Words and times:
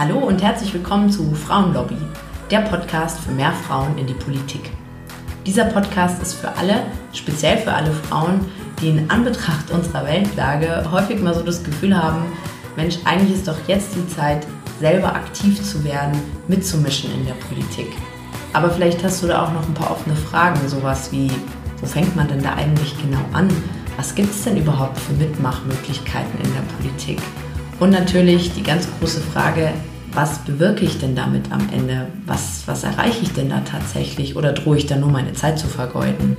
Hallo 0.00 0.16
und 0.16 0.42
herzlich 0.42 0.72
willkommen 0.72 1.10
zu 1.10 1.34
Frauenlobby, 1.34 1.98
der 2.50 2.60
Podcast 2.60 3.20
für 3.20 3.32
mehr 3.32 3.52
Frauen 3.52 3.98
in 3.98 4.06
die 4.06 4.14
Politik. 4.14 4.70
Dieser 5.44 5.66
Podcast 5.66 6.22
ist 6.22 6.32
für 6.32 6.48
alle, 6.56 6.84
speziell 7.12 7.58
für 7.58 7.74
alle 7.74 7.92
Frauen, 7.92 8.40
die 8.80 8.88
in 8.88 9.10
Anbetracht 9.10 9.70
unserer 9.70 10.06
Weltlage 10.06 10.90
häufig 10.90 11.20
mal 11.20 11.34
so 11.34 11.42
das 11.42 11.62
Gefühl 11.62 11.94
haben, 11.94 12.32
Mensch, 12.76 12.96
eigentlich 13.04 13.36
ist 13.36 13.46
doch 13.46 13.58
jetzt 13.66 13.94
die 13.94 14.08
Zeit, 14.08 14.46
selber 14.80 15.14
aktiv 15.14 15.62
zu 15.62 15.84
werden, 15.84 16.18
mitzumischen 16.48 17.12
in 17.12 17.26
der 17.26 17.34
Politik. 17.34 17.94
Aber 18.54 18.70
vielleicht 18.70 19.04
hast 19.04 19.22
du 19.22 19.26
da 19.26 19.44
auch 19.44 19.52
noch 19.52 19.68
ein 19.68 19.74
paar 19.74 19.90
offene 19.90 20.16
Fragen, 20.16 20.66
sowas 20.66 21.12
wie, 21.12 21.30
wo 21.78 21.86
fängt 21.86 22.16
man 22.16 22.26
denn 22.26 22.42
da 22.42 22.54
eigentlich 22.54 22.96
genau 23.02 23.20
an? 23.34 23.48
Was 23.98 24.14
gibt 24.14 24.30
es 24.30 24.44
denn 24.44 24.56
überhaupt 24.56 24.98
für 24.98 25.12
Mitmachmöglichkeiten 25.12 26.40
in 26.42 26.54
der 26.54 26.62
Politik? 26.78 27.18
Und 27.78 27.90
natürlich 27.90 28.54
die 28.54 28.62
ganz 28.62 28.88
große 28.98 29.20
Frage, 29.20 29.72
was 30.12 30.38
bewirke 30.40 30.84
ich 30.84 30.98
denn 30.98 31.14
damit 31.14 31.52
am 31.52 31.68
Ende? 31.72 32.06
Was, 32.26 32.62
was 32.66 32.84
erreiche 32.84 33.22
ich 33.22 33.32
denn 33.32 33.48
da 33.48 33.60
tatsächlich? 33.60 34.36
Oder 34.36 34.52
drohe 34.52 34.76
ich 34.76 34.86
da 34.86 34.96
nur 34.96 35.10
meine 35.10 35.32
Zeit 35.32 35.58
zu 35.58 35.68
vergeuden? 35.68 36.36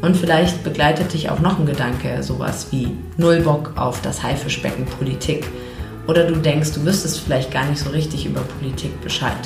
Und 0.00 0.16
vielleicht 0.16 0.62
begleitet 0.62 1.12
dich 1.12 1.28
auch 1.28 1.40
noch 1.40 1.58
ein 1.58 1.66
Gedanke, 1.66 2.22
sowas 2.22 2.68
wie 2.70 2.96
Null 3.16 3.40
Bock 3.40 3.72
auf 3.76 4.00
das 4.00 4.22
Haifischbecken 4.22 4.86
Politik. 4.86 5.46
Oder 6.06 6.24
du 6.24 6.36
denkst, 6.36 6.72
du 6.72 6.84
wüsstest 6.84 7.20
vielleicht 7.20 7.50
gar 7.50 7.66
nicht 7.66 7.80
so 7.80 7.90
richtig 7.90 8.24
über 8.24 8.40
Politik 8.40 9.00
Bescheid. 9.02 9.36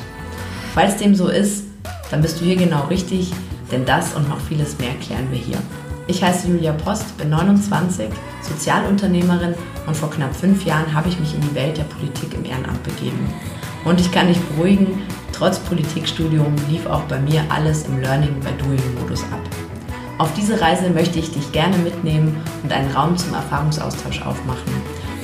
Falls 0.74 0.96
dem 0.98 1.14
so 1.14 1.28
ist, 1.28 1.64
dann 2.10 2.22
bist 2.22 2.40
du 2.40 2.44
hier 2.44 2.56
genau 2.56 2.84
richtig, 2.84 3.32
denn 3.70 3.84
das 3.84 4.14
und 4.14 4.28
noch 4.28 4.40
vieles 4.40 4.78
mehr 4.78 4.94
klären 5.02 5.30
wir 5.30 5.38
hier. 5.38 5.58
Ich 6.08 6.22
heiße 6.22 6.48
Julia 6.48 6.72
Post, 6.72 7.16
bin 7.16 7.30
29, 7.30 8.08
Sozialunternehmerin 8.42 9.54
und 9.86 9.96
vor 9.96 10.10
knapp 10.10 10.34
fünf 10.34 10.64
Jahren 10.64 10.92
habe 10.92 11.08
ich 11.08 11.18
mich 11.20 11.34
in 11.34 11.40
die 11.40 11.54
Welt 11.54 11.78
der 11.78 11.84
Politik 11.84 12.34
im 12.34 12.44
Ehrenamt 12.44 12.82
begeben. 12.82 13.32
Und 13.84 14.00
ich 14.00 14.10
kann 14.10 14.26
dich 14.26 14.40
beruhigen, 14.40 15.02
trotz 15.32 15.60
Politikstudium 15.60 16.54
lief 16.68 16.86
auch 16.86 17.02
bei 17.02 17.20
mir 17.20 17.44
alles 17.48 17.86
im 17.86 18.00
Learning 18.00 18.34
by 18.40 18.50
Doing 18.62 19.00
Modus 19.00 19.22
ab. 19.24 19.40
Auf 20.18 20.32
diese 20.34 20.60
Reise 20.60 20.90
möchte 20.90 21.20
ich 21.20 21.32
dich 21.32 21.52
gerne 21.52 21.76
mitnehmen 21.78 22.36
und 22.62 22.72
einen 22.72 22.90
Raum 22.92 23.16
zum 23.16 23.34
Erfahrungsaustausch 23.34 24.22
aufmachen. 24.22 24.72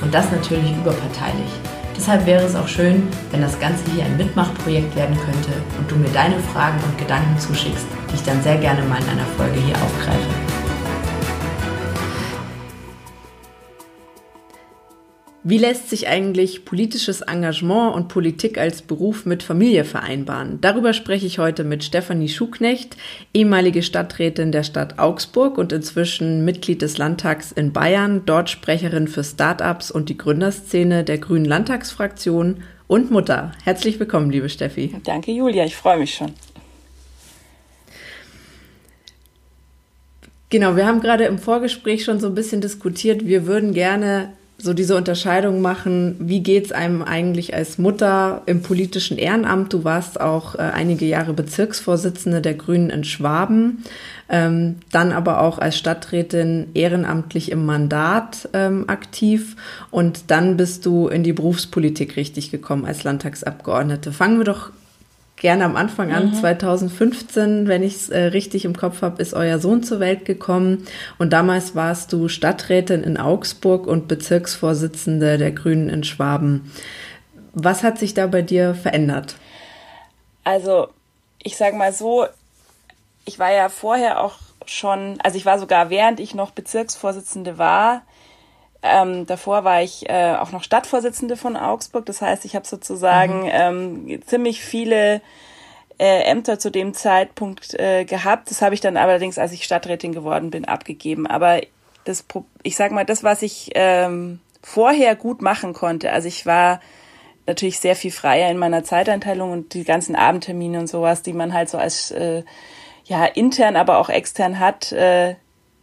Und 0.01 0.13
das 0.13 0.31
natürlich 0.31 0.71
überparteilich. 0.77 1.51
Deshalb 1.95 2.25
wäre 2.25 2.45
es 2.45 2.55
auch 2.55 2.67
schön, 2.69 3.03
wenn 3.31 3.41
das 3.41 3.59
Ganze 3.59 3.83
hier 3.91 4.05
ein 4.05 4.15
Mitmachprojekt 4.15 4.95
werden 4.95 5.17
könnte 5.17 5.51
und 5.77 5.91
du 5.91 5.97
mir 5.97 6.09
deine 6.09 6.39
Fragen 6.39 6.79
und 6.85 6.97
Gedanken 6.97 7.37
zuschickst, 7.37 7.85
die 8.09 8.15
ich 8.15 8.23
dann 8.23 8.41
sehr 8.41 8.57
gerne 8.57 8.81
mal 8.83 9.01
in 9.01 9.09
einer 9.09 9.27
Folge 9.37 9.59
hier 9.59 9.75
aufgreife. 9.75 10.48
Wie 15.41 15.57
lässt 15.57 15.89
sich 15.89 16.09
eigentlich 16.09 16.65
politisches 16.65 17.21
Engagement 17.21 17.95
und 17.95 18.09
Politik 18.09 18.57
als 18.57 18.81
Beruf 18.81 19.25
mit 19.25 19.41
Familie 19.41 19.85
vereinbaren? 19.85 20.59
Darüber 20.59 20.91
spreche 20.91 21.25
ich 21.25 21.39
heute 21.39 21.63
mit 21.63 21.85
Stefanie 21.85 22.27
Schuknecht, 22.27 22.97
ehemalige 23.33 23.81
Stadträtin 23.81 24.51
der 24.51 24.63
Stadt 24.63 24.99
Augsburg 24.99 25.57
und 25.57 25.71
inzwischen 25.71 26.43
Mitglied 26.43 26.81
des 26.81 26.97
Landtags 26.97 27.53
in 27.53 27.71
Bayern, 27.71 28.23
dort 28.25 28.49
Sprecherin 28.49 29.07
für 29.07 29.23
Startups 29.23 29.91
und 29.91 30.09
die 30.09 30.17
Gründerszene 30.17 31.05
der 31.05 31.19
Grünen 31.19 31.45
Landtagsfraktion 31.45 32.57
und 32.87 33.09
Mutter. 33.09 33.53
Herzlich 33.63 33.97
willkommen, 33.97 34.31
liebe 34.31 34.49
Steffi. 34.49 34.93
Danke, 35.05 35.31
Julia, 35.31 35.63
ich 35.63 35.77
freue 35.77 35.99
mich 35.99 36.15
schon. 36.15 36.33
Genau, 40.49 40.75
wir 40.75 40.85
haben 40.85 40.99
gerade 40.99 41.23
im 41.25 41.37
Vorgespräch 41.37 42.03
schon 42.03 42.19
so 42.19 42.27
ein 42.27 42.35
bisschen 42.35 42.59
diskutiert. 42.59 43.25
Wir 43.25 43.47
würden 43.47 43.73
gerne 43.73 44.33
so 44.61 44.73
diese 44.73 44.95
Unterscheidung 44.95 45.61
machen, 45.61 46.15
wie 46.19 46.41
geht's 46.41 46.71
einem 46.71 47.01
eigentlich 47.01 47.53
als 47.53 47.77
Mutter 47.77 48.41
im 48.45 48.61
politischen 48.61 49.17
Ehrenamt? 49.17 49.71
Du 49.71 49.83
warst 49.85 50.19
auch 50.19 50.55
äh, 50.55 50.59
einige 50.59 51.05
Jahre 51.05 51.33
Bezirksvorsitzende 51.33 52.41
der 52.41 52.55
Grünen 52.55 52.89
in 52.89 53.05
Schwaben, 53.05 53.83
ähm, 54.27 54.75
dann 54.91 55.13
aber 55.13 55.41
auch 55.41 55.59
als 55.59 55.77
Stadträtin 55.77 56.67
ehrenamtlich 56.73 57.51
im 57.51 57.65
Mandat 57.65 58.49
ähm, 58.53 58.85
aktiv 58.87 59.55
und 59.91 60.29
dann 60.29 60.57
bist 60.57 60.85
du 60.85 61.07
in 61.07 61.23
die 61.23 61.33
Berufspolitik 61.33 62.17
richtig 62.17 62.51
gekommen 62.51 62.85
als 62.85 63.03
Landtagsabgeordnete. 63.03 64.11
Fangen 64.11 64.39
wir 64.39 64.45
doch 64.45 64.71
gerne 65.39 65.65
am 65.65 65.75
Anfang 65.75 66.11
an. 66.11 66.27
Mhm. 66.27 66.33
2015, 66.33 67.67
wenn 67.67 67.81
ich 67.81 67.95
es 67.95 68.09
äh, 68.09 68.19
richtig 68.25 68.65
im 68.65 68.75
Kopf 68.75 69.01
habe, 69.01 69.21
ist 69.21 69.33
euer 69.33 69.59
Sohn 69.59 69.83
zur 69.83 69.99
Welt 69.99 70.25
gekommen. 70.25 70.85
Und 71.17 71.33
damals 71.33 71.75
warst 71.75 72.13
du 72.13 72.27
Stadträtin 72.27 73.03
in 73.03 73.17
Augsburg 73.17 73.87
und 73.87 74.07
Bezirksvorsitzende 74.07 75.37
der 75.37 75.51
Grünen 75.51 75.89
in 75.89 76.03
Schwaben. 76.03 76.71
Was 77.53 77.83
hat 77.83 77.97
sich 77.97 78.13
da 78.13 78.27
bei 78.27 78.41
dir 78.41 78.75
verändert? 78.75 79.35
Also, 80.43 80.89
ich 81.41 81.57
sage 81.57 81.75
mal 81.75 81.93
so, 81.93 82.27
ich 83.25 83.39
war 83.39 83.51
ja 83.51 83.69
vorher 83.69 84.21
auch 84.21 84.35
schon, 84.65 85.19
also 85.23 85.37
ich 85.37 85.45
war 85.45 85.59
sogar 85.59 85.89
während 85.89 86.19
ich 86.19 86.35
noch 86.35 86.51
Bezirksvorsitzende 86.51 87.57
war, 87.57 88.03
ähm, 88.81 89.25
davor 89.25 89.63
war 89.63 89.81
ich 89.81 90.09
äh, 90.09 90.35
auch 90.35 90.51
noch 90.51 90.63
Stadtvorsitzende 90.63 91.35
von 91.35 91.57
Augsburg. 91.57 92.05
Das 92.05 92.21
heißt, 92.21 92.45
ich 92.45 92.55
habe 92.55 92.65
sozusagen 92.65 93.43
mhm. 93.43 93.49
ähm, 94.07 94.21
ziemlich 94.25 94.61
viele 94.61 95.21
äh, 95.97 96.23
Ämter 96.23 96.59
zu 96.59 96.71
dem 96.71 96.93
Zeitpunkt 96.93 97.73
äh, 97.73 98.05
gehabt. 98.05 98.49
Das 98.49 98.61
habe 98.61 98.73
ich 98.73 98.81
dann 98.81 98.95
allerdings, 98.95 99.37
als 99.37 99.51
ich 99.51 99.65
Stadträtin 99.65 100.13
geworden 100.13 100.49
bin, 100.49 100.65
abgegeben. 100.65 101.27
Aber 101.27 101.59
das, 102.05 102.25
ich 102.63 102.77
sag 102.77 102.91
mal, 102.91 103.05
das, 103.05 103.23
was 103.23 103.41
ich 103.41 103.71
ähm, 103.75 104.39
vorher 104.61 105.15
gut 105.15 105.41
machen 105.41 105.73
konnte, 105.73 106.11
also 106.13 106.27
ich 106.27 106.45
war 106.45 106.79
natürlich 107.47 107.79
sehr 107.79 107.95
viel 107.95 108.11
freier 108.11 108.49
in 108.49 108.57
meiner 108.57 108.83
Zeiteinteilung 108.83 109.51
und 109.51 109.73
die 109.73 109.83
ganzen 109.83 110.15
Abendtermine 110.15 110.79
und 110.79 110.87
sowas, 110.87 111.21
die 111.21 111.33
man 111.33 111.53
halt 111.53 111.69
so 111.69 111.77
als 111.77 112.11
äh, 112.11 112.43
ja 113.05 113.25
intern, 113.25 113.75
aber 113.75 113.97
auch 113.97 114.09
extern 114.09 114.59
hat 114.59 114.91
äh, 114.91 115.35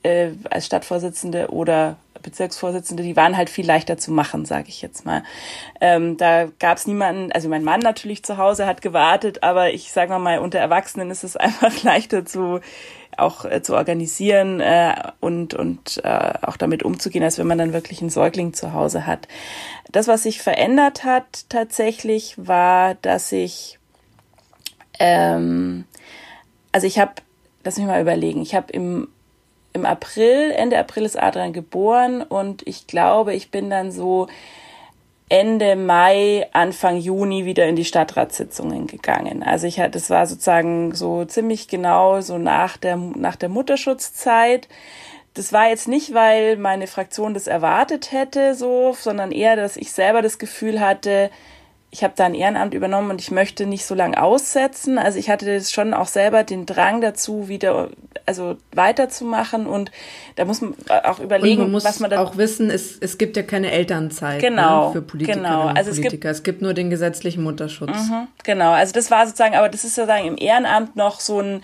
äh, 0.03 0.33
als 0.49 0.67
Stadtvorsitzende 0.67 1.51
oder 1.51 1.97
Bezirksvorsitzende, 2.27 3.03
die 3.03 3.17
waren 3.17 3.37
halt 3.37 3.49
viel 3.49 3.67
leichter 3.67 3.97
zu 3.97 4.13
machen, 4.13 4.45
sage 4.45 4.69
ich 4.69 4.83
jetzt 4.83 5.07
mal. 5.07 5.23
Ähm, 5.81 6.19
da 6.19 6.49
gab 6.59 6.77
es 6.77 6.87
niemanden, 6.87 7.33
also 7.33 7.49
mein 7.49 7.65
Mann 7.65 7.81
natürlich 7.81 8.23
zu 8.23 8.37
Hause 8.37 8.67
hat 8.67 8.83
gewartet, 8.83 9.43
aber 9.43 9.73
ich 9.73 9.91
sage 9.93 10.19
mal, 10.19 10.41
unter 10.41 10.59
Erwachsenen 10.59 11.11
ist 11.11 11.25
es 11.25 11.37
einfach 11.37 11.83
leichter 11.83 12.27
zu 12.27 12.61
auch 13.17 13.47
äh, 13.47 13.63
zu 13.63 13.75
organisieren 13.75 14.61
äh, 14.61 14.95
und 15.21 15.55
und 15.55 16.03
äh, 16.05 16.35
auch 16.43 16.59
damit 16.59 16.83
umzugehen, 16.83 17.25
als 17.25 17.39
wenn 17.39 17.47
man 17.47 17.57
dann 17.57 17.73
wirklich 17.73 18.03
einen 18.03 18.11
Säugling 18.11 18.53
zu 18.53 18.75
Hause 18.75 19.07
hat. 19.07 19.27
Das, 19.91 20.07
was 20.07 20.25
sich 20.25 20.43
verändert 20.43 21.05
hat 21.05 21.49
tatsächlich, 21.49 22.35
war, 22.37 22.95
dass 22.97 23.33
ich 23.33 23.79
ähm, 24.99 25.87
also 26.77 26.87
ich 26.87 26.99
habe, 26.99 27.13
lass 27.65 27.79
mich 27.79 27.87
mal 27.87 28.03
überlegen, 28.03 28.43
ich 28.43 28.55
habe 28.55 28.71
im 28.71 29.09
im 29.77 29.87
April, 29.87 30.51
Ende 30.51 30.79
April 30.79 31.05
ist 31.05 31.17
Adrian 31.21 31.53
geboren 31.53 32.23
und 32.23 32.67
ich 32.67 32.89
glaube, 32.89 33.35
ich 33.35 33.53
bin 33.53 33.71
dann 33.71 33.93
so 33.93 34.27
Ende 35.29 35.77
Mai, 35.77 36.47
Anfang 36.53 36.99
Juni 36.99 37.45
wieder 37.45 37.67
in 37.67 37.77
die 37.77 37.85
Stadtratssitzungen 37.85 38.87
gegangen. 38.87 39.43
Also 39.43 39.67
ich 39.67 39.81
hatte, 39.81 39.93
das 39.93 40.09
war 40.11 40.27
sozusagen 40.27 40.95
so 40.95 41.25
ziemlich 41.25 41.69
genau 41.69 42.21
so 42.21 42.39
nach 42.39 42.77
der, 42.77 42.97
nach 42.97 43.37
der 43.37 43.49
Mutterschutzzeit. 43.49 44.69
Das 45.35 45.53
war 45.53 45.69
jetzt 45.69 45.89
nicht, 45.89 46.15
weil 46.15 46.57
meine 46.57 46.87
Fraktion 46.87 47.35
das 47.35 47.47
erwartet 47.47 48.13
hätte, 48.13 48.55
so, 48.55 48.95
sondern 48.99 49.33
eher, 49.33 49.57
dass 49.57 49.77
ich 49.77 49.93
selber 49.93 50.23
das 50.23 50.39
Gefühl 50.39 50.81
hatte, 50.81 51.31
ich 51.97 52.05
habe 52.05 52.13
da 52.15 52.27
ein 52.27 52.35
Ehrenamt 52.35 52.75
übernommen 52.75 53.11
und 53.11 53.23
ich 53.23 53.31
möchte 53.31 53.65
nicht 53.65 53.87
so 53.87 53.95
lange 53.95 54.23
aussetzen. 54.23 54.99
Also 54.99 55.19
ich 55.19 55.31
hatte 55.31 55.47
das 55.47 55.73
schon 55.73 55.95
auch 55.95 56.09
selber 56.09 56.45
den 56.45 56.67
Drang 56.67 57.01
dazu, 57.01 57.49
wieder 57.49 57.89
also 58.27 58.59
weiterzumachen 58.73 59.67
und 59.67 59.91
da 60.35 60.45
muss 60.45 60.61
man 60.61 60.75
auch 61.05 61.21
überlegen, 61.21 61.63
man 61.63 61.71
muss 61.71 61.87
was 61.87 61.99
man 61.99 62.11
da 62.11 62.21
auch 62.21 62.37
wissen, 62.37 62.69
es, 62.69 62.99
es 62.99 63.17
gibt 63.17 63.39
ja 63.39 63.43
keine 63.43 63.71
Elternzeit 63.71 64.43
ne, 64.43 64.49
genau, 64.51 64.89
ne, 64.89 64.93
für 64.93 65.03
Politikerinnen 65.03 65.45
genau. 65.45 65.69
also 65.69 65.91
und 65.91 65.97
Politiker. 65.97 66.03
Es 66.03 66.11
gibt, 66.11 66.25
es 66.25 66.43
gibt 66.43 66.63
nur 66.63 66.75
den 66.75 66.91
gesetzlichen 66.91 67.43
Mutterschutz. 67.43 67.97
Mhm, 68.11 68.29
genau, 68.45 68.73
also 68.73 68.93
das 68.93 69.11
war 69.11 69.25
sozusagen, 69.25 69.55
aber 69.55 69.71
das 69.71 69.85
ist 69.85 69.95
sozusagen 69.95 70.27
im 70.27 70.37
Ehrenamt 70.37 70.97
noch 70.97 71.21
so 71.21 71.41
ein 71.41 71.63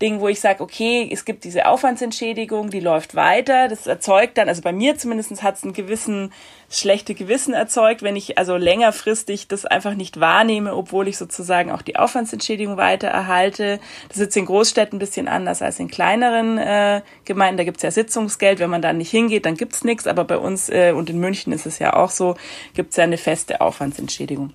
Ding, 0.00 0.20
wo 0.20 0.28
ich 0.28 0.40
sage, 0.40 0.62
okay, 0.62 1.08
es 1.12 1.24
gibt 1.24 1.44
diese 1.44 1.66
Aufwandsentschädigung, 1.66 2.70
die 2.70 2.80
läuft 2.80 3.14
weiter. 3.14 3.68
Das 3.68 3.86
erzeugt 3.86 4.38
dann, 4.38 4.48
also 4.48 4.62
bei 4.62 4.72
mir 4.72 4.96
zumindest 4.96 5.42
hat 5.42 5.56
es 5.56 5.64
einen 5.64 5.72
gewissen 5.72 6.32
schlechte 6.70 7.14
Gewissen 7.14 7.54
erzeugt, 7.54 8.02
wenn 8.02 8.16
ich 8.16 8.38
also 8.38 8.56
längerfristig 8.56 9.48
das 9.48 9.64
einfach 9.64 9.94
nicht 9.94 10.20
wahrnehme, 10.20 10.74
obwohl 10.74 11.08
ich 11.08 11.16
sozusagen 11.16 11.70
auch 11.70 11.82
die 11.82 11.96
Aufwandsentschädigung 11.96 12.76
weiter 12.76 13.08
erhalte. 13.08 13.78
Das 14.08 14.16
ist 14.16 14.22
jetzt 14.22 14.36
in 14.36 14.46
Großstädten 14.46 14.96
ein 14.96 14.98
bisschen 14.98 15.28
anders 15.28 15.62
als 15.62 15.78
in 15.78 15.88
kleineren 15.88 16.58
äh, 16.58 17.02
Gemeinden. 17.24 17.58
Da 17.58 17.64
gibt's 17.64 17.82
ja 17.82 17.90
Sitzungsgeld. 17.90 18.58
Wenn 18.58 18.70
man 18.70 18.82
da 18.82 18.92
nicht 18.92 19.10
hingeht, 19.10 19.46
dann 19.46 19.56
gibt's 19.56 19.84
nichts. 19.84 20.06
Aber 20.06 20.24
bei 20.24 20.38
uns 20.38 20.68
äh, 20.68 20.92
und 20.92 21.10
in 21.10 21.18
München 21.18 21.52
ist 21.52 21.66
es 21.66 21.78
ja 21.78 21.94
auch 21.94 22.10
so, 22.10 22.36
gibt's 22.74 22.96
ja 22.96 23.04
eine 23.04 23.18
feste 23.18 23.60
Aufwandsentschädigung. 23.60 24.52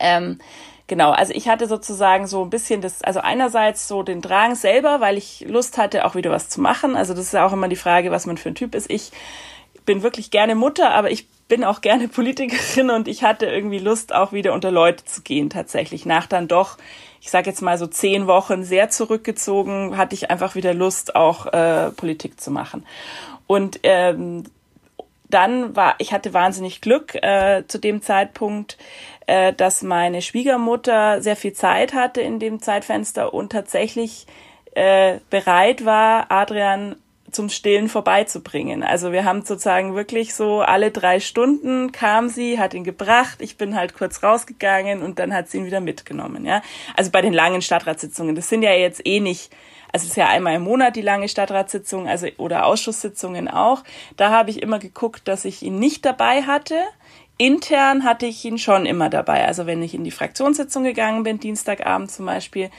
Ähm, 0.00 0.38
genau, 0.88 1.12
also 1.12 1.32
ich 1.32 1.48
hatte 1.48 1.68
sozusagen 1.68 2.26
so 2.26 2.42
ein 2.42 2.50
bisschen 2.50 2.80
das, 2.80 3.02
also 3.02 3.20
einerseits 3.20 3.86
so 3.86 4.02
den 4.02 4.20
Drang 4.20 4.56
selber, 4.56 5.00
weil 5.00 5.16
ich 5.16 5.44
Lust 5.46 5.78
hatte, 5.78 6.04
auch 6.04 6.16
wieder 6.16 6.32
was 6.32 6.48
zu 6.48 6.60
machen. 6.60 6.96
Also 6.96 7.14
das 7.14 7.26
ist 7.26 7.34
ja 7.34 7.46
auch 7.46 7.52
immer 7.52 7.68
die 7.68 7.76
Frage, 7.76 8.10
was 8.10 8.26
man 8.26 8.36
für 8.36 8.48
ein 8.48 8.56
Typ 8.56 8.74
ist. 8.74 8.90
Ich 8.90 9.12
bin 9.86 10.02
wirklich 10.02 10.30
gerne 10.30 10.54
Mutter, 10.54 10.90
aber 10.90 11.10
ich 11.10 11.28
bin 11.46 11.62
auch 11.62 11.80
gerne 11.80 12.08
Politikerin 12.08 12.90
und 12.90 13.06
ich 13.06 13.22
hatte 13.22 13.46
irgendwie 13.46 13.78
Lust, 13.78 14.14
auch 14.14 14.32
wieder 14.32 14.52
unter 14.52 14.70
Leute 14.72 15.04
zu 15.04 15.22
gehen 15.22 15.50
tatsächlich. 15.50 16.06
Nach 16.06 16.26
dann 16.26 16.48
doch, 16.48 16.78
ich 17.20 17.30
sage 17.30 17.50
jetzt 17.50 17.62
mal 17.62 17.78
so 17.78 17.86
zehn 17.86 18.26
Wochen 18.26 18.64
sehr 18.64 18.90
zurückgezogen, 18.90 19.96
hatte 19.96 20.14
ich 20.14 20.30
einfach 20.30 20.54
wieder 20.54 20.74
Lust, 20.74 21.14
auch 21.14 21.46
äh, 21.46 21.90
Politik 21.90 22.40
zu 22.40 22.50
machen. 22.50 22.84
Und 23.46 23.80
ähm, 23.82 24.44
dann 25.30 25.76
war, 25.76 25.94
ich 25.98 26.12
hatte 26.12 26.32
wahnsinnig 26.32 26.80
Glück 26.80 27.14
äh, 27.14 27.62
zu 27.66 27.78
dem 27.78 28.02
Zeitpunkt, 28.02 28.78
äh, 29.28 29.52
dass 29.52 29.82
meine 29.82 30.22
Schwiegermutter 30.22 31.20
sehr 31.20 31.36
viel 31.36 31.52
Zeit 31.52 31.92
hatte 31.92 32.22
in 32.22 32.38
dem 32.38 32.62
Zeitfenster 32.62 33.34
und 33.34 33.52
tatsächlich 33.52 34.26
äh, 34.74 35.18
bereit 35.28 35.84
war, 35.84 36.32
Adrian 36.32 36.96
zum 37.30 37.50
Stillen 37.50 37.90
vorbeizubringen. 37.90 38.82
Also 38.82 39.12
wir 39.12 39.26
haben 39.26 39.42
sozusagen 39.42 39.94
wirklich 39.94 40.34
so 40.34 40.60
alle 40.62 40.90
drei 40.90 41.20
Stunden 41.20 41.92
kam 41.92 42.30
sie, 42.30 42.58
hat 42.58 42.72
ihn 42.72 42.84
gebracht, 42.84 43.42
ich 43.42 43.58
bin 43.58 43.76
halt 43.76 43.94
kurz 43.94 44.22
rausgegangen 44.22 45.02
und 45.02 45.18
dann 45.18 45.34
hat 45.34 45.50
sie 45.50 45.58
ihn 45.58 45.66
wieder 45.66 45.80
mitgenommen. 45.80 46.46
Ja, 46.46 46.62
also 46.96 47.10
bei 47.10 47.20
den 47.20 47.34
langen 47.34 47.60
Stadtratssitzungen. 47.60 48.34
Das 48.34 48.48
sind 48.48 48.62
ja 48.62 48.72
jetzt 48.72 49.06
eh 49.06 49.20
nicht 49.20 49.52
also 49.92 50.04
es 50.04 50.10
ist 50.10 50.16
ja 50.16 50.28
einmal 50.28 50.54
im 50.54 50.62
Monat 50.62 50.96
die 50.96 51.02
lange 51.02 51.28
Stadtratssitzung, 51.28 52.08
also 52.08 52.26
oder 52.36 52.66
Ausschusssitzungen 52.66 53.48
auch. 53.48 53.84
Da 54.16 54.30
habe 54.30 54.50
ich 54.50 54.62
immer 54.62 54.78
geguckt, 54.78 55.26
dass 55.28 55.44
ich 55.44 55.62
ihn 55.62 55.78
nicht 55.78 56.04
dabei 56.04 56.42
hatte. 56.42 56.74
Intern 57.38 58.04
hatte 58.04 58.26
ich 58.26 58.44
ihn 58.44 58.58
schon 58.58 58.84
immer 58.84 59.08
dabei. 59.08 59.46
Also 59.46 59.66
wenn 59.66 59.82
ich 59.82 59.94
in 59.94 60.04
die 60.04 60.10
Fraktionssitzung 60.10 60.82
gegangen 60.82 61.22
bin, 61.22 61.38
Dienstagabend 61.38 62.10
zum 62.10 62.26
Beispiel, 62.26 62.70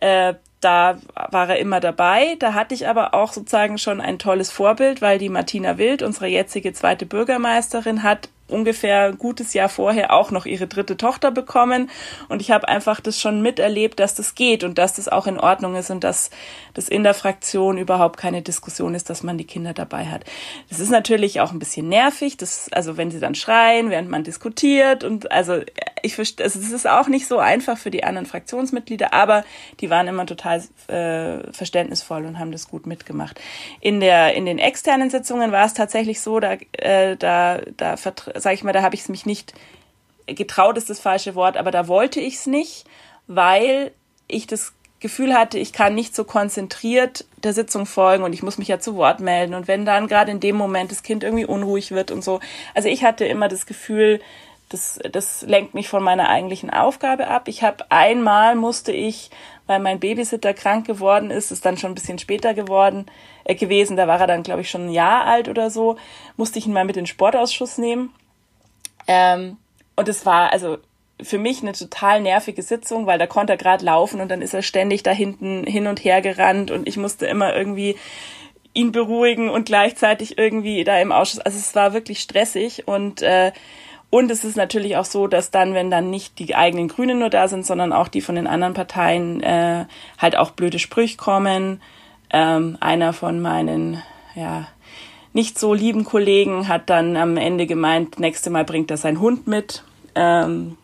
äh, 0.00 0.34
da 0.60 0.98
war 1.30 1.48
er 1.48 1.58
immer 1.58 1.80
dabei. 1.80 2.36
Da 2.38 2.54
hatte 2.54 2.74
ich 2.74 2.86
aber 2.86 3.14
auch 3.14 3.32
sozusagen 3.32 3.78
schon 3.78 4.00
ein 4.00 4.18
tolles 4.18 4.50
Vorbild, 4.50 5.02
weil 5.02 5.18
die 5.18 5.28
Martina 5.28 5.78
Wild, 5.78 6.02
unsere 6.02 6.26
jetzige 6.26 6.72
zweite 6.72 7.06
Bürgermeisterin, 7.06 8.02
hat 8.02 8.28
ungefähr 8.48 9.06
ein 9.06 9.18
gutes 9.18 9.54
Jahr 9.54 9.68
vorher 9.68 10.12
auch 10.12 10.30
noch 10.30 10.46
ihre 10.46 10.66
dritte 10.66 10.96
Tochter 10.96 11.30
bekommen. 11.30 11.90
Und 12.28 12.42
ich 12.42 12.50
habe 12.50 12.68
einfach 12.68 13.00
das 13.00 13.20
schon 13.20 13.40
miterlebt, 13.42 14.00
dass 14.00 14.14
das 14.14 14.34
geht 14.34 14.64
und 14.64 14.78
dass 14.78 14.94
das 14.94 15.08
auch 15.08 15.26
in 15.26 15.38
Ordnung 15.38 15.76
ist 15.76 15.90
und 15.90 16.04
dass 16.04 16.30
das 16.74 16.88
in 16.88 17.02
der 17.04 17.14
Fraktion 17.14 17.78
überhaupt 17.78 18.18
keine 18.18 18.42
Diskussion 18.42 18.94
ist, 18.94 19.08
dass 19.08 19.22
man 19.22 19.38
die 19.38 19.46
Kinder 19.46 19.72
dabei 19.72 20.06
hat. 20.06 20.24
Das 20.68 20.80
ist 20.80 20.90
natürlich 20.90 21.40
auch 21.40 21.52
ein 21.52 21.58
bisschen 21.58 21.88
nervig, 21.88 22.36
das, 22.36 22.68
also 22.72 22.96
wenn 22.96 23.10
sie 23.10 23.20
dann 23.20 23.34
schreien, 23.34 23.90
während 23.90 24.10
man 24.10 24.24
diskutiert 24.24 25.04
und 25.04 25.30
also 25.32 25.60
ich 26.02 26.14
verstehe, 26.14 26.44
also 26.44 26.58
es 26.58 26.70
ist 26.70 26.86
auch 26.86 27.08
nicht 27.08 27.26
so 27.26 27.38
einfach 27.38 27.78
für 27.78 27.90
die 27.90 28.04
anderen 28.04 28.26
Fraktionsmitglieder, 28.26 29.14
aber 29.14 29.44
die 29.80 29.88
waren 29.90 30.06
immer 30.06 30.26
total 30.26 30.62
äh, 30.88 31.50
verständnisvoll 31.52 32.26
und 32.26 32.38
haben 32.38 32.52
das 32.52 32.68
gut 32.68 32.86
mitgemacht. 32.86 33.40
In 33.80 34.00
der 34.00 34.34
in 34.34 34.44
den 34.44 34.58
externen 34.58 35.08
Sitzungen 35.08 35.50
war 35.50 35.64
es 35.64 35.74
tatsächlich 35.74 36.20
so, 36.20 36.40
da 36.40 36.56
äh, 36.72 37.16
da 37.16 37.60
da 37.76 37.96
sage 38.34 38.54
ich 38.54 38.64
mal, 38.64 38.72
da 38.72 38.82
habe 38.82 38.94
ich 38.94 39.02
es 39.02 39.08
mich 39.08 39.26
nicht 39.26 39.54
getraut, 40.26 40.76
ist 40.78 40.90
das 40.90 41.00
falsche 41.00 41.34
Wort, 41.34 41.56
aber 41.56 41.70
da 41.70 41.88
wollte 41.88 42.20
ich 42.20 42.34
es 42.34 42.46
nicht, 42.46 42.84
weil 43.26 43.92
ich 44.26 44.46
das 44.46 44.72
Gefühl 45.00 45.34
hatte, 45.34 45.58
ich 45.58 45.74
kann 45.74 45.94
nicht 45.94 46.16
so 46.16 46.24
konzentriert 46.24 47.26
der 47.42 47.52
Sitzung 47.52 47.84
folgen 47.84 48.24
und 48.24 48.32
ich 48.32 48.42
muss 48.42 48.56
mich 48.56 48.68
ja 48.68 48.78
zu 48.78 48.96
Wort 48.96 49.20
melden. 49.20 49.52
Und 49.52 49.68
wenn 49.68 49.84
dann 49.84 50.08
gerade 50.08 50.30
in 50.30 50.40
dem 50.40 50.56
Moment 50.56 50.90
das 50.90 51.02
Kind 51.02 51.22
irgendwie 51.22 51.44
unruhig 51.44 51.90
wird 51.90 52.10
und 52.10 52.24
so. 52.24 52.40
Also 52.74 52.88
ich 52.88 53.04
hatte 53.04 53.26
immer 53.26 53.48
das 53.48 53.66
Gefühl, 53.66 54.20
das, 54.70 54.98
das 55.12 55.42
lenkt 55.42 55.74
mich 55.74 55.88
von 55.88 56.02
meiner 56.02 56.30
eigentlichen 56.30 56.70
Aufgabe 56.70 57.28
ab. 57.28 57.48
Ich 57.48 57.62
habe 57.62 57.84
einmal 57.90 58.54
musste 58.54 58.92
ich, 58.92 59.30
weil 59.66 59.78
mein 59.78 60.00
Babysitter 60.00 60.54
krank 60.54 60.86
geworden 60.86 61.30
ist, 61.30 61.50
ist 61.50 61.66
dann 61.66 61.76
schon 61.76 61.92
ein 61.92 61.94
bisschen 61.94 62.18
später 62.18 62.54
geworden 62.54 63.04
äh, 63.44 63.54
gewesen, 63.54 63.98
da 63.98 64.08
war 64.08 64.20
er 64.20 64.26
dann, 64.26 64.42
glaube 64.42 64.62
ich, 64.62 64.70
schon 64.70 64.86
ein 64.86 64.92
Jahr 64.92 65.26
alt 65.26 65.48
oder 65.48 65.70
so, 65.70 65.96
musste 66.36 66.58
ich 66.58 66.66
ihn 66.66 66.72
mal 66.72 66.86
mit 66.86 66.96
in 66.96 67.02
den 67.02 67.06
Sportausschuss 67.06 67.76
nehmen. 67.76 68.10
Ähm, 69.06 69.56
und 69.96 70.08
es 70.08 70.26
war 70.26 70.52
also 70.52 70.78
für 71.22 71.38
mich 71.38 71.62
eine 71.62 71.72
total 71.72 72.20
nervige 72.20 72.62
Sitzung, 72.62 73.06
weil 73.06 73.18
da 73.18 73.26
konnte 73.26 73.52
er 73.52 73.56
gerade 73.56 73.84
laufen 73.84 74.20
und 74.20 74.28
dann 74.28 74.42
ist 74.42 74.54
er 74.54 74.62
ständig 74.62 75.02
da 75.02 75.12
hinten 75.12 75.64
hin 75.64 75.86
und 75.86 76.04
her 76.04 76.20
gerannt 76.20 76.70
und 76.70 76.88
ich 76.88 76.96
musste 76.96 77.26
immer 77.26 77.54
irgendwie 77.54 77.96
ihn 78.74 78.90
beruhigen 78.90 79.48
und 79.48 79.66
gleichzeitig 79.66 80.36
irgendwie 80.36 80.82
da 80.82 80.98
im 80.98 81.12
Ausschuss. 81.12 81.40
Also 81.40 81.58
es 81.58 81.74
war 81.76 81.92
wirklich 81.92 82.20
stressig 82.20 82.88
und 82.88 83.22
äh, 83.22 83.52
und 84.10 84.30
es 84.30 84.44
ist 84.44 84.56
natürlich 84.56 84.96
auch 84.96 85.04
so, 85.04 85.26
dass 85.26 85.50
dann, 85.50 85.74
wenn 85.74 85.90
dann 85.90 86.08
nicht 86.08 86.38
die 86.38 86.54
eigenen 86.54 86.86
Grünen 86.86 87.18
nur 87.18 87.30
da 87.30 87.48
sind, 87.48 87.66
sondern 87.66 87.92
auch 87.92 88.06
die 88.06 88.20
von 88.20 88.36
den 88.36 88.46
anderen 88.46 88.72
Parteien, 88.72 89.42
äh, 89.42 89.86
halt 90.18 90.36
auch 90.36 90.52
blöde 90.52 90.78
Sprüche 90.78 91.16
kommen. 91.16 91.82
Ähm, 92.30 92.78
einer 92.78 93.12
von 93.12 93.42
meinen, 93.42 94.00
ja, 94.36 94.68
nicht 95.34 95.58
so 95.58 95.74
lieben 95.74 96.04
Kollegen 96.04 96.68
hat 96.68 96.88
dann 96.88 97.16
am 97.16 97.36
Ende 97.36 97.66
gemeint, 97.66 98.18
nächste 98.18 98.50
Mal 98.50 98.64
bringt 98.64 98.90
er 98.90 98.96
seinen 98.96 99.20
Hund 99.20 99.46
mit. 99.46 99.82
Ähm, 100.14 100.78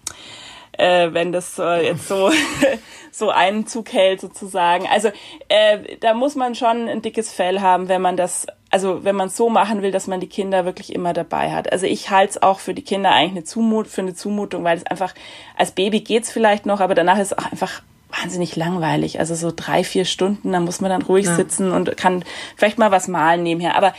äh, 0.72 1.12
wenn 1.12 1.30
das 1.32 1.58
äh, 1.58 1.86
jetzt 1.86 2.08
so 2.08 2.30
so 3.12 3.30
Einzug 3.30 3.92
hält 3.92 4.20
sozusagen. 4.20 4.86
Also 4.90 5.08
äh, 5.48 5.96
da 6.00 6.14
muss 6.14 6.34
man 6.34 6.54
schon 6.54 6.88
ein 6.88 7.02
dickes 7.02 7.32
Fell 7.32 7.60
haben, 7.60 7.88
wenn 7.88 8.02
man 8.02 8.16
das, 8.16 8.46
also 8.70 9.04
wenn 9.04 9.16
man 9.16 9.28
es 9.28 9.36
so 9.36 9.50
machen 9.50 9.82
will, 9.82 9.92
dass 9.92 10.06
man 10.06 10.20
die 10.20 10.28
Kinder 10.28 10.64
wirklich 10.64 10.94
immer 10.94 11.12
dabei 11.12 11.52
hat. 11.52 11.72
Also 11.72 11.86
ich 11.86 12.10
halte 12.10 12.30
es 12.30 12.42
auch 12.42 12.60
für 12.60 12.74
die 12.74 12.82
Kinder 12.82 13.10
eigentlich 13.10 13.32
eine 13.32 13.44
Zumut, 13.44 13.88
für 13.88 14.00
eine 14.00 14.14
Zumutung, 14.14 14.64
weil 14.64 14.78
es 14.78 14.86
einfach 14.86 15.14
als 15.56 15.72
Baby 15.72 16.00
geht's 16.00 16.30
vielleicht 16.30 16.66
noch, 16.66 16.80
aber 16.80 16.94
danach 16.94 17.18
ist 17.18 17.32
es 17.32 17.38
auch 17.38 17.50
einfach 17.50 17.82
wahnsinnig 18.20 18.56
langweilig. 18.56 19.20
Also 19.20 19.34
so 19.34 19.52
drei, 19.54 19.84
vier 19.84 20.04
Stunden, 20.04 20.52
da 20.52 20.60
muss 20.60 20.80
man 20.80 20.90
dann 20.90 21.02
ruhig 21.02 21.26
ja. 21.26 21.36
sitzen 21.36 21.70
und 21.72 21.96
kann 21.96 22.24
vielleicht 22.56 22.78
mal 22.78 22.90
was 22.90 23.06
malen 23.06 23.42
nebenher. 23.42 23.76
Aber 23.76 23.92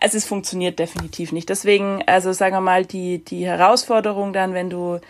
also 0.00 0.16
es 0.16 0.24
funktioniert 0.24 0.78
definitiv 0.78 1.32
nicht. 1.32 1.48
Deswegen, 1.48 2.02
also 2.06 2.32
sagen 2.32 2.54
wir 2.54 2.60
mal, 2.60 2.84
die, 2.84 3.24
die 3.24 3.46
Herausforderung 3.46 4.32
dann, 4.32 4.54
wenn 4.54 4.70
du, 4.70 5.00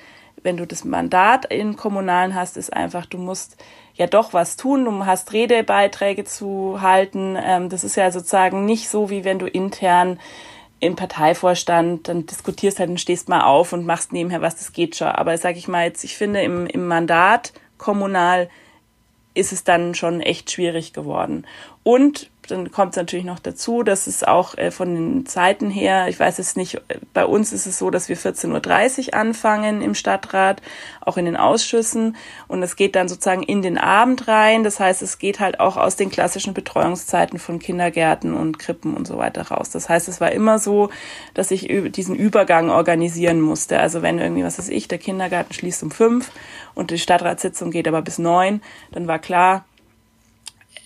wenn 0.43 0.57
du 0.57 0.67
das 0.67 0.85
Mandat 0.85 1.47
in 1.47 1.77
Kommunalen 1.77 2.35
hast, 2.35 2.57
ist 2.57 2.73
einfach, 2.73 3.07
du 3.07 3.19
musst 3.19 3.57
ja 3.95 4.07
doch 4.07 4.33
was 4.33 4.57
tun, 4.57 4.85
du 4.85 5.07
hast 5.07 5.33
Redebeiträge 5.33 6.25
zu 6.25 6.81
halten. 6.81 7.37
Ähm, 7.43 7.69
das 7.69 7.85
ist 7.85 7.97
ja 7.97 8.11
sozusagen 8.11 8.65
nicht 8.65 8.89
so, 8.89 9.11
wie 9.11 9.25
wenn 9.25 9.39
du 9.39 9.47
intern 9.47 10.21
im 10.79 10.95
Parteivorstand 10.95 12.09
dann 12.09 12.27
diskutierst 12.27 12.79
halt 12.79 12.91
und 12.91 13.01
stehst 13.01 13.29
mal 13.29 13.45
auf 13.45 13.73
und 13.73 13.87
machst 13.87 14.13
nebenher 14.13 14.43
was, 14.43 14.57
das 14.57 14.73
geht 14.73 14.97
schon. 14.97 15.09
Aber 15.09 15.37
sag 15.39 15.57
ich 15.57 15.69
mal 15.69 15.87
jetzt, 15.87 16.05
ich 16.05 16.17
finde 16.17 16.43
im, 16.43 16.67
im 16.67 16.87
Mandat 16.87 17.55
kommunal 17.79 18.51
ist 19.35 19.53
es 19.53 19.65
dann 19.65 19.95
schon 19.95 20.21
echt 20.21 20.51
schwierig 20.51 20.93
geworden. 20.93 21.47
Und 21.83 22.31
dann 22.49 22.71
kommt 22.71 22.93
es 22.93 22.97
natürlich 22.97 23.25
noch 23.25 23.39
dazu, 23.39 23.83
dass 23.83 24.07
es 24.07 24.23
auch 24.25 24.57
äh, 24.57 24.71
von 24.71 24.95
den 24.95 25.27
Zeiten 25.27 25.71
her, 25.71 26.09
ich 26.09 26.19
weiß 26.19 26.39
es 26.39 26.57
nicht, 26.57 26.81
bei 27.13 27.25
uns 27.25 27.53
ist 27.53 27.67
es 27.67 27.79
so, 27.79 27.91
dass 27.91 28.09
wir 28.09 28.17
14.30 28.17 29.09
Uhr 29.09 29.15
anfangen 29.15 29.83
im 29.83 29.95
Stadtrat, 29.95 30.63
auch 31.01 31.17
in 31.17 31.25
den 31.25 31.37
Ausschüssen. 31.37 32.17
Und 32.49 32.63
es 32.63 32.77
geht 32.77 32.97
dann 32.97 33.09
sozusagen 33.09 33.43
in 33.43 33.63
den 33.63 33.79
Abend 33.79 34.29
rein. 34.29 34.65
Das 34.65 34.81
heißt, 34.81 35.03
es 35.03 35.19
geht 35.19 35.41
halt 35.41 35.61
auch 35.61 35.77
aus 35.77 35.97
den 35.97 36.11
klassischen 36.11 36.55
Betreuungszeiten 36.55 37.39
von 37.39 37.59
Kindergärten 37.59 38.35
und 38.35 38.59
Krippen 38.59 38.95
und 38.95 39.07
so 39.07 39.19
weiter 39.19 39.43
raus. 39.49 39.71
Das 39.71 39.89
heißt, 39.89 40.09
es 40.09 40.21
war 40.21 40.33
immer 40.33 40.59
so, 40.59 40.91
dass 41.35 41.51
ich 41.51 41.69
diesen 41.91 42.17
Übergang 42.17 42.71
organisieren 42.71 43.41
musste. 43.41 43.81
Also 43.81 44.03
wenn 44.03 44.19
irgendwie, 44.19 44.45
was 44.45 44.59
weiß 44.59 44.69
ich, 44.69 44.89
der 44.89 44.99
Kindergarten 44.99 45.53
schließt 45.53 45.83
um 45.83 45.91
fünf 45.91 46.31
und 46.75 46.91
die 46.91 46.99
Stadtratssitzung 46.99 47.71
geht 47.71 47.89
aber 47.89 48.03
bis 48.03 48.19
neun, 48.19 48.61
dann 48.93 49.07
war 49.07 49.19
klar, 49.19 49.65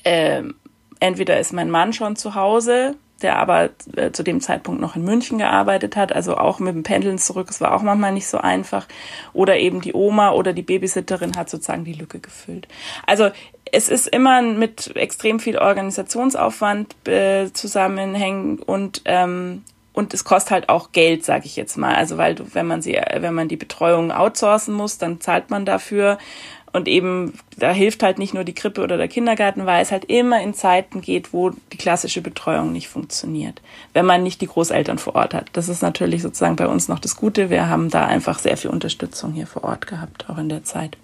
ähm, 0.04 0.54
entweder 1.00 1.40
ist 1.40 1.52
mein 1.52 1.70
Mann 1.70 1.92
schon 1.92 2.16
zu 2.16 2.34
Hause, 2.34 2.96
der 3.22 3.38
aber 3.38 3.70
äh, 3.96 4.12
zu 4.12 4.22
dem 4.22 4.40
Zeitpunkt 4.40 4.80
noch 4.80 4.96
in 4.96 5.04
München 5.04 5.38
gearbeitet 5.38 5.96
hat, 5.96 6.12
also 6.12 6.36
auch 6.36 6.58
mit 6.58 6.74
dem 6.74 6.82
Pendeln 6.82 7.18
zurück, 7.18 7.48
es 7.50 7.60
war 7.60 7.74
auch 7.74 7.82
manchmal 7.82 8.12
nicht 8.12 8.26
so 8.26 8.38
einfach, 8.38 8.86
oder 9.32 9.58
eben 9.58 9.80
die 9.80 9.94
Oma 9.94 10.30
oder 10.30 10.52
die 10.52 10.62
Babysitterin 10.62 11.36
hat 11.36 11.50
sozusagen 11.50 11.84
die 11.84 11.92
Lücke 11.92 12.18
gefüllt. 12.18 12.68
Also 13.06 13.30
es 13.72 13.88
ist 13.88 14.06
immer 14.08 14.42
mit 14.42 14.96
extrem 14.96 15.40
viel 15.40 15.58
Organisationsaufwand 15.58 17.08
äh, 17.08 17.52
zusammenhängen 17.52 18.58
und 18.58 19.02
ähm, 19.04 19.62
und 19.92 20.14
es 20.14 20.24
kostet 20.24 20.52
halt 20.52 20.68
auch 20.68 20.92
Geld, 20.92 21.24
sage 21.24 21.46
ich 21.46 21.56
jetzt 21.56 21.76
mal. 21.76 21.94
Also 21.96 22.16
weil 22.16 22.36
du, 22.36 22.54
wenn 22.54 22.66
man 22.66 22.80
sie, 22.80 22.98
wenn 23.16 23.34
man 23.34 23.48
die 23.48 23.56
Betreuung 23.56 24.12
outsourcen 24.12 24.72
muss, 24.72 24.98
dann 24.98 25.20
zahlt 25.20 25.50
man 25.50 25.64
dafür. 25.64 26.16
Und 26.72 26.86
eben, 26.86 27.34
da 27.56 27.72
hilft 27.72 28.02
halt 28.02 28.18
nicht 28.18 28.32
nur 28.32 28.44
die 28.44 28.54
Krippe 28.54 28.82
oder 28.82 28.96
der 28.96 29.08
Kindergarten, 29.08 29.66
weil 29.66 29.82
es 29.82 29.90
halt 29.90 30.04
immer 30.04 30.40
in 30.40 30.54
Zeiten 30.54 31.00
geht, 31.00 31.32
wo 31.32 31.50
die 31.50 31.76
klassische 31.76 32.22
Betreuung 32.22 32.72
nicht 32.72 32.88
funktioniert, 32.88 33.60
wenn 33.92 34.06
man 34.06 34.22
nicht 34.22 34.40
die 34.40 34.46
Großeltern 34.46 34.98
vor 34.98 35.16
Ort 35.16 35.34
hat. 35.34 35.48
Das 35.52 35.68
ist 35.68 35.82
natürlich 35.82 36.22
sozusagen 36.22 36.56
bei 36.56 36.68
uns 36.68 36.86
noch 36.88 37.00
das 37.00 37.16
Gute. 37.16 37.50
Wir 37.50 37.68
haben 37.68 37.90
da 37.90 38.06
einfach 38.06 38.38
sehr 38.38 38.56
viel 38.56 38.70
Unterstützung 38.70 39.32
hier 39.32 39.48
vor 39.48 39.64
Ort 39.64 39.88
gehabt, 39.88 40.26
auch 40.28 40.38
in 40.38 40.48
der 40.48 40.62
Zeit. 40.62 40.96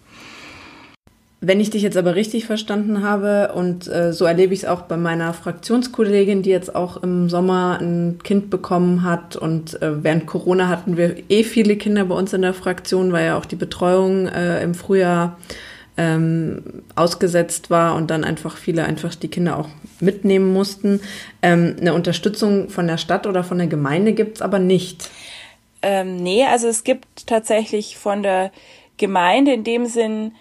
Wenn 1.41 1.61
ich 1.61 1.69
dich 1.69 1.83
jetzt 1.83 1.99
aber 1.99 2.15
richtig 2.15 2.47
verstanden 2.47 3.03
habe 3.03 3.53
und 3.55 3.89
äh, 3.89 4.13
so 4.15 4.25
erlebe 4.25 4.55
ich 4.55 4.61
es 4.61 4.65
auch 4.65 4.83
bei 4.83 4.97
meiner 4.97 5.35
Fraktionskollegin, 5.35 6.43
die 6.43 6.51
jetzt 6.51 6.75
auch 6.75 7.03
im 7.03 7.29
Sommer 7.29 7.79
ein 7.79 8.19
Kind 8.25 8.49
bekommen 8.49 9.03
hat 9.03 9.37
und 9.37 9.81
äh, 9.83 10.03
während 10.03 10.27
Corona 10.27 10.69
hatten 10.69 10.97
wir 10.97 11.17
eh 11.29 11.45
viele 11.45 11.77
Kinder 11.77 12.07
bei 12.07 12.15
uns 12.15 12.33
in 12.33 12.41
der 12.41 12.55
Fraktion, 12.55 13.13
weil 13.13 13.27
ja 13.27 13.39
auch 13.39 13.45
die 13.45 13.57
Betreuung 13.57 14.29
äh, 14.29 14.63
im 14.63 14.75
Frühjahr 14.75 15.37
ähm, 15.99 16.63
ausgesetzt 16.95 17.69
war 17.71 17.97
und 17.97 18.11
dann 18.11 18.25
einfach 18.25 18.57
viele 18.57 18.85
einfach 18.85 19.15
die 19.15 19.29
Kinder 19.29 19.59
auch 19.59 19.69
mitnehmen 20.01 20.53
mussten. 20.55 21.01
Ähm, 21.43 21.77
eine 21.79 21.93
Unterstützung 21.93 22.71
von 22.71 22.87
der 22.87 22.99
Stadt 22.99 23.27
oder 23.27 23.45
von 23.45 23.59
der 23.59 23.67
Gemeinde 23.67 24.15
gibt's 24.15 24.41
aber 24.41 24.59
nicht. 24.59 25.11
Ähm, 25.83 26.17
nee, 26.17 26.45
also 26.45 26.67
es 26.69 26.83
gibt 26.83 27.27
tatsächlich 27.27 27.99
von 27.99 28.23
der 28.23 28.51
Gemeinde 28.97 29.53
in 29.53 29.65
dem 29.65 29.87
Sinn 29.87 30.33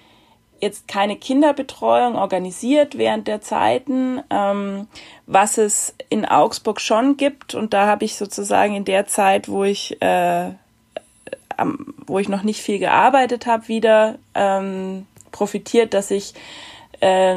jetzt 0.61 0.87
keine 0.87 1.15
Kinderbetreuung 1.15 2.15
organisiert 2.15 2.97
während 2.97 3.27
der 3.27 3.41
Zeiten, 3.41 4.21
ähm, 4.29 4.87
was 5.25 5.57
es 5.57 5.93
in 6.09 6.25
Augsburg 6.25 6.81
schon 6.81 7.17
gibt. 7.17 7.55
Und 7.55 7.73
da 7.73 7.87
habe 7.87 8.05
ich 8.05 8.15
sozusagen 8.15 8.75
in 8.75 8.85
der 8.85 9.05
Zeit, 9.05 9.49
wo 9.49 9.63
ich, 9.63 10.01
äh, 10.01 10.51
am, 11.57 11.93
wo 12.05 12.19
ich 12.19 12.29
noch 12.29 12.43
nicht 12.43 12.61
viel 12.61 12.79
gearbeitet 12.79 13.45
habe, 13.45 13.67
wieder 13.67 14.15
ähm, 14.33 15.05
profitiert, 15.31 15.93
dass 15.93 16.11
ich 16.11 16.33
äh, 17.01 17.35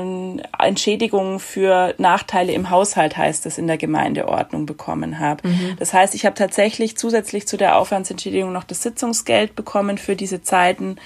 Entschädigungen 0.58 1.40
für 1.40 1.94
Nachteile 1.98 2.52
im 2.52 2.70
Haushalt, 2.70 3.16
heißt 3.16 3.46
es 3.46 3.58
in 3.58 3.66
der 3.66 3.76
Gemeindeordnung, 3.76 4.66
bekommen 4.66 5.18
habe. 5.18 5.46
Mhm. 5.48 5.76
Das 5.78 5.92
heißt, 5.92 6.14
ich 6.14 6.24
habe 6.24 6.34
tatsächlich 6.34 6.96
zusätzlich 6.96 7.46
zu 7.48 7.56
der 7.56 7.76
Aufwandsentschädigung 7.76 8.52
noch 8.52 8.64
das 8.64 8.82
Sitzungsgeld 8.82 9.56
bekommen 9.56 9.98
für 9.98 10.16
diese 10.16 10.42
Zeiten. 10.42 10.96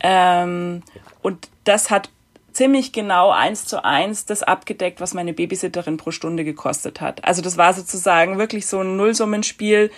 Ähm, 0.00 0.82
und 1.22 1.48
das 1.64 1.90
hat 1.90 2.10
ziemlich 2.52 2.92
genau 2.92 3.30
eins 3.30 3.66
zu 3.66 3.84
eins 3.84 4.24
das 4.24 4.42
abgedeckt, 4.42 5.00
was 5.00 5.12
meine 5.12 5.34
Babysitterin 5.34 5.98
pro 5.98 6.10
Stunde 6.10 6.44
gekostet 6.44 7.00
hat. 7.00 7.24
Also 7.24 7.42
das 7.42 7.56
war 7.58 7.74
sozusagen 7.74 8.38
wirklich 8.38 8.66
so 8.66 8.80
ein 8.80 8.96
Nullsummenspiel 8.96 9.90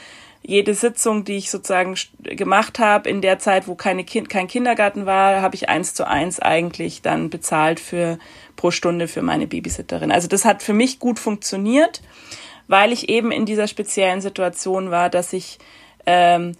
jede 0.42 0.74
Sitzung, 0.74 1.24
die 1.24 1.36
ich 1.36 1.50
sozusagen 1.50 1.94
gemacht 2.22 2.78
habe, 2.78 3.08
in 3.08 3.20
der 3.20 3.38
Zeit, 3.38 3.66
wo 3.68 3.74
keine 3.74 4.04
kind, 4.04 4.28
kein 4.28 4.46
Kindergarten 4.46 5.04
war, 5.04 5.42
habe 5.42 5.54
ich 5.56 5.68
eins 5.68 5.94
zu 5.94 6.06
eins 6.06 6.40
eigentlich 6.40 7.02
dann 7.02 7.28
bezahlt 7.28 7.80
für 7.80 8.18
pro 8.56 8.70
Stunde 8.70 9.08
für 9.08 9.22
meine 9.22 9.46
Babysitterin. 9.46 10.12
Also 10.12 10.28
das 10.28 10.44
hat 10.44 10.62
für 10.62 10.72
mich 10.72 10.98
gut 10.98 11.18
funktioniert, 11.18 12.02
weil 12.66 12.92
ich 12.92 13.08
eben 13.08 13.32
in 13.32 13.46
dieser 13.46 13.66
speziellen 13.66 14.20
Situation 14.20 14.90
war, 14.90 15.10
dass 15.10 15.32
ich 15.32 15.58
ähm, 16.06 16.56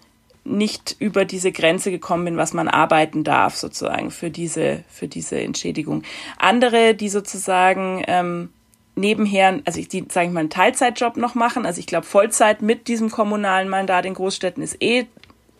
nicht 0.48 0.96
über 0.98 1.24
diese 1.24 1.52
Grenze 1.52 1.90
gekommen 1.90 2.24
bin, 2.24 2.36
was 2.36 2.52
man 2.52 2.68
arbeiten 2.68 3.24
darf, 3.24 3.56
sozusagen, 3.56 4.10
für 4.10 4.30
diese, 4.30 4.84
für 4.88 5.08
diese 5.08 5.40
Entschädigung. 5.40 6.02
Andere, 6.38 6.94
die 6.94 7.08
sozusagen 7.08 8.02
ähm, 8.06 8.50
nebenher, 8.96 9.60
also 9.64 9.78
ich 9.78 9.88
die, 9.88 10.04
sage 10.08 10.26
ich 10.26 10.32
mal, 10.32 10.40
einen 10.40 10.50
Teilzeitjob 10.50 11.16
noch 11.16 11.34
machen. 11.34 11.64
Also 11.64 11.80
ich 11.80 11.86
glaube, 11.86 12.06
Vollzeit 12.06 12.62
mit 12.62 12.88
diesem 12.88 13.10
kommunalen 13.10 13.68
Mandat 13.68 14.04
in 14.04 14.14
Großstädten 14.14 14.62
ist 14.62 14.82
eh 14.82 15.06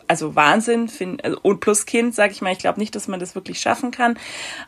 also 0.09 0.35
Wahnsinn 0.35 0.87
find, 0.87 1.23
also, 1.23 1.37
und 1.43 1.59
plus 1.59 1.85
Kind, 1.85 2.15
sage 2.15 2.33
ich 2.33 2.41
mal, 2.41 2.51
ich 2.51 2.57
glaube 2.57 2.79
nicht, 2.79 2.95
dass 2.95 3.07
man 3.07 3.19
das 3.19 3.35
wirklich 3.35 3.61
schaffen 3.61 3.91
kann. 3.91 4.17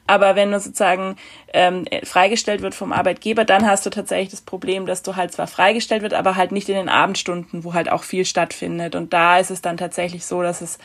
Aber 0.06 0.36
wenn 0.36 0.52
du 0.52 0.60
sozusagen 0.60 1.16
ähm, 1.52 1.86
freigestellt 2.04 2.62
wird 2.62 2.76
vom 2.76 2.94
Arbeitgeber, 2.94 3.44
dann 3.44 3.66
hast 3.66 3.86
du 3.86 3.90
tatsächlich 3.90 4.30
das 4.30 4.42
Problem, 4.42 4.86
dass 4.86 5.02
du 5.02 5.16
halt 5.16 5.34
zwar 5.34 5.48
freigestellt 5.48 6.04
wird, 6.04 6.14
aber 6.14 6.36
halt 6.36 6.52
nicht 6.52 6.70
in 6.70 6.76
den 6.76 6.90
Abendstunden, 6.90 7.64
wo 7.64 7.74
halt 7.74 7.92
auch 7.92 8.04
viel 8.04 8.24
stattfindet. 8.24 8.96
Und 8.96 9.14
da 9.14 9.40
ist 9.40 9.50
es 9.50 9.62
dann 9.62 9.78
tatsächlich 9.78 10.28
so, 10.28 10.44
dass 10.44 10.62
es 10.62 10.78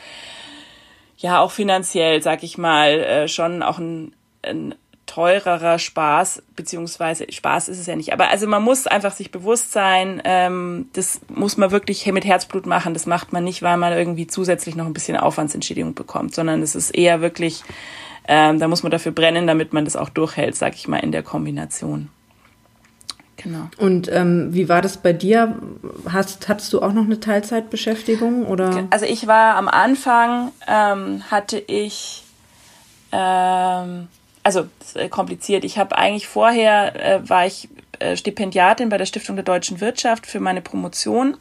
ja 1.17 1.39
auch 1.39 1.51
finanziell, 1.51 2.23
sag 2.23 2.41
ich 2.41 2.57
mal, 2.57 2.89
äh, 2.99 3.27
schon 3.27 3.61
auch 3.61 3.77
ein, 3.77 4.15
ein 4.41 4.73
teurerer 5.07 5.79
Spaß, 5.79 6.43
beziehungsweise 6.55 7.25
Spaß 7.31 7.69
ist 7.69 7.79
es 7.79 7.87
ja 7.87 7.95
nicht. 7.95 8.13
Aber 8.13 8.29
also 8.29 8.45
man 8.45 8.61
muss 8.61 8.85
einfach 8.85 9.13
sich 9.13 9.31
bewusst 9.31 9.71
sein, 9.71 10.21
ähm, 10.25 10.89
das 10.93 11.21
muss 11.29 11.57
man 11.57 11.71
wirklich 11.71 12.05
mit 12.11 12.25
Herzblut 12.25 12.67
machen. 12.67 12.93
Das 12.93 13.07
macht 13.07 13.33
man 13.33 13.43
nicht, 13.43 13.63
weil 13.63 13.77
man 13.77 13.93
irgendwie 13.93 14.27
zusätzlich 14.27 14.75
noch 14.75 14.85
ein 14.85 14.93
bisschen 14.93 15.17
Aufwandsentschädigung 15.17 15.95
bekommt, 15.95 16.35
sondern 16.35 16.61
es 16.61 16.75
ist 16.75 16.91
eher 16.91 17.21
wirklich, 17.21 17.63
ähm, 18.27 18.59
da 18.59 18.67
muss 18.67 18.83
man 18.83 18.91
dafür 18.91 19.11
brennen, 19.11 19.47
damit 19.47 19.73
man 19.73 19.85
das 19.85 19.95
auch 19.95 20.09
durchhält, 20.09 20.55
sag 20.55 20.75
ich 20.75 20.87
mal, 20.87 20.99
in 20.99 21.11
der 21.11 21.23
Kombination. 21.23 22.09
Genau. 23.37 23.69
Und 23.77 24.11
ähm, 24.11 24.49
wie 24.51 24.67
war 24.67 24.81
das 24.81 24.97
bei 24.97 25.13
dir? 25.13 25.55
Hast, 26.11 26.49
hattest 26.49 26.73
du 26.73 26.81
auch 26.81 26.91
noch 26.91 27.05
eine 27.05 27.19
Teilzeitbeschäftigung 27.19 28.45
oder? 28.45 28.87
Also 28.89 29.05
ich 29.05 29.27
war 29.27 29.55
am 29.55 29.67
Anfang 29.67 30.51
ähm, 30.67 31.23
hatte 31.29 31.59
ich 31.59 32.23
ähm, 33.11 34.07
also 34.47 34.67
äh, 34.95 35.09
kompliziert. 35.09 35.65
Ich 35.65 35.77
habe 35.77 35.97
eigentlich 35.97 36.25
vorher 36.25 36.95
äh, 36.95 37.29
war 37.29 37.45
ich 37.45 37.67
äh, 37.99 38.15
Stipendiatin 38.15 38.87
bei 38.87 38.97
der 38.97 39.05
Stiftung 39.05 39.35
der 39.35 39.43
deutschen 39.43 39.81
Wirtschaft 39.81 40.25
für 40.25 40.39
meine 40.39 40.61
Promotion. 40.61 41.35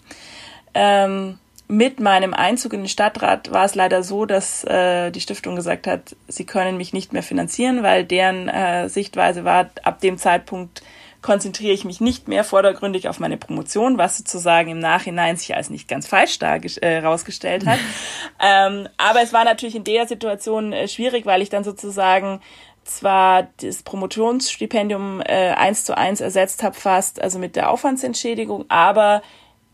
Ähm, 0.74 1.38
mit 1.68 2.00
meinem 2.00 2.34
Einzug 2.34 2.72
in 2.72 2.80
den 2.80 2.88
Stadtrat 2.88 3.52
war 3.52 3.64
es 3.64 3.76
leider 3.76 4.02
so, 4.02 4.26
dass 4.26 4.64
äh, 4.64 5.12
die 5.12 5.20
Stiftung 5.20 5.54
gesagt 5.54 5.86
hat, 5.86 6.16
sie 6.26 6.46
können 6.46 6.78
mich 6.78 6.92
nicht 6.92 7.12
mehr 7.12 7.22
finanzieren, 7.22 7.84
weil 7.84 8.04
deren 8.04 8.48
äh, 8.48 8.88
Sichtweise 8.88 9.44
war, 9.44 9.70
ab 9.84 10.00
dem 10.00 10.18
Zeitpunkt 10.18 10.82
konzentriere 11.22 11.74
ich 11.74 11.84
mich 11.84 12.00
nicht 12.00 12.28
mehr 12.28 12.44
vordergründig 12.44 13.08
auf 13.08 13.18
meine 13.18 13.36
Promotion, 13.36 13.98
was 13.98 14.16
sozusagen 14.16 14.70
im 14.70 14.78
Nachhinein 14.78 15.36
sich 15.36 15.56
als 15.56 15.70
nicht 15.70 15.88
ganz 15.88 16.06
falsch 16.06 16.38
herausgestellt 16.40 17.64
äh, 17.64 17.66
hat. 17.66 17.78
ähm, 18.40 18.88
aber 18.96 19.22
es 19.22 19.32
war 19.32 19.44
natürlich 19.44 19.74
in 19.74 19.84
der 19.84 20.06
Situation 20.06 20.72
äh, 20.72 20.86
schwierig, 20.86 21.26
weil 21.26 21.42
ich 21.42 21.50
dann 21.50 21.64
sozusagen 21.64 22.40
zwar 22.86 23.48
das 23.60 23.82
Promotionsstipendium 23.82 25.20
äh, 25.20 25.50
eins 25.50 25.84
zu 25.84 25.96
eins 25.96 26.20
ersetzt 26.20 26.62
habe 26.62 26.74
fast, 26.74 27.20
also 27.20 27.38
mit 27.38 27.56
der 27.56 27.70
Aufwandsentschädigung, 27.70 28.64
aber 28.68 29.22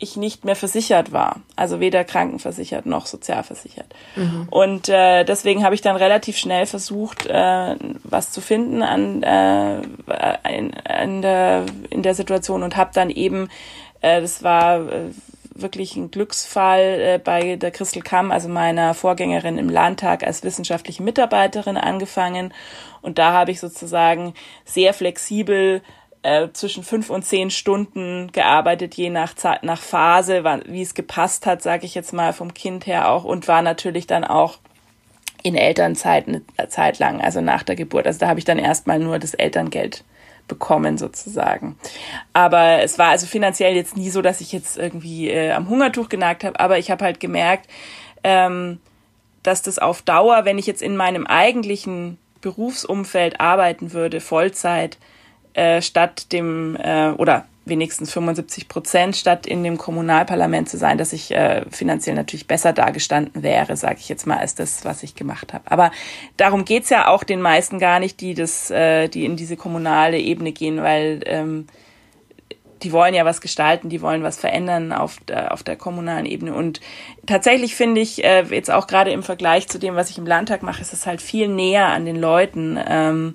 ich 0.02 0.16
nicht 0.16 0.45
mehr 0.45 0.57
versichert 0.57 1.12
war, 1.12 1.40
also 1.54 1.78
weder 1.78 2.02
krankenversichert 2.02 2.87
noch 2.87 3.07
sozialversichert. 3.07 3.95
Mhm. 4.16 4.49
Und 4.50 4.88
äh, 4.88 5.25
deswegen 5.25 5.64
habe 5.64 5.76
ich 5.76 5.81
dann 5.81 5.95
relativ 5.95 6.37
schnell 6.37 6.66
versucht, 6.66 7.26
äh, 7.26 7.76
was 8.02 8.33
zu 8.33 8.40
finden 8.40 8.83
an, 8.83 9.23
äh, 9.23 9.83
in, 10.57 10.71
in, 10.71 11.23
der, 11.23 11.66
in 11.90 12.02
der 12.02 12.14
Situation 12.14 12.64
und 12.64 12.76
habe 12.76 12.90
dann 12.92 13.11
eben, 13.11 13.49
äh, 14.00 14.21
das 14.21 14.42
war 14.42 14.81
äh, 14.81 15.11
wirklich 15.62 15.97
ein 15.97 16.11
Glücksfall 16.11 16.81
äh, 17.00 17.21
bei 17.23 17.57
der 17.57 17.71
Christel 17.71 18.02
Kamm, 18.02 18.31
also 18.31 18.49
meiner 18.49 18.95
Vorgängerin 18.95 19.59
im 19.59 19.69
Landtag 19.69 20.25
als 20.25 20.42
wissenschaftliche 20.42 21.02
Mitarbeiterin 21.02 21.76
angefangen 21.76 22.52
und 23.00 23.19
da 23.19 23.33
habe 23.33 23.50
ich 23.50 23.61
sozusagen 23.61 24.35
sehr 24.64 24.95
flexibel 24.95 25.83
äh, 26.23 26.49
zwischen 26.52 26.85
fünf 26.85 27.11
und 27.11 27.25
zehn 27.25 27.50
Stunden 27.50 28.31
gearbeitet, 28.33 28.95
je 28.95 29.11
nach, 29.11 29.35
Zeit, 29.35 29.64
nach 29.64 29.81
Phase, 29.81 30.45
wie 30.66 30.83
es 30.83 30.95
gepasst 30.95 31.47
hat, 31.47 31.62
sage 31.62 31.85
ich 31.85 31.95
jetzt 31.95 32.12
mal 32.12 32.33
vom 32.33 32.54
Kind 32.54 32.87
her 32.87 33.11
auch 33.11 33.25
und 33.25 33.49
war 33.49 33.62
natürlich 33.62 34.07
dann 34.07 34.25
auch 34.25 34.59
in 35.42 35.57
Elternzeit 35.57 36.28
eine 36.28 36.42
Zeit 36.69 37.00
lang, 37.00 37.21
also 37.21 37.40
nach 37.40 37.64
der 37.64 37.75
Geburt. 37.75 38.07
Also 38.07 38.21
da 38.21 38.28
habe 38.28 38.38
ich 38.38 38.45
dann 38.45 38.59
erstmal 38.59 39.00
nur 39.00 39.19
das 39.19 39.35
Elterngeld 39.35 40.04
bekommen 40.53 40.99
sozusagen. 40.99 41.77
Aber 42.35 42.83
es 42.83 42.99
war 42.99 43.09
also 43.09 43.27
finanziell 43.27 43.75
jetzt 43.75 43.97
nie 43.97 44.11
so, 44.11 44.21
dass 44.21 44.43
ich 44.43 44.53
jetzt 44.53 44.77
irgendwie 44.77 45.31
äh, 45.31 45.53
am 45.53 45.71
Hungertuch 45.71 46.11
genagt 46.11 46.45
habe, 46.45 46.61
aber 46.61 46.79
ich 46.79 46.91
habe 46.91 47.05
halt 47.05 47.21
gemerkt, 47.21 47.71
ähm, 48.23 48.79
dass 49.43 49.63
das 49.63 49.79
auf 49.79 50.03
Dauer, 50.03 50.45
wenn 50.45 50.59
ich 50.59 50.67
jetzt 50.67 50.83
in 50.83 50.97
meinem 50.97 51.27
eigentlichen 51.27 52.19
Berufsumfeld 52.43 53.41
arbeiten 53.41 53.93
würde, 53.95 54.21
Vollzeit, 54.21 54.99
äh, 55.55 55.81
statt 55.81 56.33
dem, 56.33 56.77
äh, 56.77 57.13
oder 57.13 57.47
wenigstens 57.64 58.12
75 58.12 58.69
Prozent 58.69 59.16
statt 59.16 59.47
in 59.47 59.62
dem 59.62 59.78
Kommunalparlament 59.78 60.69
zu 60.69 60.76
sein, 60.76 60.99
dass 60.99 61.12
ich 61.12 61.31
äh, 61.31 61.64
finanziell 61.71 62.16
natürlich 62.16 62.47
besser 62.47 62.73
dargestanden 62.73 63.42
wäre, 63.42 63.76
sage 63.76 63.99
ich 64.00 64.09
jetzt 64.09 64.26
mal, 64.26 64.38
als 64.38 64.54
das, 64.54 64.85
was 64.85 65.02
ich 65.02 65.14
gemacht 65.14 65.52
habe. 65.52 65.71
Aber 65.71 65.92
darum 66.37 66.64
geht's 66.64 66.90
ja 66.90 67.07
auch 67.07 67.23
den 67.23 67.40
meisten 67.40 67.78
gar 67.78 68.00
nicht, 68.00 68.21
die 68.21 68.35
das, 68.35 68.71
äh, 68.71 69.09
die 69.09 69.25
in 69.25 69.37
diese 69.37 69.57
kommunale 69.57 70.19
Ebene 70.19 70.52
gehen, 70.52 70.83
weil 70.83 71.21
ähm, 71.26 71.66
die 72.83 72.92
wollen 72.92 73.14
ja 73.14 73.25
was 73.25 73.40
gestalten, 73.40 73.88
die 73.88 74.02
wollen 74.02 74.25
was 74.25 74.38
verändern 74.38 74.92
auf 74.92 75.19
der, 75.28 75.52
auf 75.52 75.62
der 75.62 75.76
kommunalen 75.76 76.26
Ebene. 76.26 76.54
Und 76.54 76.81
tatsächlich 77.26 77.76
finde 77.76 78.00
ich, 78.00 78.25
äh, 78.25 78.42
jetzt 78.50 78.71
auch 78.71 78.88
gerade 78.88 79.12
im 79.12 79.23
Vergleich 79.23 79.69
zu 79.69 79.78
dem, 79.78 79.95
was 79.95 80.11
ich 80.11 80.19
im 80.19 80.26
Landtag 80.26 80.62
mache, 80.64 80.83
ist 80.83 80.92
es 80.92 81.07
halt 81.07 81.23
viel 81.23 81.49
näher 81.49 81.87
an 81.87 82.04
den 82.04 82.16
Leuten. 82.16 82.78
Ähm, 82.88 83.35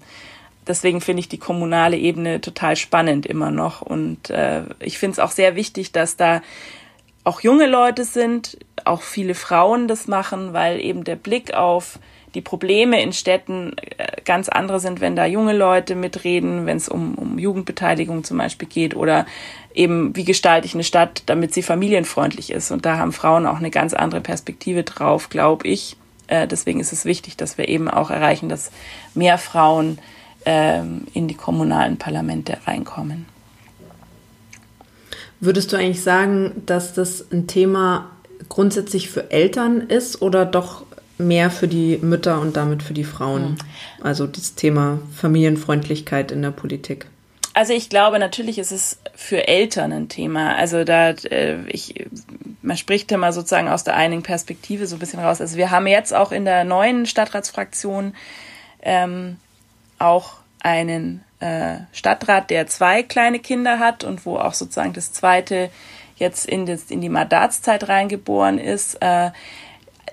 deswegen 0.68 1.02
finde 1.02 1.22
ich 1.22 1.30
die 1.30 1.38
kommunale 1.38 1.98
Ebene 1.98 2.42
total 2.42 2.76
spannend 2.76 3.26
immer 3.26 3.52
noch. 3.52 3.82
Und 3.82 4.30
äh, 4.30 4.64
ich 4.80 4.98
finde 4.98 5.14
es 5.14 5.20
auch 5.20 5.32
sehr 5.32 5.56
wichtig, 5.56 5.92
dass 5.92 6.18
da 6.18 6.42
auch 7.24 7.42
junge 7.42 7.68
Leute 7.68 8.06
sind, 8.06 8.58
auch 8.86 9.02
viele 9.02 9.36
Frauen 9.36 9.88
das 9.88 10.08
machen, 10.08 10.54
weil 10.54 10.80
eben 10.80 11.04
der 11.04 11.18
Blick 11.18 11.54
auf 11.54 12.00
die 12.34 12.42
Probleme 12.42 13.02
in 13.02 13.14
Städten 13.14 13.76
äh, 13.98 14.22
ganz 14.24 14.48
andere 14.48 14.80
sind, 14.80 15.02
wenn 15.02 15.16
da 15.16 15.26
junge 15.26 15.54
Leute 15.54 15.96
mitreden, 15.96 16.66
wenn 16.66 16.78
es 16.78 16.88
um, 16.88 17.16
um 17.16 17.40
Jugendbeteiligung 17.40 18.24
zum 18.24 18.38
Beispiel 18.38 18.68
geht 18.68 18.96
oder 18.96 19.26
eben, 19.74 20.16
wie 20.16 20.24
gestalte 20.24 20.68
ich 20.68 20.74
eine 20.74 20.84
Stadt, 20.84 21.24
damit 21.26 21.54
sie 21.54 21.64
familienfreundlich 21.64 22.52
ist. 22.52 22.72
Und 22.72 22.86
da 22.86 22.98
haben 22.98 23.12
Frauen 23.12 23.46
auch 23.46 23.58
eine 23.58 23.72
ganz 23.72 23.94
andere 23.94 24.22
Perspektive 24.22 24.84
drauf, 24.84 25.30
glaube 25.30 25.68
ich. 25.68 25.98
Äh, 26.28 26.48
deswegen 26.48 26.80
ist 26.80 26.94
es 26.94 27.06
wichtig, 27.06 27.38
dass 27.38 27.58
wir 27.58 27.68
eben 27.68 27.90
auch 27.90 28.10
erreichen, 28.10 28.50
dass 28.50 28.72
mehr 29.14 29.38
Frauen 29.38 30.00
ähm, 30.50 31.02
in 31.14 31.28
die 31.28 31.36
kommunalen 31.36 31.98
Parlamente 31.98 32.58
reinkommen. 32.66 33.26
Würdest 35.42 35.74
du 35.74 35.76
eigentlich 35.76 36.02
sagen, 36.02 36.64
dass 36.66 36.94
das 36.94 37.32
ein 37.34 37.48
Thema 37.48 38.10
grundsätzlich 38.48 39.10
für 39.10 39.30
Eltern 39.30 39.82
ist 39.82 40.22
oder 40.22 40.46
doch 40.46 40.86
mehr 41.18 41.52
für 41.52 41.68
die 41.68 41.98
Mütter 41.98 42.40
und 42.40 42.56
damit 42.56 42.82
für 42.82 42.94
die 42.94 43.04
Frauen? 43.04 43.52
Mhm. 43.52 43.58
Also 44.02 44.26
das 44.26 44.56
Thema 44.56 45.00
Familienfreundlichkeit 45.14 46.32
in 46.32 46.42
der 46.42 46.52
Politik. 46.52 47.08
Also 47.54 47.74
ich 47.74 47.90
glaube, 47.90 48.18
natürlich 48.18 48.58
ist 48.58 48.72
es 48.72 49.00
für 49.16 49.50
Eltern 49.50 49.92
ein 49.92 50.08
Thema. 50.08 50.56
Also 50.56 50.86
da, 50.86 51.10
äh, 51.10 51.58
ich, 51.68 52.06
man 52.62 52.78
spricht 52.78 53.12
immer 53.12 53.34
sozusagen 53.34 53.68
aus 53.68 53.84
der 53.84 53.98
einigen 53.98 54.24
Perspektive 54.24 54.88
so 54.88 54.96
ein 54.96 55.00
bisschen 55.00 55.20
raus. 55.20 55.42
Also 55.42 55.58
wir 55.58 55.72
haben 55.72 55.88
jetzt 55.88 56.14
auch 56.14 56.32
in 56.32 56.46
der 56.46 56.64
neuen 56.64 57.06
Stadtratsfraktion 57.06 58.14
ähm, 58.82 59.36
auch 60.00 60.34
einen 60.62 61.24
äh, 61.40 61.78
Stadtrat, 61.92 62.50
der 62.50 62.68
zwei 62.68 63.04
kleine 63.04 63.40
Kinder 63.40 63.80
hat 63.80 64.04
und 64.04 64.26
wo 64.26 64.38
auch 64.38 64.54
sozusagen 64.54 64.94
das 64.94 65.14
zweite 65.14 65.70
jetzt 66.16 66.48
in, 66.48 66.66
das, 66.66 66.86
in 66.90 67.02
die 67.02 67.10
Mandatszeit 67.10 67.88
reingeboren 67.88 68.58
ist. 68.58 68.96
Äh, 69.02 69.32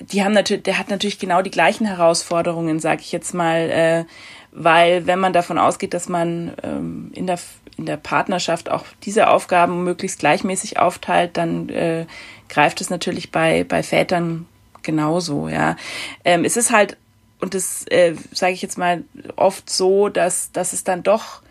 die 0.00 0.24
haben 0.24 0.32
natürlich, 0.32 0.64
der 0.64 0.78
hat 0.78 0.90
natürlich 0.90 1.18
genau 1.18 1.40
die 1.40 1.50
gleichen 1.50 1.86
Herausforderungen, 1.86 2.80
sage 2.80 3.00
ich 3.00 3.12
jetzt 3.12 3.32
mal. 3.32 3.70
Äh, 3.70 4.04
weil 4.52 5.06
wenn 5.06 5.18
man 5.18 5.32
davon 5.32 5.58
ausgeht, 5.58 5.94
dass 5.94 6.08
man 6.08 6.52
ähm, 6.62 7.10
in, 7.12 7.26
der, 7.26 7.38
in 7.76 7.86
der 7.86 7.96
Partnerschaft 7.96 8.70
auch 8.70 8.84
diese 9.02 9.28
Aufgaben 9.28 9.82
möglichst 9.82 10.20
gleichmäßig 10.20 10.78
aufteilt, 10.78 11.36
dann 11.36 11.68
äh, 11.70 12.06
greift 12.48 12.80
es 12.80 12.88
natürlich 12.88 13.32
bei, 13.32 13.64
bei 13.64 13.82
Vätern 13.82 14.46
genauso, 14.82 15.48
ja. 15.48 15.76
Ähm, 16.24 16.44
es 16.44 16.56
ist 16.56 16.70
halt, 16.70 16.96
und 17.44 17.52
das 17.52 17.84
äh, 17.90 18.14
sage 18.32 18.54
ich 18.54 18.62
jetzt 18.62 18.78
mal 18.78 19.04
oft 19.36 19.68
so, 19.68 20.08
dass, 20.08 20.50
dass 20.52 20.72
es 20.72 20.82
dann 20.82 21.02
doch 21.02 21.42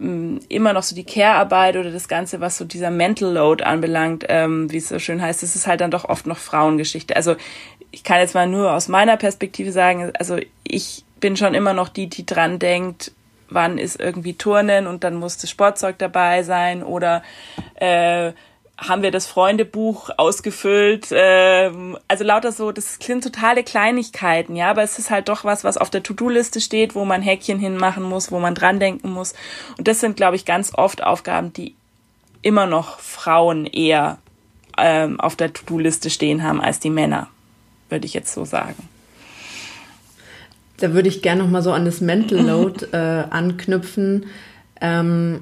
ähm, 0.00 0.40
immer 0.48 0.72
noch 0.72 0.82
so 0.82 0.96
die 0.96 1.04
Care-Arbeit 1.04 1.76
oder 1.76 1.90
das 1.90 2.08
Ganze, 2.08 2.40
was 2.40 2.56
so 2.56 2.64
dieser 2.64 2.90
Mental 2.90 3.30
Load 3.30 3.62
anbelangt, 3.62 4.24
ähm, 4.30 4.72
wie 4.72 4.78
es 4.78 4.88
so 4.88 4.98
schön 4.98 5.20
heißt, 5.20 5.42
das 5.42 5.54
ist 5.54 5.66
halt 5.66 5.82
dann 5.82 5.90
doch 5.90 6.06
oft 6.06 6.26
noch 6.26 6.38
Frauengeschichte. 6.38 7.14
Also 7.14 7.36
ich 7.90 8.04
kann 8.04 8.20
jetzt 8.20 8.34
mal 8.34 8.46
nur 8.46 8.72
aus 8.72 8.88
meiner 8.88 9.18
Perspektive 9.18 9.70
sagen, 9.70 10.12
also 10.18 10.38
ich 10.64 11.04
bin 11.20 11.36
schon 11.36 11.52
immer 11.52 11.74
noch 11.74 11.90
die, 11.90 12.06
die 12.06 12.24
dran 12.24 12.58
denkt, 12.58 13.12
wann 13.50 13.76
ist 13.76 14.00
irgendwie 14.00 14.32
Turnen 14.32 14.86
und 14.86 15.04
dann 15.04 15.16
muss 15.16 15.36
das 15.36 15.50
Sportzeug 15.50 15.98
dabei 15.98 16.42
sein 16.42 16.82
oder 16.82 17.22
äh, 17.74 18.32
haben 18.78 19.02
wir 19.02 19.10
das 19.10 19.26
Freundebuch 19.26 20.10
ausgefüllt. 20.16 21.08
Ähm, 21.10 21.98
also 22.06 22.22
lauter 22.22 22.52
so, 22.52 22.70
das 22.70 22.98
sind 23.00 23.24
totale 23.24 23.64
Kleinigkeiten, 23.64 24.54
ja, 24.54 24.70
aber 24.70 24.82
es 24.82 24.98
ist 24.98 25.10
halt 25.10 25.28
doch 25.28 25.44
was, 25.44 25.64
was 25.64 25.76
auf 25.76 25.90
der 25.90 26.04
To-Do-Liste 26.04 26.60
steht, 26.60 26.94
wo 26.94 27.04
man 27.04 27.20
Häkchen 27.20 27.58
hinmachen 27.58 28.04
muss, 28.04 28.30
wo 28.30 28.38
man 28.38 28.54
dran 28.54 28.78
denken 28.78 29.10
muss. 29.10 29.34
Und 29.76 29.88
das 29.88 29.98
sind, 29.98 30.16
glaube 30.16 30.36
ich, 30.36 30.44
ganz 30.44 30.72
oft 30.74 31.02
Aufgaben, 31.02 31.52
die 31.52 31.74
immer 32.42 32.66
noch 32.66 33.00
Frauen 33.00 33.66
eher 33.66 34.18
ähm, 34.78 35.18
auf 35.18 35.34
der 35.34 35.52
To-Do-Liste 35.52 36.08
stehen 36.08 36.44
haben 36.44 36.60
als 36.60 36.78
die 36.78 36.90
Männer, 36.90 37.26
würde 37.88 38.06
ich 38.06 38.14
jetzt 38.14 38.32
so 38.32 38.44
sagen. 38.44 38.88
Da 40.76 40.94
würde 40.94 41.08
ich 41.08 41.22
gerne 41.22 41.42
noch 41.42 41.50
mal 41.50 41.62
so 41.62 41.72
an 41.72 41.84
das 41.84 42.00
Mental 42.00 42.38
Load 42.38 42.86
äh, 42.92 42.96
anknüpfen. 42.96 44.26
Ähm, 44.80 45.40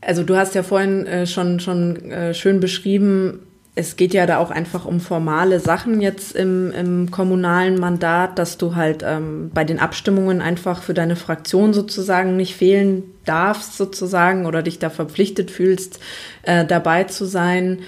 also 0.00 0.22
du 0.22 0.36
hast 0.36 0.54
ja 0.54 0.62
vorhin 0.62 1.06
äh, 1.06 1.26
schon, 1.26 1.60
schon 1.60 2.10
äh, 2.10 2.34
schön 2.34 2.60
beschrieben, 2.60 3.40
es 3.78 3.94
geht 3.94 4.12
ja 4.12 4.26
da 4.26 4.38
auch 4.38 4.50
einfach 4.50 4.86
um 4.86 4.98
formale 4.98 5.60
Sachen 5.60 6.00
jetzt 6.00 6.34
im, 6.34 6.72
im 6.72 7.12
kommunalen 7.12 7.78
Mandat, 7.78 8.36
dass 8.36 8.58
du 8.58 8.74
halt 8.74 9.04
ähm, 9.06 9.52
bei 9.54 9.62
den 9.62 9.78
Abstimmungen 9.78 10.42
einfach 10.42 10.82
für 10.82 10.94
deine 10.94 11.14
Fraktion 11.14 11.72
sozusagen 11.72 12.36
nicht 12.36 12.56
fehlen 12.56 13.04
darfst 13.24 13.76
sozusagen 13.76 14.46
oder 14.46 14.62
dich 14.62 14.80
da 14.80 14.90
verpflichtet 14.90 15.52
fühlst, 15.52 16.00
äh, 16.42 16.64
dabei 16.64 17.04
zu 17.04 17.24
sein. 17.24 17.78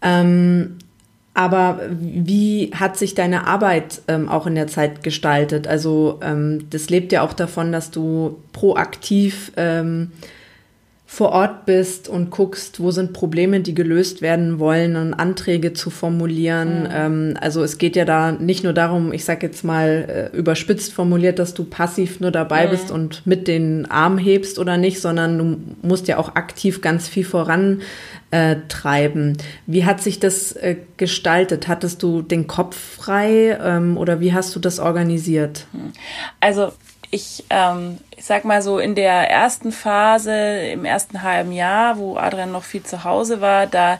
Ähm, 0.00 0.76
aber 1.34 1.80
wie 1.90 2.70
hat 2.72 2.96
sich 2.96 3.16
deine 3.16 3.48
Arbeit 3.48 4.02
ähm, 4.06 4.28
auch 4.28 4.46
in 4.46 4.54
der 4.54 4.68
Zeit 4.68 5.02
gestaltet? 5.02 5.66
Also 5.66 6.20
ähm, 6.22 6.70
das 6.70 6.88
lebt 6.88 7.10
ja 7.10 7.22
auch 7.22 7.32
davon, 7.32 7.72
dass 7.72 7.90
du 7.90 8.38
proaktiv 8.52 9.50
ähm, 9.56 10.12
vor 11.08 11.30
Ort 11.30 11.66
bist 11.66 12.08
und 12.08 12.30
guckst, 12.30 12.80
wo 12.80 12.90
sind 12.90 13.12
Probleme, 13.12 13.60
die 13.60 13.74
gelöst 13.74 14.22
werden 14.22 14.58
wollen 14.58 14.96
und 14.96 15.14
Anträge 15.14 15.72
zu 15.72 15.88
formulieren. 15.88 16.82
Mhm. 16.82 16.88
Ähm, 16.92 17.34
also 17.40 17.62
es 17.62 17.78
geht 17.78 17.94
ja 17.94 18.04
da 18.04 18.32
nicht 18.32 18.64
nur 18.64 18.72
darum, 18.72 19.12
ich 19.12 19.24
sag 19.24 19.44
jetzt 19.44 19.62
mal 19.62 20.30
äh, 20.34 20.36
überspitzt 20.36 20.92
formuliert, 20.92 21.38
dass 21.38 21.54
du 21.54 21.62
passiv 21.62 22.18
nur 22.18 22.32
dabei 22.32 22.66
mhm. 22.66 22.70
bist 22.70 22.90
und 22.90 23.24
mit 23.24 23.46
den 23.46 23.88
Arm 23.88 24.18
hebst 24.18 24.58
oder 24.58 24.76
nicht, 24.78 25.00
sondern 25.00 25.38
du 25.38 25.58
musst 25.86 26.08
ja 26.08 26.18
auch 26.18 26.34
aktiv 26.34 26.80
ganz 26.80 27.06
viel 27.06 27.24
vorantreiben. 27.24 27.82
Äh, 28.32 29.42
wie 29.66 29.84
hat 29.84 30.02
sich 30.02 30.18
das 30.18 30.52
äh, 30.52 30.74
gestaltet? 30.96 31.68
Hattest 31.68 32.02
du 32.02 32.20
den 32.20 32.48
Kopf 32.48 32.76
frei 32.76 33.56
ähm, 33.62 33.96
oder 33.96 34.18
wie 34.18 34.34
hast 34.34 34.56
du 34.56 34.58
das 34.60 34.80
organisiert? 34.80 35.66
Also 36.40 36.72
ich, 37.16 37.44
ähm, 37.50 37.98
ich 38.16 38.24
sag 38.24 38.44
mal 38.44 38.62
so, 38.62 38.78
in 38.78 38.94
der 38.94 39.30
ersten 39.30 39.72
Phase, 39.72 40.32
im 40.70 40.84
ersten 40.84 41.22
halben 41.22 41.52
Jahr, 41.52 41.98
wo 41.98 42.16
Adrian 42.16 42.52
noch 42.52 42.62
viel 42.62 42.82
zu 42.82 43.04
Hause 43.04 43.40
war, 43.40 43.66
da 43.66 43.98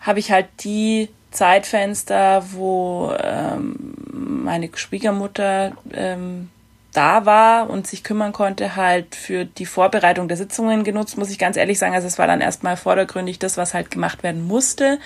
habe 0.00 0.18
ich 0.18 0.30
halt 0.30 0.46
die 0.60 1.08
Zeitfenster, 1.30 2.44
wo 2.52 3.12
ähm, 3.20 3.94
meine 4.12 4.68
Schwiegermutter 4.74 5.72
ähm, 5.92 6.50
da 6.92 7.26
war 7.26 7.70
und 7.70 7.86
sich 7.86 8.04
kümmern 8.04 8.32
konnte, 8.32 8.76
halt 8.76 9.16
für 9.16 9.44
die 9.44 9.66
Vorbereitung 9.66 10.28
der 10.28 10.36
Sitzungen 10.36 10.84
genutzt, 10.84 11.18
muss 11.18 11.30
ich 11.30 11.38
ganz 11.38 11.56
ehrlich 11.56 11.78
sagen. 11.78 11.94
Also 11.94 12.06
es 12.06 12.18
war 12.18 12.28
dann 12.28 12.40
erstmal 12.40 12.76
vordergründig 12.76 13.40
das, 13.40 13.56
was 13.56 13.74
halt 13.74 13.90
gemacht 13.90 14.22
werden 14.22 14.46
musste. 14.46 15.00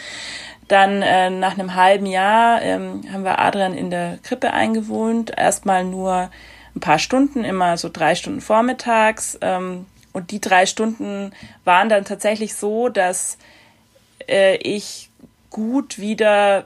Dann 0.66 1.01
äh, 1.01 1.31
nach 1.31 1.55
einem 1.55 1.77
halben 1.77 2.05
Jahr 2.05 2.61
ähm, 2.61 3.03
haben 3.11 3.24
wir 3.24 3.38
Adrian 3.38 3.72
in 3.74 3.90
der 3.90 4.18
Krippe 4.22 4.53
eingewohnt. 4.53 5.33
Erstmal 5.35 5.85
nur 5.85 6.31
ein 6.78 6.80
paar 6.80 6.98
Stunden, 6.98 7.44
immer 7.44 7.76
so 7.76 7.90
drei 7.92 8.14
Stunden 8.14 8.40
vormittags. 8.40 9.38
Ähm, 9.40 9.86
und 10.12 10.30
die 10.30 10.40
drei 10.40 10.66
Stunden 10.66 11.32
waren 11.64 11.88
dann 11.88 12.04
tatsächlich 12.04 12.54
so, 12.54 12.88
dass 12.88 13.38
äh, 14.28 14.56
ich 14.56 15.10
gut 15.50 15.98
wieder 15.98 16.64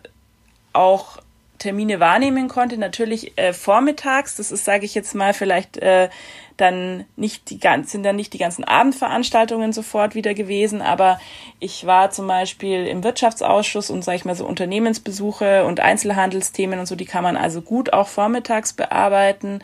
auch 0.72 1.18
Termine 1.58 2.00
wahrnehmen 2.00 2.48
konnte. 2.48 2.76
Natürlich 2.76 3.38
äh, 3.38 3.52
vormittags, 3.52 4.36
das 4.36 4.50
ist, 4.52 4.64
sage 4.64 4.84
ich 4.84 4.94
jetzt 4.94 5.14
mal, 5.14 5.32
vielleicht 5.32 5.76
äh, 5.76 6.08
dann 6.56 7.04
nicht 7.16 7.50
die 7.50 7.58
ganzen, 7.58 7.88
sind 7.88 8.02
dann 8.02 8.16
nicht 8.16 8.32
die 8.32 8.38
ganzen 8.38 8.64
Abendveranstaltungen 8.64 9.72
sofort 9.72 10.14
wieder 10.14 10.34
gewesen, 10.34 10.82
aber 10.82 11.20
ich 11.60 11.86
war 11.86 12.10
zum 12.10 12.26
Beispiel 12.26 12.86
im 12.86 13.04
Wirtschaftsausschuss 13.04 13.90
und 13.90 14.02
sage 14.02 14.16
ich 14.16 14.24
mal 14.24 14.34
so 14.34 14.46
Unternehmensbesuche 14.46 15.64
und 15.64 15.80
Einzelhandelsthemen 15.80 16.78
und 16.80 16.86
so, 16.86 16.96
die 16.96 17.04
kann 17.04 17.22
man 17.22 17.36
also 17.36 17.62
gut 17.62 17.92
auch 17.92 18.08
vormittags 18.08 18.72
bearbeiten. 18.72 19.62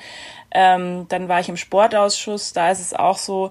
Ähm, 0.51 1.07
dann 1.09 1.29
war 1.29 1.41
ich 1.41 1.49
im 1.49 1.57
Sportausschuss, 1.57 2.53
da 2.53 2.71
ist 2.71 2.81
es 2.81 2.95
auch 2.95 3.19
so, 3.19 3.51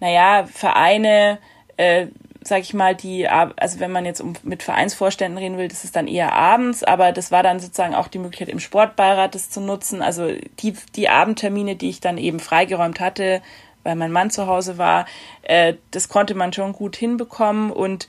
naja, 0.00 0.46
Vereine, 0.46 1.38
äh, 1.76 2.06
sag 2.42 2.60
ich 2.60 2.74
mal, 2.74 2.94
die, 2.94 3.28
also 3.28 3.80
wenn 3.80 3.92
man 3.92 4.04
jetzt 4.04 4.20
um, 4.20 4.34
mit 4.42 4.62
Vereinsvorständen 4.62 5.38
reden 5.38 5.58
will, 5.58 5.68
das 5.68 5.84
ist 5.84 5.96
dann 5.96 6.06
eher 6.06 6.32
abends, 6.32 6.82
aber 6.84 7.12
das 7.12 7.30
war 7.30 7.42
dann 7.42 7.60
sozusagen 7.60 7.94
auch 7.94 8.08
die 8.08 8.18
Möglichkeit, 8.18 8.48
im 8.48 8.60
Sportbeirat 8.60 9.34
das 9.34 9.50
zu 9.50 9.60
nutzen. 9.60 10.00
Also 10.00 10.32
die, 10.60 10.74
die 10.94 11.08
Abendtermine, 11.08 11.76
die 11.76 11.90
ich 11.90 12.00
dann 12.00 12.16
eben 12.16 12.40
freigeräumt 12.40 13.00
hatte, 13.00 13.42
weil 13.82 13.96
mein 13.96 14.12
Mann 14.12 14.30
zu 14.30 14.46
Hause 14.46 14.78
war, 14.78 15.06
äh, 15.42 15.74
das 15.90 16.08
konnte 16.08 16.34
man 16.34 16.52
schon 16.52 16.72
gut 16.72 16.96
hinbekommen. 16.96 17.70
Und 17.70 18.08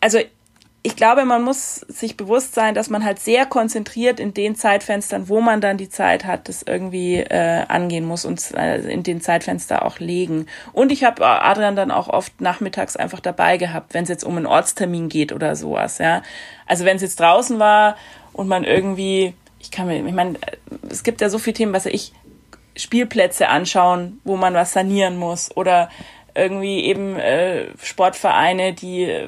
also 0.00 0.18
ich 0.82 0.96
glaube, 0.96 1.26
man 1.26 1.42
muss 1.42 1.76
sich 1.88 2.16
bewusst 2.16 2.54
sein, 2.54 2.74
dass 2.74 2.88
man 2.88 3.04
halt 3.04 3.18
sehr 3.18 3.44
konzentriert 3.44 4.18
in 4.18 4.32
den 4.32 4.54
Zeitfenstern, 4.54 5.28
wo 5.28 5.42
man 5.42 5.60
dann 5.60 5.76
die 5.76 5.90
Zeit 5.90 6.24
hat, 6.24 6.48
das 6.48 6.62
irgendwie 6.62 7.16
äh, 7.16 7.64
angehen 7.68 8.06
muss 8.06 8.24
und 8.24 8.52
äh, 8.52 8.78
in 8.90 9.02
den 9.02 9.20
Zeitfenster 9.20 9.84
auch 9.84 9.98
legen. 9.98 10.46
Und 10.72 10.90
ich 10.90 11.04
habe 11.04 11.26
Adrian 11.26 11.76
dann 11.76 11.90
auch 11.90 12.08
oft 12.08 12.40
nachmittags 12.40 12.96
einfach 12.96 13.20
dabei 13.20 13.58
gehabt, 13.58 13.92
wenn 13.92 14.04
es 14.04 14.08
jetzt 14.08 14.24
um 14.24 14.38
einen 14.38 14.46
Ortstermin 14.46 15.10
geht 15.10 15.32
oder 15.32 15.54
sowas. 15.54 15.98
Ja, 15.98 16.22
also 16.66 16.86
wenn 16.86 16.96
es 16.96 17.02
jetzt 17.02 17.20
draußen 17.20 17.58
war 17.58 17.96
und 18.32 18.48
man 18.48 18.64
irgendwie, 18.64 19.34
ich 19.58 19.70
kann 19.70 19.86
mir, 19.86 20.02
ich 20.02 20.14
meine, 20.14 20.38
es 20.88 21.02
gibt 21.02 21.20
ja 21.20 21.28
so 21.28 21.38
viele 21.38 21.54
Themen, 21.54 21.74
was 21.74 21.84
ich 21.84 22.14
Spielplätze 22.74 23.48
anschauen, 23.48 24.20
wo 24.24 24.36
man 24.36 24.54
was 24.54 24.72
sanieren 24.72 25.18
muss 25.18 25.54
oder 25.54 25.90
irgendwie 26.34 26.84
eben 26.84 27.16
äh, 27.16 27.66
Sportvereine, 27.82 28.72
die 28.72 29.04
äh, 29.04 29.26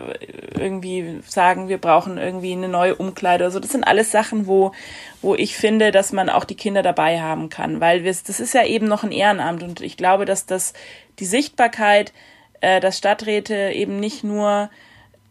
irgendwie 0.59 1.21
sagen, 1.27 1.69
wir 1.69 1.79
brauchen 1.79 2.19
irgendwie 2.19 2.53
eine 2.53 2.69
neue 2.69 2.95
Umkleide 2.95 3.45
oder 3.45 3.51
so. 3.51 3.61
Das 3.61 3.73
sind 3.73 3.85
alles 3.85 4.11
Sachen, 4.11 4.47
wo, 4.47 4.73
wo 5.21 5.35
ich 5.35 5.57
finde, 5.57 5.91
dass 5.91 6.13
man 6.13 6.29
auch 6.29 6.45
die 6.45 6.57
Kinder 6.57 6.83
dabei 6.83 7.21
haben 7.21 7.49
kann, 7.49 7.81
weil 7.81 8.05
wir, 8.05 8.11
das 8.13 8.41
ist 8.41 8.55
ja 8.55 8.65
eben 8.65 8.87
noch 8.87 9.03
ein 9.05 9.13
Ehrenamt 9.13 9.63
und 9.63 9.81
ich 9.81 9.97
glaube, 9.97 10.25
dass 10.25 10.47
das 10.47 10.73
die 11.19 11.25
Sichtbarkeit, 11.25 12.13
äh, 12.61 12.81
dass 12.81 12.99
Stadträte 12.99 13.73
eben 13.75 13.99
nicht 13.99 14.25
nur 14.25 14.71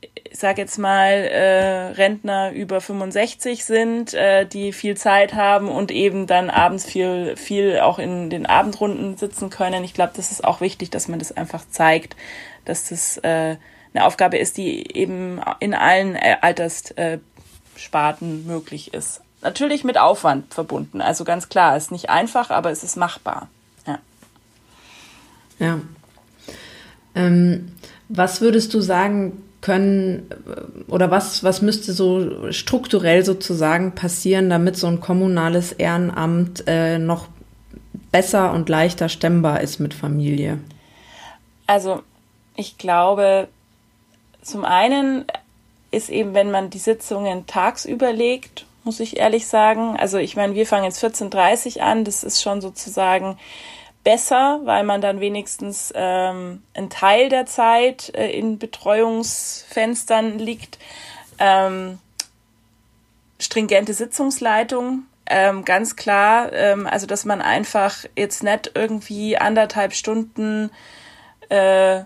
ich 0.02 0.40
sage 0.40 0.62
jetzt 0.62 0.78
mal, 0.78 1.12
äh, 1.12 1.92
Rentner 1.94 2.52
über 2.52 2.82
65 2.82 3.66
sind, 3.66 4.14
äh, 4.14 4.46
die 4.46 4.74
viel 4.74 4.98
Zeit 4.98 5.34
haben 5.34 5.70
und 5.70 5.92
eben 5.92 6.26
dann 6.26 6.50
abends 6.50 6.86
viel, 6.86 7.36
viel 7.36 7.80
auch 7.80 8.00
in 8.00 8.30
den 8.30 8.46
Abendrunden 8.46 9.18
sitzen 9.18 9.50
können. 9.50 9.84
Ich 9.84 9.94
glaube, 9.94 10.14
das 10.16 10.32
ist 10.32 10.44
auch 10.44 10.62
wichtig, 10.62 10.90
dass 10.90 11.08
man 11.08 11.20
das 11.20 11.36
einfach 11.36 11.64
zeigt, 11.70 12.16
dass 12.66 12.90
das 12.90 13.18
äh, 13.18 13.58
eine 13.94 14.06
Aufgabe 14.06 14.38
ist, 14.38 14.58
die 14.58 14.96
eben 14.96 15.42
in 15.60 15.74
allen 15.74 16.16
äh, 16.16 16.38
Alterssparten 16.42 18.48
möglich 18.48 18.94
ist. 18.94 19.22
natürlich 19.42 19.84
mit 19.84 19.98
Aufwand 19.98 20.54
verbunden. 20.54 21.02
Also 21.02 21.24
ganz 21.24 21.50
klar, 21.50 21.76
ist 21.76 21.92
nicht 21.92 22.10
einfach, 22.10 22.52
aber 22.52 22.72
es 22.72 22.84
ist 22.84 22.96
machbar. 22.96 23.50
Ja. 23.86 24.00
Ja. 25.60 25.80
Ähm, 27.16 27.72
was 28.08 28.42
würdest 28.42 28.74
du 28.74 28.82
sagen, 28.82 29.44
können 29.62 30.28
oder 30.88 31.12
was, 31.12 31.44
was 31.44 31.62
müsste 31.62 31.94
so 31.94 32.52
strukturell 32.52 33.24
sozusagen 33.24 33.94
passieren, 33.94 34.50
damit 34.50 34.76
so 34.76 34.88
ein 34.88 35.00
kommunales 35.00 35.72
Ehrenamt 35.72 36.64
äh, 36.68 36.98
noch 36.98 37.28
besser 38.12 38.52
und 38.52 38.70
leichter 38.70 39.08
stemmbar 39.08 39.62
ist 39.62 39.80
mit 39.80 39.94
Familie? 39.94 40.60
Also 41.68 42.02
ich 42.56 42.78
glaube, 42.78 43.48
zum 44.42 44.66
einen 44.66 45.26
ist 45.92 46.10
eben, 46.10 46.34
wenn 46.34 46.52
man 46.52 46.70
die 46.70 46.80
Sitzungen 46.80 47.46
tagsüber 47.46 48.12
legt, 48.12 48.66
muss 48.84 49.00
ich 49.00 49.18
ehrlich 49.18 49.48
sagen. 49.48 49.96
Also 49.98 50.18
ich 50.18 50.36
meine, 50.36 50.56
wir 50.56 50.66
fangen 50.66 50.86
jetzt 50.86 51.04
14.30 51.04 51.78
Uhr 51.78 51.84
an, 51.84 52.04
das 52.04 52.24
ist 52.24 52.42
schon 52.42 52.62
sozusagen 52.62 53.38
besser, 54.04 54.62
weil 54.64 54.84
man 54.84 55.02
dann 55.02 55.20
wenigstens 55.20 55.94
ähm, 55.96 56.64
einen 56.74 56.90
Teil 56.90 57.30
der 57.30 57.46
Zeit 57.46 58.14
äh, 58.16 58.32
in 58.32 58.58
Betreuungsfenstern 58.58 60.40
liegt. 60.40 60.80
Ähm, 61.40 62.00
stringente 63.40 63.94
Sitzungsleitung, 63.94 65.04
ähm, 65.26 65.66
ganz 65.66 65.96
klar, 65.96 66.52
ähm, 66.54 66.88
also 66.88 67.08
dass 67.08 67.26
man 67.26 67.42
einfach 67.42 68.06
jetzt 68.16 68.44
nicht 68.44 68.72
irgendwie 68.76 69.38
anderthalb 69.38 69.94
Stunden 69.94 70.72
äh, 71.50 72.02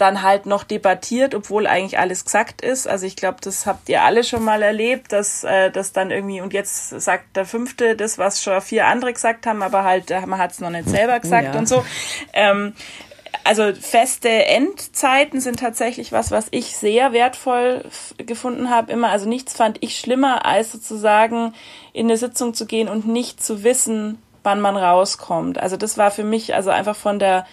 dann 0.00 0.22
halt 0.22 0.46
noch 0.46 0.64
debattiert, 0.64 1.34
obwohl 1.34 1.66
eigentlich 1.66 1.98
alles 1.98 2.24
gesagt 2.24 2.62
ist. 2.62 2.88
Also 2.88 3.06
ich 3.06 3.16
glaube, 3.16 3.38
das 3.42 3.66
habt 3.66 3.88
ihr 3.88 4.02
alle 4.02 4.24
schon 4.24 4.42
mal 4.42 4.62
erlebt, 4.62 5.12
dass 5.12 5.44
äh, 5.44 5.70
das 5.70 5.92
dann 5.92 6.10
irgendwie, 6.10 6.40
und 6.40 6.52
jetzt 6.52 6.88
sagt 7.00 7.36
der 7.36 7.44
Fünfte 7.44 7.96
das, 7.96 8.18
was 8.18 8.42
schon 8.42 8.60
vier 8.60 8.86
andere 8.86 9.12
gesagt 9.12 9.46
haben, 9.46 9.62
aber 9.62 9.84
halt, 9.84 10.10
äh, 10.10 10.24
man 10.26 10.38
hat 10.38 10.52
es 10.52 10.60
noch 10.60 10.70
nicht 10.70 10.88
selber 10.88 11.20
gesagt 11.20 11.54
ja. 11.54 11.58
und 11.58 11.68
so. 11.68 11.84
Ähm, 12.32 12.74
also 13.44 13.72
feste 13.74 14.28
Endzeiten 14.28 15.40
sind 15.40 15.60
tatsächlich 15.60 16.12
was, 16.12 16.30
was 16.30 16.48
ich 16.50 16.76
sehr 16.76 17.12
wertvoll 17.12 17.84
gefunden 18.18 18.70
habe. 18.70 18.92
Immer, 18.92 19.10
also 19.10 19.28
nichts 19.28 19.54
fand 19.54 19.78
ich 19.80 19.98
schlimmer, 19.98 20.46
als 20.46 20.72
sozusagen 20.72 21.54
in 21.92 22.06
eine 22.06 22.16
Sitzung 22.16 22.54
zu 22.54 22.66
gehen 22.66 22.88
und 22.88 23.06
nicht 23.06 23.42
zu 23.42 23.64
wissen, 23.64 24.20
wann 24.42 24.60
man 24.60 24.76
rauskommt. 24.76 25.58
Also 25.58 25.76
das 25.76 25.98
war 25.98 26.10
für 26.10 26.24
mich 26.24 26.54
also 26.54 26.70
einfach 26.70 26.96
von 26.96 27.18
der 27.18 27.46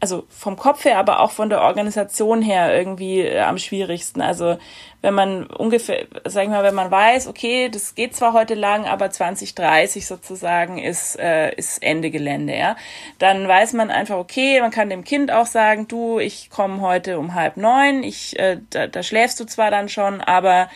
also 0.00 0.24
vom 0.28 0.56
Kopf 0.56 0.84
her, 0.84 0.98
aber 0.98 1.20
auch 1.20 1.32
von 1.32 1.48
der 1.48 1.62
Organisation 1.62 2.40
her 2.40 2.76
irgendwie 2.76 3.20
äh, 3.20 3.40
am 3.40 3.58
schwierigsten. 3.58 4.20
Also 4.20 4.58
wenn 5.02 5.14
man 5.14 5.46
ungefähr, 5.46 6.06
sag 6.24 6.44
ich 6.44 6.48
mal, 6.50 6.62
wenn 6.62 6.74
man 6.74 6.90
weiß, 6.90 7.26
okay, 7.26 7.68
das 7.68 7.94
geht 7.94 8.14
zwar 8.14 8.32
heute 8.32 8.54
lang, 8.54 8.84
aber 8.84 9.10
2030 9.10 10.06
sozusagen 10.06 10.78
ist, 10.78 11.18
äh, 11.18 11.52
ist 11.54 11.82
Ende 11.82 12.10
Gelände, 12.10 12.56
ja, 12.56 12.76
dann 13.18 13.46
weiß 13.46 13.72
man 13.72 13.90
einfach, 13.90 14.16
okay, 14.16 14.60
man 14.60 14.70
kann 14.70 14.90
dem 14.90 15.04
Kind 15.04 15.32
auch 15.32 15.46
sagen, 15.46 15.88
du, 15.88 16.18
ich 16.18 16.50
komme 16.50 16.80
heute 16.80 17.18
um 17.18 17.34
halb 17.34 17.56
neun, 17.56 18.02
ich, 18.02 18.38
äh, 18.38 18.58
da, 18.70 18.86
da 18.86 19.02
schläfst 19.02 19.40
du 19.40 19.44
zwar 19.46 19.70
dann 19.70 19.88
schon, 19.88 20.20
aber 20.20 20.68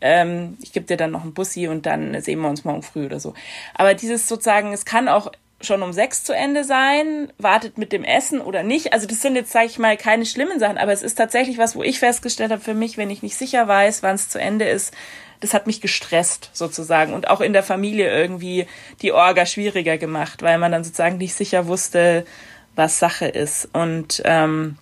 ähm, 0.00 0.56
ich 0.62 0.72
gebe 0.72 0.86
dir 0.86 0.96
dann 0.96 1.10
noch 1.10 1.22
einen 1.22 1.34
Bussi 1.34 1.68
und 1.68 1.84
dann 1.84 2.18
sehen 2.22 2.40
wir 2.40 2.48
uns 2.48 2.64
morgen 2.64 2.82
früh 2.82 3.06
oder 3.06 3.20
so. 3.20 3.34
Aber 3.74 3.92
dieses 3.92 4.28
sozusagen, 4.28 4.72
es 4.72 4.86
kann 4.86 5.08
auch 5.08 5.30
schon 5.60 5.82
um 5.82 5.92
sechs 5.92 6.24
zu 6.24 6.32
Ende 6.34 6.64
sein, 6.64 7.32
wartet 7.38 7.76
mit 7.76 7.92
dem 7.92 8.04
Essen 8.04 8.40
oder 8.40 8.62
nicht. 8.62 8.92
Also 8.92 9.06
das 9.06 9.20
sind 9.20 9.36
jetzt, 9.36 9.52
sage 9.52 9.66
ich 9.66 9.78
mal, 9.78 9.96
keine 9.96 10.24
schlimmen 10.24 10.58
Sachen, 10.58 10.78
aber 10.78 10.92
es 10.92 11.02
ist 11.02 11.16
tatsächlich 11.16 11.58
was, 11.58 11.76
wo 11.76 11.82
ich 11.82 11.98
festgestellt 11.98 12.50
habe 12.50 12.62
für 12.62 12.74
mich, 12.74 12.96
wenn 12.96 13.10
ich 13.10 13.22
nicht 13.22 13.36
sicher 13.36 13.68
weiß, 13.68 14.02
wann 14.02 14.14
es 14.14 14.28
zu 14.28 14.40
Ende 14.40 14.66
ist, 14.66 14.94
das 15.40 15.54
hat 15.54 15.66
mich 15.66 15.80
gestresst 15.80 16.50
sozusagen 16.52 17.14
und 17.14 17.28
auch 17.28 17.40
in 17.40 17.52
der 17.52 17.62
Familie 17.62 18.10
irgendwie 18.10 18.66
die 19.02 19.12
Orga 19.12 19.46
schwieriger 19.46 19.98
gemacht, 19.98 20.42
weil 20.42 20.58
man 20.58 20.72
dann 20.72 20.84
sozusagen 20.84 21.18
nicht 21.18 21.34
sicher 21.34 21.66
wusste, 21.66 22.26
was 22.76 22.98
Sache 22.98 23.26
ist. 23.26 23.68
Und 23.72 24.22
ähm, 24.24 24.76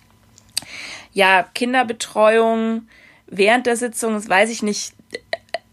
ja, 1.13 1.43
Kinderbetreuung 1.53 2.87
während 3.27 3.67
der 3.67 3.77
Sitzung, 3.77 4.13
das 4.13 4.27
weiß 4.27 4.49
ich 4.49 4.63
nicht, 4.63 4.93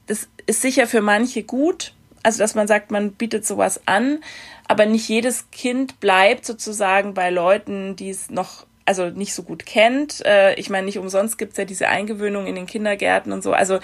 das 0.07 0.29
ist 0.47 0.62
sicher 0.62 0.87
für 0.87 1.01
manche 1.01 1.42
gut, 1.42 1.92
also 2.23 2.38
dass 2.38 2.55
man 2.55 2.66
sagt, 2.66 2.90
man 2.90 3.12
bietet 3.12 3.47
sowas 3.47 3.81
an, 3.87 4.21
aber 4.68 4.87
nicht 4.87 5.09
jedes 5.09 5.50
Kind 5.50 6.00
bleibt 6.00 6.44
sozusagen 6.44 7.14
bei 7.14 7.31
Leuten, 7.31 7.96
die 7.96 8.11
es 8.11 8.31
noch 8.31 8.66
also 8.85 9.11
nicht 9.11 9.35
so 9.35 9.42
gut 9.42 9.66
kennt. 9.66 10.24
Äh, 10.24 10.55
ich 10.55 10.70
meine, 10.70 10.87
nicht 10.87 10.98
umsonst 10.98 11.38
gibt's 11.38 11.59
ja 11.59 11.64
diese 11.64 11.88
Eingewöhnung 11.88 12.46
in 12.46 12.55
den 12.55 12.66
Kindergärten 12.66 13.33
und 13.33 13.42
so. 13.42 13.52
Also 13.52 13.81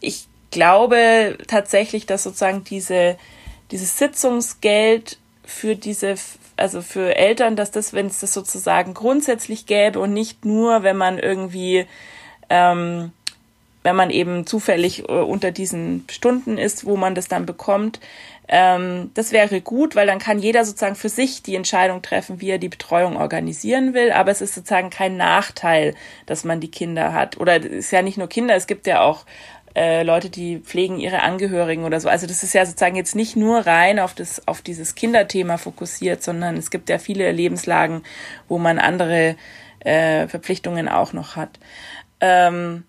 ich 0.00 0.26
glaube 0.50 1.36
tatsächlich, 1.46 2.06
dass 2.06 2.22
sozusagen 2.22 2.64
diese, 2.64 3.16
dieses 3.70 3.98
Sitzungsgeld 3.98 5.18
für 5.44 5.76
diese, 5.76 6.14
also 6.56 6.80
für 6.80 7.16
Eltern, 7.16 7.54
dass 7.54 7.70
das, 7.70 7.92
wenn 7.92 8.06
es 8.06 8.20
das 8.20 8.32
sozusagen 8.32 8.94
grundsätzlich 8.94 9.66
gäbe 9.66 10.00
und 10.00 10.12
nicht 10.12 10.44
nur, 10.44 10.82
wenn 10.82 10.96
man 10.96 11.18
irgendwie 11.18 11.86
ähm, 12.48 13.12
wenn 13.82 13.96
man 13.96 14.10
eben 14.10 14.46
zufällig 14.46 15.08
äh, 15.08 15.12
unter 15.12 15.52
diesen 15.52 16.04
Stunden 16.10 16.58
ist, 16.58 16.84
wo 16.84 16.96
man 16.96 17.14
das 17.14 17.28
dann 17.28 17.46
bekommt. 17.46 18.00
Ähm, 18.52 19.12
das 19.14 19.30
wäre 19.30 19.60
gut, 19.60 19.94
weil 19.94 20.08
dann 20.08 20.18
kann 20.18 20.40
jeder 20.40 20.64
sozusagen 20.64 20.96
für 20.96 21.08
sich 21.08 21.40
die 21.44 21.54
Entscheidung 21.54 22.02
treffen, 22.02 22.40
wie 22.40 22.50
er 22.50 22.58
die 22.58 22.68
Betreuung 22.68 23.16
organisieren 23.16 23.94
will. 23.94 24.10
Aber 24.10 24.32
es 24.32 24.40
ist 24.40 24.56
sozusagen 24.56 24.90
kein 24.90 25.16
Nachteil, 25.16 25.94
dass 26.26 26.42
man 26.42 26.58
die 26.58 26.70
Kinder 26.70 27.12
hat. 27.12 27.38
Oder 27.38 27.58
es 27.58 27.64
ist 27.66 27.90
ja 27.92 28.02
nicht 28.02 28.18
nur 28.18 28.28
Kinder, 28.28 28.56
es 28.56 28.66
gibt 28.66 28.88
ja 28.88 29.02
auch 29.02 29.24
äh, 29.76 30.02
Leute, 30.02 30.30
die 30.30 30.58
pflegen 30.58 30.98
ihre 30.98 31.22
Angehörigen 31.22 31.84
oder 31.84 32.00
so. 32.00 32.08
Also 32.08 32.26
das 32.26 32.42
ist 32.42 32.52
ja 32.52 32.66
sozusagen 32.66 32.96
jetzt 32.96 33.14
nicht 33.14 33.36
nur 33.36 33.68
rein 33.68 34.00
auf 34.00 34.14
das, 34.14 34.48
auf 34.48 34.62
dieses 34.62 34.96
Kinderthema 34.96 35.56
fokussiert, 35.56 36.24
sondern 36.24 36.56
es 36.56 36.72
gibt 36.72 36.90
ja 36.90 36.98
viele 36.98 37.30
Lebenslagen, 37.30 38.02
wo 38.48 38.58
man 38.58 38.80
andere 38.80 39.36
äh, 39.78 40.26
Verpflichtungen 40.26 40.88
auch 40.88 41.12
noch 41.12 41.36
hat. 41.36 41.60
Ähm, 42.20 42.82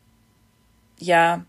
ja, 0.97 1.45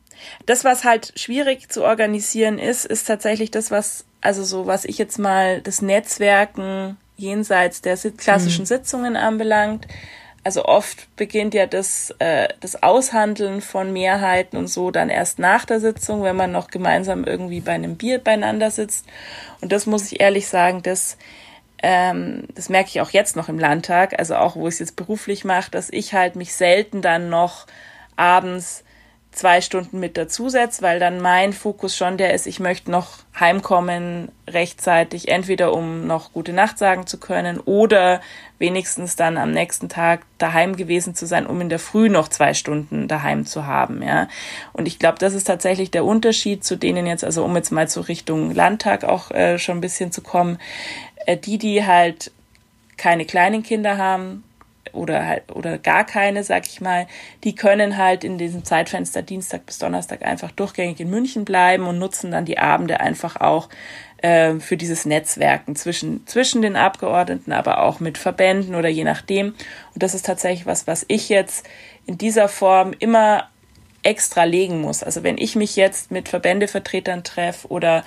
das, 0.46 0.64
was 0.64 0.84
halt 0.84 1.12
schwierig 1.16 1.70
zu 1.70 1.84
organisieren 1.84 2.58
ist, 2.58 2.84
ist 2.84 3.06
tatsächlich 3.06 3.50
das, 3.50 3.70
was, 3.70 4.04
also 4.20 4.44
so, 4.44 4.66
was 4.66 4.84
ich 4.84 4.98
jetzt 4.98 5.18
mal 5.18 5.60
das 5.60 5.82
Netzwerken 5.82 6.96
jenseits 7.16 7.82
der 7.82 7.96
klassischen 7.96 8.62
mhm. 8.62 8.66
Sitzungen 8.66 9.16
anbelangt. 9.16 9.86
Also 10.44 10.64
oft 10.64 11.14
beginnt 11.14 11.54
ja 11.54 11.66
das, 11.66 12.12
äh, 12.18 12.48
das 12.60 12.82
Aushandeln 12.82 13.60
von 13.60 13.92
Mehrheiten 13.92 14.56
und 14.56 14.66
so 14.66 14.90
dann 14.90 15.08
erst 15.08 15.38
nach 15.38 15.64
der 15.64 15.78
Sitzung, 15.78 16.24
wenn 16.24 16.34
man 16.34 16.50
noch 16.50 16.68
gemeinsam 16.68 17.22
irgendwie 17.22 17.60
bei 17.60 17.72
einem 17.72 17.96
Bier 17.96 18.18
beieinander 18.18 18.72
sitzt. 18.72 19.06
Und 19.60 19.70
das 19.70 19.86
muss 19.86 20.10
ich 20.10 20.20
ehrlich 20.20 20.48
sagen, 20.48 20.82
das, 20.82 21.16
ähm, 21.80 22.48
das 22.56 22.68
merke 22.68 22.88
ich 22.88 23.00
auch 23.00 23.10
jetzt 23.10 23.36
noch 23.36 23.48
im 23.48 23.58
Landtag, 23.58 24.18
also 24.18 24.34
auch 24.34 24.56
wo 24.56 24.66
ich 24.66 24.74
es 24.74 24.80
jetzt 24.80 24.96
beruflich 24.96 25.44
mache, 25.44 25.70
dass 25.70 25.90
ich 25.90 26.12
halt 26.12 26.34
mich 26.34 26.54
selten 26.54 27.02
dann 27.02 27.30
noch 27.30 27.66
abends 28.16 28.82
zwei 29.32 29.62
Stunden 29.62 29.98
mit 29.98 30.18
dazusetzt, 30.18 30.82
weil 30.82 31.00
dann 31.00 31.20
mein 31.20 31.54
Fokus 31.54 31.96
schon 31.96 32.18
der 32.18 32.34
ist, 32.34 32.46
ich 32.46 32.60
möchte 32.60 32.90
noch 32.90 33.18
heimkommen 33.38 34.30
rechtzeitig, 34.46 35.28
entweder 35.28 35.72
um 35.72 36.06
noch 36.06 36.32
gute 36.32 36.52
Nacht 36.52 36.78
sagen 36.78 37.06
zu 37.06 37.18
können 37.18 37.58
oder 37.58 38.20
wenigstens 38.58 39.16
dann 39.16 39.38
am 39.38 39.50
nächsten 39.50 39.88
Tag 39.88 40.22
daheim 40.36 40.76
gewesen 40.76 41.14
zu 41.14 41.26
sein, 41.26 41.46
um 41.46 41.60
in 41.62 41.70
der 41.70 41.78
Früh 41.78 42.10
noch 42.10 42.28
zwei 42.28 42.52
Stunden 42.52 43.08
daheim 43.08 43.46
zu 43.46 43.66
haben, 43.66 44.02
ja. 44.02 44.28
Und 44.74 44.86
ich 44.86 44.98
glaube, 44.98 45.18
das 45.18 45.32
ist 45.32 45.44
tatsächlich 45.44 45.90
der 45.90 46.04
Unterschied 46.04 46.62
zu 46.62 46.76
denen 46.76 47.06
jetzt, 47.06 47.24
also 47.24 47.42
um 47.42 47.56
jetzt 47.56 47.72
mal 47.72 47.88
zur 47.88 48.08
Richtung 48.08 48.54
Landtag 48.54 49.02
auch 49.02 49.30
äh, 49.30 49.58
schon 49.58 49.78
ein 49.78 49.82
bisschen 49.82 50.12
zu 50.12 50.20
kommen, 50.20 50.58
äh, 51.26 51.38
die, 51.38 51.56
die 51.56 51.84
halt 51.86 52.30
keine 52.98 53.24
kleinen 53.24 53.62
Kinder 53.62 53.96
haben, 53.96 54.44
oder 54.92 55.26
halt 55.26 55.52
oder 55.52 55.78
gar 55.78 56.04
keine, 56.04 56.44
sag 56.44 56.66
ich 56.66 56.80
mal, 56.80 57.06
die 57.44 57.54
können 57.54 57.96
halt 57.96 58.24
in 58.24 58.38
diesem 58.38 58.64
Zeitfenster 58.64 59.22
Dienstag 59.22 59.66
bis 59.66 59.78
Donnerstag 59.78 60.24
einfach 60.24 60.50
durchgängig 60.50 61.00
in 61.00 61.10
München 61.10 61.44
bleiben 61.44 61.86
und 61.86 61.98
nutzen 61.98 62.30
dann 62.30 62.44
die 62.44 62.58
Abende 62.58 63.00
einfach 63.00 63.36
auch 63.36 63.68
äh, 64.18 64.54
für 64.60 64.76
dieses 64.76 65.04
Netzwerken 65.04 65.76
zwischen 65.76 66.26
zwischen 66.26 66.62
den 66.62 66.76
Abgeordneten, 66.76 67.52
aber 67.52 67.82
auch 67.82 68.00
mit 68.00 68.18
Verbänden 68.18 68.74
oder 68.74 68.88
je 68.88 69.04
nachdem. 69.04 69.48
Und 69.94 70.02
das 70.02 70.14
ist 70.14 70.26
tatsächlich 70.26 70.66
was, 70.66 70.86
was 70.86 71.04
ich 71.08 71.28
jetzt 71.28 71.66
in 72.06 72.18
dieser 72.18 72.48
Form 72.48 72.92
immer 72.98 73.48
extra 74.02 74.44
legen 74.44 74.80
muss. 74.80 75.02
Also 75.02 75.22
wenn 75.22 75.38
ich 75.38 75.56
mich 75.56 75.76
jetzt 75.76 76.10
mit 76.10 76.28
Verbändevertretern 76.28 77.24
treffe 77.24 77.68
oder 77.68 78.04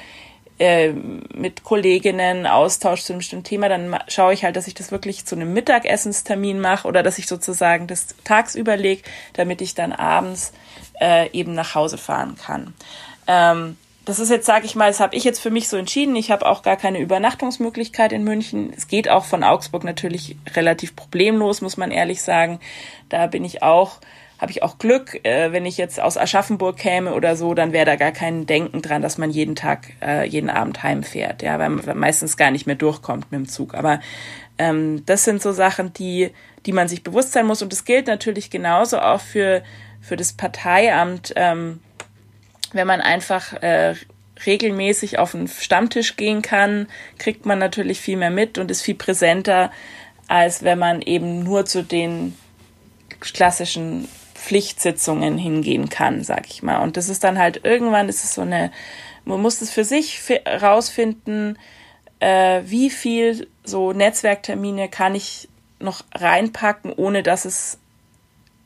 äh, 0.57 0.93
mit 1.33 1.63
Kolleginnen 1.63 2.47
Austausch 2.47 3.01
zu 3.01 3.13
einem 3.13 3.19
bestimmten 3.19 3.45
Thema, 3.45 3.69
dann 3.69 3.97
schaue 4.07 4.33
ich 4.33 4.43
halt, 4.43 4.55
dass 4.55 4.67
ich 4.67 4.73
das 4.73 4.91
wirklich 4.91 5.25
zu 5.25 5.35
einem 5.35 5.53
Mittagessenstermin 5.53 6.59
mache 6.59 6.87
oder 6.87 7.03
dass 7.03 7.17
ich 7.17 7.27
sozusagen 7.27 7.87
das 7.87 8.15
tagsüber 8.23 8.77
lege, 8.77 9.03
damit 9.33 9.61
ich 9.61 9.75
dann 9.75 9.91
abends 9.91 10.53
äh, 11.01 11.29
eben 11.31 11.53
nach 11.53 11.75
Hause 11.75 11.97
fahren 11.97 12.35
kann. 12.37 12.73
Ähm, 13.27 13.77
das 14.05 14.19
ist 14.19 14.29
jetzt, 14.29 14.45
sage 14.45 14.65
ich 14.65 14.75
mal, 14.75 14.87
das 14.87 14.99
habe 14.99 15.15
ich 15.15 15.23
jetzt 15.23 15.39
für 15.39 15.49
mich 15.49 15.67
so 15.67 15.77
entschieden. 15.77 16.15
Ich 16.15 16.29
habe 16.29 16.45
auch 16.45 16.61
gar 16.61 16.77
keine 16.77 16.99
Übernachtungsmöglichkeit 16.99 18.13
in 18.13 18.23
München. 18.23 18.71
Es 18.77 18.87
geht 18.87 19.09
auch 19.09 19.25
von 19.25 19.43
Augsburg 19.43 19.83
natürlich 19.83 20.37
relativ 20.55 20.95
problemlos, 20.95 21.61
muss 21.61 21.75
man 21.75 21.89
ehrlich 21.89 22.21
sagen. 22.21 22.59
Da 23.09 23.25
bin 23.25 23.43
ich 23.43 23.63
auch 23.63 23.99
habe 24.39 24.51
ich 24.51 24.63
auch 24.63 24.77
Glück. 24.77 25.23
Äh, 25.23 25.51
wenn 25.51 25.65
ich 25.65 25.77
jetzt 25.77 25.99
aus 25.99 26.17
Aschaffenburg 26.17 26.77
käme 26.77 27.13
oder 27.13 27.35
so, 27.35 27.53
dann 27.53 27.73
wäre 27.73 27.85
da 27.85 27.95
gar 27.95 28.11
kein 28.11 28.45
Denken 28.45 28.81
dran, 28.81 29.01
dass 29.01 29.17
man 29.17 29.29
jeden 29.29 29.55
Tag, 29.55 29.93
äh, 30.01 30.27
jeden 30.27 30.49
Abend 30.49 30.83
heimfährt, 30.83 31.41
ja, 31.41 31.57
weil 31.59 31.69
man 31.69 31.97
meistens 31.97 32.37
gar 32.37 32.51
nicht 32.51 32.67
mehr 32.67 32.75
durchkommt 32.75 33.31
mit 33.31 33.39
dem 33.39 33.47
Zug. 33.47 33.73
Aber 33.73 33.99
ähm, 34.57 35.03
das 35.05 35.23
sind 35.23 35.41
so 35.41 35.51
Sachen, 35.51 35.93
die, 35.93 36.31
die 36.65 36.71
man 36.71 36.87
sich 36.87 37.03
bewusst 37.03 37.31
sein 37.31 37.45
muss. 37.45 37.61
Und 37.61 37.71
das 37.71 37.85
gilt 37.85 38.07
natürlich 38.07 38.49
genauso 38.49 38.99
auch 38.99 39.21
für, 39.21 39.63
für 40.01 40.15
das 40.15 40.33
Parteiamt, 40.33 41.33
ähm, 41.35 41.79
wenn 42.73 42.87
man 42.87 42.99
einfach 42.99 43.53
äh, 43.53 43.95
regelmäßig 44.45 45.17
auf 45.17 45.31
den 45.31 45.47
Stammtisch 45.47 46.17
gehen 46.17 46.41
kann, 46.41 46.87
kriegt 47.17 47.45
man 47.45 47.57
natürlich 47.57 48.01
viel 48.01 48.17
mehr 48.17 48.31
mit 48.31 48.57
und 48.57 48.69
ist 48.69 48.81
viel 48.81 48.95
präsenter, 48.95 49.71
als 50.27 50.63
wenn 50.63 50.77
man 50.77 51.01
eben 51.01 51.43
nur 51.43 51.65
zu 51.65 51.83
den 51.83 52.35
klassischen 53.19 54.09
Pflichtsitzungen 54.45 55.39
hingehen 55.39 55.89
kann, 55.89 56.23
sag 56.23 56.47
ich 56.47 56.61
mal. 56.61 56.83
Und 56.83 56.97
das 56.97 57.09
ist 57.09 57.23
dann 57.23 57.39
halt 57.39 57.65
irgendwann 57.65 58.09
ist 58.09 58.23
es 58.23 58.35
so 58.35 58.41
eine, 58.41 58.71
man 59.25 59.41
muss 59.41 59.61
es 59.61 59.71
für 59.71 59.83
sich 59.83 60.21
rausfinden, 60.45 61.57
äh, 62.19 62.61
wie 62.65 62.91
viel 62.91 63.47
so 63.63 63.91
Netzwerktermine 63.91 64.87
kann 64.87 65.15
ich 65.15 65.49
noch 65.79 66.03
reinpacken, 66.13 66.93
ohne 66.93 67.23
dass 67.23 67.45
es 67.45 67.79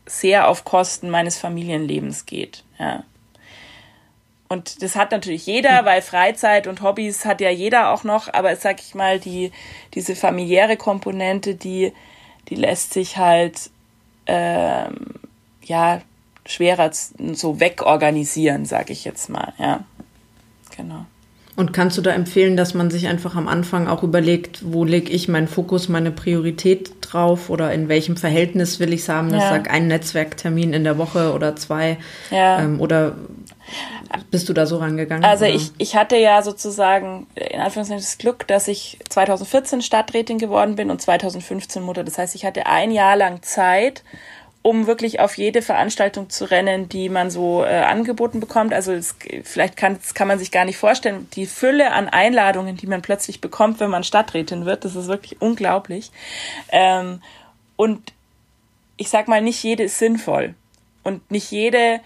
sehr 0.05 0.49
auf 0.49 0.65
Kosten 0.65 1.09
meines 1.09 1.37
Familienlebens 1.37 2.25
geht. 2.25 2.65
Ja. 2.77 3.03
Und 4.49 4.81
das 4.81 4.97
hat 4.97 5.11
natürlich 5.11 5.45
jeder, 5.45 5.79
hm. 5.79 5.85
weil 5.85 6.01
Freizeit 6.01 6.67
und 6.67 6.81
Hobbys 6.81 7.23
hat 7.23 7.39
ja 7.39 7.51
jeder 7.51 7.91
auch 7.91 8.03
noch, 8.03 8.33
aber 8.33 8.53
sag 8.57 8.81
ich 8.81 8.95
mal, 8.95 9.17
die, 9.19 9.53
diese 9.93 10.15
familiäre 10.15 10.75
Komponente, 10.75 11.55
die, 11.55 11.93
die 12.49 12.55
lässt 12.55 12.93
sich 12.93 13.15
halt 13.15 13.69
ähm, 14.25 15.18
ja 15.69 16.01
schwerer 16.45 16.91
so 16.91 17.59
wegorganisieren, 17.59 18.65
sag 18.65 18.89
ich 18.89 19.05
jetzt 19.05 19.29
mal, 19.29 19.53
ja. 19.57 19.83
Genau. 20.75 21.05
Und 21.55 21.73
kannst 21.73 21.97
du 21.97 22.01
da 22.01 22.11
empfehlen, 22.11 22.55
dass 22.55 22.73
man 22.73 22.89
sich 22.89 23.07
einfach 23.07 23.35
am 23.35 23.49
Anfang 23.49 23.89
auch 23.89 24.01
überlegt, 24.01 24.61
wo 24.63 24.85
lege 24.85 25.11
ich 25.11 25.27
meinen 25.27 25.49
Fokus, 25.49 25.89
meine 25.89 26.09
Priorität 26.09 26.93
drauf 27.01 27.49
oder 27.49 27.73
in 27.73 27.89
welchem 27.89 28.15
Verhältnis 28.15 28.79
will 28.79 28.93
ich 28.93 29.01
es 29.01 29.09
haben? 29.09 29.29
Ja. 29.31 29.37
Ich 29.37 29.43
sag 29.43 29.69
ein 29.69 29.87
Netzwerktermin 29.87 30.71
in 30.71 30.85
der 30.85 30.97
Woche 30.97 31.33
oder 31.33 31.57
zwei. 31.57 31.97
Ja. 32.31 32.61
Ähm, 32.61 32.79
oder 32.79 33.15
bist 34.31 34.47
du 34.47 34.53
da 34.53 34.65
so 34.65 34.77
rangegangen? 34.77 35.25
Also 35.25 35.43
ich, 35.43 35.71
ich 35.77 35.97
hatte 35.97 36.15
ja 36.15 36.41
sozusagen 36.41 37.27
in 37.35 37.59
Anführungszeichen 37.59 38.03
das 38.03 38.17
Glück, 38.17 38.47
dass 38.47 38.69
ich 38.69 38.97
2014 39.09 39.81
Stadträtin 39.81 40.37
geworden 40.37 40.75
bin 40.77 40.89
und 40.89 41.01
2015 41.01 41.83
Mutter. 41.83 42.05
Das 42.05 42.17
heißt, 42.17 42.35
ich 42.35 42.45
hatte 42.45 42.67
ein 42.67 42.91
Jahr 42.91 43.17
lang 43.17 43.41
Zeit, 43.41 44.03
um 44.61 44.87
wirklich 44.87 45.19
auf 45.19 45.37
jede 45.37 45.61
Veranstaltung 45.61 46.29
zu 46.29 46.49
rennen, 46.49 46.89
die 46.89 47.07
man 47.07 47.31
so 47.31 47.63
äh, 47.63 47.79
angeboten 47.79 48.39
bekommt. 48.39 48.73
Also 48.73 48.91
es, 48.91 49.15
vielleicht 49.43 49.77
kann, 49.77 49.97
kann 50.13 50.27
man 50.27 50.37
sich 50.37 50.51
gar 50.51 50.65
nicht 50.65 50.77
vorstellen. 50.77 51.29
Die 51.33 51.45
Fülle 51.45 51.91
an 51.93 52.09
Einladungen, 52.09 52.75
die 52.75 52.87
man 52.87 53.01
plötzlich 53.01 53.39
bekommt, 53.39 53.79
wenn 53.79 53.89
man 53.89 54.03
Stadträtin 54.03 54.65
wird, 54.65 54.83
das 54.83 54.95
ist 54.95 55.07
wirklich 55.07 55.41
unglaublich. 55.41 56.11
Ähm, 56.71 57.21
und 57.77 58.11
ich 58.97 59.09
sag 59.09 59.29
mal, 59.29 59.41
nicht 59.41 59.63
jede 59.63 59.83
ist 59.83 59.97
sinnvoll. 59.97 60.55
Und 61.03 61.31
nicht 61.31 61.49
jede, 61.51 62.01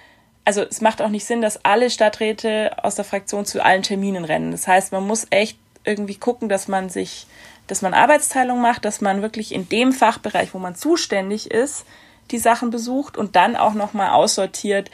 also 0.45 0.61
es 0.61 0.79
macht 0.79 1.01
auch 1.01 1.09
nicht 1.09 1.25
Sinn, 1.25 1.41
dass 1.41 1.65
alle 1.65 1.89
Stadträte 1.89 2.83
aus 2.83 2.93
der 2.93 3.05
Fraktion 3.05 3.45
zu 3.45 3.65
allen 3.65 3.81
Terminen 3.81 4.25
rennen. 4.25 4.51
Das 4.51 4.67
heißt, 4.67 4.91
man 4.91 5.07
muss 5.07 5.25
echt 5.31 5.57
irgendwie 5.85 6.15
gucken, 6.15 6.49
dass 6.49 6.67
man 6.67 6.89
sich, 6.89 7.25
dass 7.65 7.81
man 7.81 7.95
Arbeitsteilung 7.95 8.61
macht, 8.61 8.85
dass 8.85 9.01
man 9.01 9.23
wirklich 9.23 9.51
in 9.51 9.67
dem 9.67 9.91
Fachbereich, 9.91 10.53
wo 10.53 10.59
man 10.59 10.75
zuständig 10.75 11.49
ist, 11.49 11.85
die 12.33 12.39
Sachen 12.39 12.69
besucht 12.69 13.17
und 13.17 13.37
dann 13.37 13.55
auch 13.55 13.73
nochmal 13.73 14.09
aussortiert. 14.09 14.91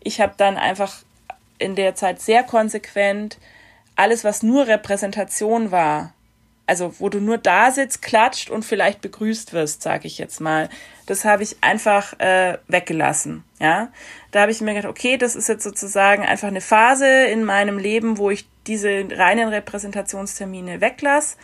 Ich 0.00 0.20
habe 0.20 0.34
dann 0.36 0.56
einfach 0.56 0.98
in 1.58 1.74
der 1.74 1.94
Zeit 1.94 2.20
sehr 2.20 2.44
konsequent 2.44 3.38
alles, 3.96 4.24
was 4.24 4.42
nur 4.42 4.66
Repräsentation 4.66 5.70
war, 5.70 6.14
also 6.66 6.94
wo 6.98 7.08
du 7.08 7.20
nur 7.20 7.38
da 7.38 7.70
sitzt, 7.70 8.02
klatscht 8.02 8.50
und 8.50 8.64
vielleicht 8.64 9.00
begrüßt 9.00 9.52
wirst, 9.52 9.82
sage 9.82 10.06
ich 10.06 10.18
jetzt 10.18 10.40
mal, 10.40 10.68
das 11.06 11.24
habe 11.24 11.42
ich 11.42 11.56
einfach 11.60 12.18
äh, 12.20 12.58
weggelassen. 12.68 13.44
Ja, 13.58 13.88
da 14.30 14.42
habe 14.42 14.52
ich 14.52 14.60
mir 14.60 14.74
gedacht, 14.74 14.90
okay, 14.90 15.16
das 15.18 15.36
ist 15.36 15.48
jetzt 15.48 15.64
sozusagen 15.64 16.24
einfach 16.24 16.48
eine 16.48 16.60
Phase 16.60 17.06
in 17.06 17.44
meinem 17.44 17.78
Leben, 17.78 18.18
wo 18.18 18.30
ich 18.30 18.46
diese 18.66 19.06
reinen 19.10 19.48
Repräsentationstermine 19.48 20.80
weglasse. 20.80 21.36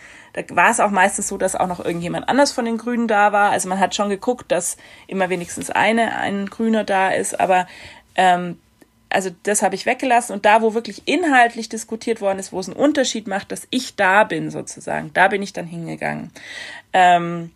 Da 0.46 0.57
war 0.57 0.70
es 0.70 0.81
auch 0.81 0.90
meistens 0.90 1.29
so, 1.29 1.38
dass 1.38 1.57
auch 1.57 1.66
noch 1.66 1.85
irgendjemand 1.85 2.29
anders 2.29 2.53
von 2.53 2.64
den 2.64 2.79
Grünen 2.79 3.09
da 3.09 3.33
war. 3.33 3.51
Also 3.51 3.68
man 3.68 3.81
hat 3.81 3.94
schon 3.94 4.09
geguckt, 4.09 4.51
dass 4.53 4.77
immer 5.07 5.29
wenigstens 5.31 5.70
eine, 5.70 6.16
ein 6.16 6.46
Grüner 6.46 6.85
da 6.85 7.11
ist, 7.11 7.38
aber 7.38 7.66
ähm, 8.14 8.59
also 9.11 9.31
das 9.42 9.62
habe 9.62 9.74
ich 9.74 9.87
weggelassen 9.87 10.35
und 10.35 10.44
da, 10.44 10.61
wo 10.61 10.74
wirklich 10.74 11.03
inhaltlich 11.07 11.68
diskutiert 11.68 12.20
worden 12.20 12.38
ist, 12.38 12.53
wo 12.53 12.61
es 12.61 12.68
einen 12.68 12.77
Unterschied 12.77 13.27
macht, 13.27 13.53
dass 13.53 13.66
ich 13.70 13.96
da 13.96 14.24
bin 14.24 14.51
sozusagen, 14.51 15.11
da 15.14 15.29
bin 15.29 15.42
ich 15.42 15.53
dann 15.53 15.66
hingegangen. 15.66 16.31
Ähm, 16.92 17.51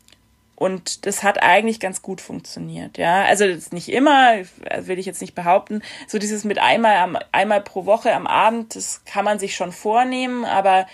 und 0.56 1.06
das 1.06 1.24
hat 1.24 1.42
eigentlich 1.42 1.80
ganz 1.80 2.02
gut 2.02 2.20
funktioniert, 2.20 2.96
ja. 2.96 3.24
Also 3.24 3.44
nicht 3.72 3.88
immer, 3.88 4.34
will 4.78 4.98
ich 4.98 5.06
jetzt 5.06 5.20
nicht 5.20 5.34
behaupten. 5.34 5.82
So 6.06 6.18
dieses 6.18 6.44
mit 6.44 6.60
einmal 6.60 7.18
einmal 7.32 7.60
pro 7.62 7.84
Woche 7.84 8.14
am 8.14 8.28
Abend, 8.28 8.76
das 8.76 9.04
kann 9.04 9.24
man 9.24 9.40
sich 9.40 9.56
schon 9.56 9.72
vornehmen, 9.72 10.44
aber 10.44 10.86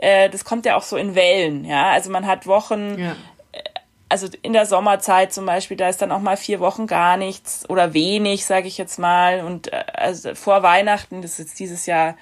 äh, 0.00 0.28
das 0.28 0.44
kommt 0.44 0.66
ja 0.66 0.76
auch 0.76 0.82
so 0.82 0.96
in 0.96 1.14
Wellen, 1.14 1.64
ja. 1.64 1.90
Also 1.90 2.10
man 2.10 2.26
hat 2.26 2.46
Wochen, 2.46 2.98
ja. 2.98 3.16
Äh, 3.52 3.62
also 4.08 4.28
in 4.42 4.52
der 4.52 4.66
Sommerzeit 4.66 5.32
zum 5.32 5.46
Beispiel, 5.46 5.76
da 5.76 5.88
ist 5.88 6.00
dann 6.02 6.12
auch 6.12 6.20
mal 6.20 6.36
vier 6.36 6.60
Wochen 6.60 6.86
gar 6.86 7.16
nichts 7.16 7.68
oder 7.68 7.92
wenig, 7.92 8.46
sage 8.46 8.68
ich 8.68 8.78
jetzt 8.78 8.98
mal. 8.98 9.40
Und 9.40 9.72
äh, 9.72 9.84
also 9.92 10.34
vor 10.34 10.62
Weihnachten, 10.62 11.22
das 11.22 11.32
ist 11.32 11.38
jetzt 11.38 11.58
dieses 11.58 11.86
Jahr 11.86 12.16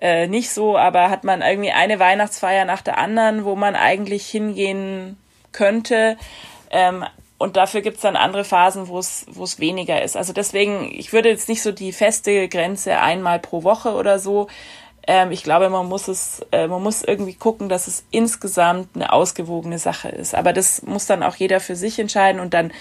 äh, 0.00 0.28
nicht 0.28 0.50
so, 0.50 0.76
aber 0.76 1.10
hat 1.10 1.24
man 1.24 1.42
irgendwie 1.42 1.72
eine 1.72 1.98
Weihnachtsfeier 1.98 2.64
nach 2.64 2.82
der 2.82 2.98
anderen, 2.98 3.44
wo 3.44 3.56
man 3.56 3.74
eigentlich 3.74 4.26
hingehen 4.26 5.18
könnte. 5.52 6.16
Ähm, 6.70 7.04
und 7.38 7.56
dafür 7.56 7.80
gibt's 7.82 8.02
dann 8.02 8.16
andere 8.16 8.44
Phasen, 8.44 8.88
wo 8.88 8.98
es 8.98 9.26
wo 9.30 9.44
es 9.44 9.60
weniger 9.60 10.02
ist. 10.02 10.16
Also 10.16 10.32
deswegen, 10.32 10.92
ich 10.92 11.12
würde 11.12 11.28
jetzt 11.28 11.48
nicht 11.48 11.62
so 11.62 11.70
die 11.70 11.92
feste 11.92 12.48
Grenze 12.48 13.00
einmal 13.00 13.38
pro 13.38 13.62
Woche 13.62 13.94
oder 13.94 14.18
so. 14.18 14.48
Ähm, 15.08 15.32
ich 15.32 15.42
glaube, 15.42 15.70
man 15.70 15.86
muss 15.88 16.06
es, 16.06 16.46
äh, 16.52 16.68
man 16.68 16.82
muss 16.82 17.02
irgendwie 17.02 17.34
gucken, 17.34 17.70
dass 17.70 17.88
es 17.88 18.04
insgesamt 18.10 18.94
eine 18.94 19.10
ausgewogene 19.10 19.78
Sache 19.78 20.10
ist. 20.10 20.34
Aber 20.34 20.52
das 20.52 20.82
muss 20.82 21.06
dann 21.06 21.22
auch 21.22 21.34
jeder 21.34 21.60
für 21.60 21.76
sich 21.76 21.98
entscheiden. 21.98 22.40
Und 22.40 22.52
dann 22.52 22.72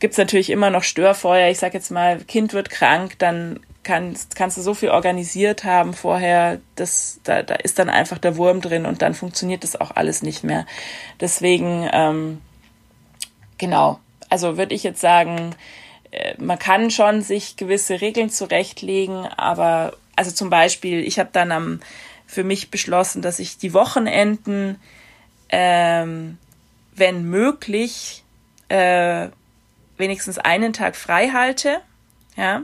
gibt's 0.00 0.18
natürlich 0.18 0.50
immer 0.50 0.70
noch 0.70 0.82
Störfeuer. 0.82 1.48
Ich 1.50 1.60
sage 1.60 1.74
jetzt 1.74 1.92
mal, 1.92 2.18
Kind 2.18 2.52
wird 2.52 2.68
krank, 2.68 3.16
dann 3.20 3.60
kannst, 3.84 4.34
kannst 4.34 4.56
du 4.56 4.62
so 4.62 4.74
viel 4.74 4.90
organisiert 4.90 5.62
haben 5.62 5.94
vorher, 5.94 6.60
das, 6.76 7.20
da, 7.24 7.42
da 7.42 7.54
ist 7.54 7.78
dann 7.78 7.88
einfach 7.88 8.18
der 8.18 8.36
Wurm 8.36 8.60
drin 8.60 8.84
und 8.84 9.02
dann 9.02 9.14
funktioniert 9.14 9.64
das 9.64 9.80
auch 9.80 9.92
alles 9.92 10.22
nicht 10.22 10.44
mehr. 10.44 10.66
Deswegen, 11.20 11.88
ähm, 11.92 12.40
genau, 13.58 14.00
also 14.28 14.56
würde 14.56 14.74
ich 14.74 14.82
jetzt 14.82 15.00
sagen, 15.00 15.54
äh, 16.10 16.34
man 16.38 16.58
kann 16.58 16.90
schon 16.90 17.22
sich 17.22 17.56
gewisse 17.56 18.00
Regeln 18.00 18.30
zurechtlegen, 18.30 19.26
aber 19.26 19.94
also 20.16 20.30
zum 20.30 20.50
Beispiel, 20.50 21.00
ich 21.00 21.18
habe 21.18 21.30
dann 21.32 21.52
am, 21.52 21.80
für 22.26 22.44
mich 22.44 22.70
beschlossen, 22.70 23.22
dass 23.22 23.38
ich 23.38 23.58
die 23.58 23.74
Wochenenden, 23.74 24.80
ähm, 25.48 26.38
wenn 26.94 27.24
möglich, 27.24 28.24
äh, 28.68 29.28
wenigstens 29.96 30.38
einen 30.38 30.72
Tag 30.72 30.96
frei 30.96 31.28
halte. 31.28 31.80
Ja, 32.36 32.62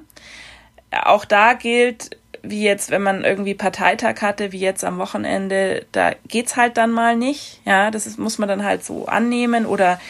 auch 0.90 1.24
da 1.24 1.52
gilt, 1.52 2.16
wie 2.42 2.62
jetzt, 2.62 2.90
wenn 2.90 3.02
man 3.02 3.24
irgendwie 3.24 3.54
Parteitag 3.54 4.22
hatte, 4.22 4.52
wie 4.52 4.60
jetzt 4.60 4.84
am 4.84 4.98
Wochenende, 4.98 5.86
da 5.92 6.12
geht's 6.26 6.56
halt 6.56 6.76
dann 6.76 6.90
mal 6.90 7.16
nicht. 7.16 7.60
Ja, 7.64 7.90
das 7.90 8.06
ist, 8.06 8.18
muss 8.18 8.38
man 8.38 8.48
dann 8.48 8.64
halt 8.64 8.84
so 8.84 9.06
annehmen 9.06 9.66
oder 9.66 10.00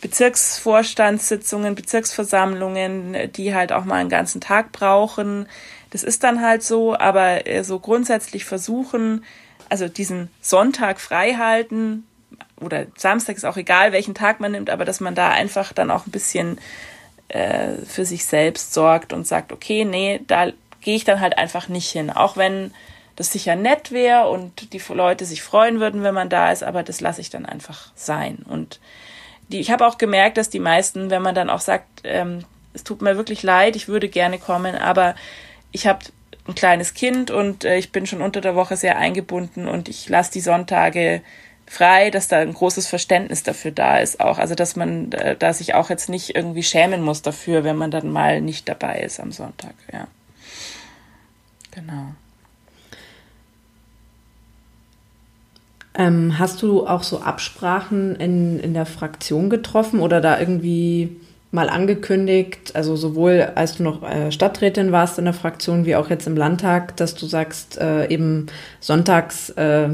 Bezirksvorstandssitzungen, 0.00 1.74
Bezirksversammlungen, 1.74 3.32
die 3.32 3.54
halt 3.54 3.72
auch 3.72 3.84
mal 3.84 3.96
einen 3.96 4.08
ganzen 4.08 4.40
Tag 4.40 4.72
brauchen. 4.72 5.46
Das 5.92 6.02
ist 6.02 6.24
dann 6.24 6.40
halt 6.40 6.62
so, 6.62 6.96
aber 6.98 7.46
äh, 7.46 7.62
so 7.62 7.78
grundsätzlich 7.78 8.46
versuchen, 8.46 9.24
also 9.68 9.88
diesen 9.88 10.30
Sonntag 10.40 11.00
frei 11.00 11.34
halten 11.34 12.06
oder 12.58 12.86
Samstag 12.96 13.36
ist 13.36 13.44
auch 13.44 13.58
egal, 13.58 13.92
welchen 13.92 14.14
Tag 14.14 14.40
man 14.40 14.52
nimmt, 14.52 14.70
aber 14.70 14.86
dass 14.86 15.00
man 15.00 15.14
da 15.14 15.28
einfach 15.28 15.74
dann 15.74 15.90
auch 15.90 16.06
ein 16.06 16.10
bisschen 16.10 16.58
äh, 17.28 17.74
für 17.86 18.06
sich 18.06 18.24
selbst 18.24 18.72
sorgt 18.72 19.12
und 19.12 19.26
sagt, 19.26 19.52
okay, 19.52 19.84
nee, 19.84 20.20
da 20.26 20.50
gehe 20.80 20.96
ich 20.96 21.04
dann 21.04 21.20
halt 21.20 21.36
einfach 21.36 21.68
nicht 21.68 21.90
hin. 21.90 22.08
Auch 22.08 22.38
wenn 22.38 22.72
das 23.16 23.30
sicher 23.30 23.54
nett 23.54 23.92
wäre 23.92 24.30
und 24.30 24.72
die 24.72 24.80
Leute 24.94 25.26
sich 25.26 25.42
freuen 25.42 25.78
würden, 25.78 26.02
wenn 26.02 26.14
man 26.14 26.30
da 26.30 26.50
ist, 26.52 26.62
aber 26.62 26.82
das 26.82 27.02
lasse 27.02 27.20
ich 27.20 27.28
dann 27.28 27.44
einfach 27.44 27.92
sein. 27.94 28.38
Und 28.48 28.80
die, 29.48 29.60
ich 29.60 29.70
habe 29.70 29.86
auch 29.86 29.98
gemerkt, 29.98 30.38
dass 30.38 30.48
die 30.48 30.58
meisten, 30.58 31.10
wenn 31.10 31.20
man 31.20 31.34
dann 31.34 31.50
auch 31.50 31.60
sagt, 31.60 31.86
ähm, 32.04 32.44
es 32.72 32.82
tut 32.82 33.02
mir 33.02 33.18
wirklich 33.18 33.42
leid, 33.42 33.76
ich 33.76 33.88
würde 33.88 34.08
gerne 34.08 34.38
kommen, 34.38 34.74
aber 34.74 35.14
ich 35.72 35.86
habe 35.86 36.00
ein 36.46 36.54
kleines 36.54 36.94
Kind 36.94 37.30
und 37.30 37.64
äh, 37.64 37.78
ich 37.78 37.92
bin 37.92 38.06
schon 38.06 38.22
unter 38.22 38.40
der 38.40 38.54
Woche 38.54 38.76
sehr 38.76 38.98
eingebunden 38.98 39.68
und 39.68 39.88
ich 39.88 40.08
lasse 40.08 40.32
die 40.32 40.40
Sonntage 40.40 41.22
frei, 41.66 42.10
dass 42.10 42.28
da 42.28 42.38
ein 42.38 42.52
großes 42.52 42.86
Verständnis 42.86 43.42
dafür 43.42 43.70
da 43.70 43.98
ist 43.98 44.20
auch. 44.20 44.38
Also 44.38 44.54
dass 44.54 44.76
man, 44.76 45.12
äh, 45.12 45.36
da 45.36 45.52
sich 45.52 45.74
auch 45.74 45.90
jetzt 45.90 46.08
nicht 46.08 46.34
irgendwie 46.34 46.62
schämen 46.62 47.02
muss 47.02 47.22
dafür, 47.22 47.64
wenn 47.64 47.76
man 47.76 47.90
dann 47.90 48.10
mal 48.10 48.40
nicht 48.40 48.68
dabei 48.68 49.00
ist 49.00 49.20
am 49.20 49.32
Sonntag, 49.32 49.74
ja. 49.92 50.06
Genau. 51.70 52.12
Ähm, 55.94 56.38
hast 56.38 56.62
du 56.62 56.86
auch 56.86 57.02
so 57.02 57.20
Absprachen 57.20 58.16
in, 58.16 58.58
in 58.58 58.74
der 58.74 58.86
Fraktion 58.86 59.50
getroffen 59.50 60.00
oder 60.00 60.20
da 60.20 60.38
irgendwie 60.38 61.20
mal 61.52 61.68
angekündigt, 61.68 62.74
also 62.74 62.96
sowohl 62.96 63.52
als 63.54 63.76
du 63.76 63.82
noch 63.82 64.02
äh, 64.02 64.32
Stadträtin 64.32 64.90
warst 64.90 65.18
in 65.18 65.26
der 65.26 65.34
Fraktion 65.34 65.86
wie 65.86 65.96
auch 65.96 66.10
jetzt 66.10 66.26
im 66.26 66.36
Landtag, 66.36 66.96
dass 66.96 67.14
du 67.14 67.26
sagst, 67.26 67.78
äh, 67.78 68.08
eben 68.08 68.46
sonntags 68.80 69.50
äh, 69.50 69.90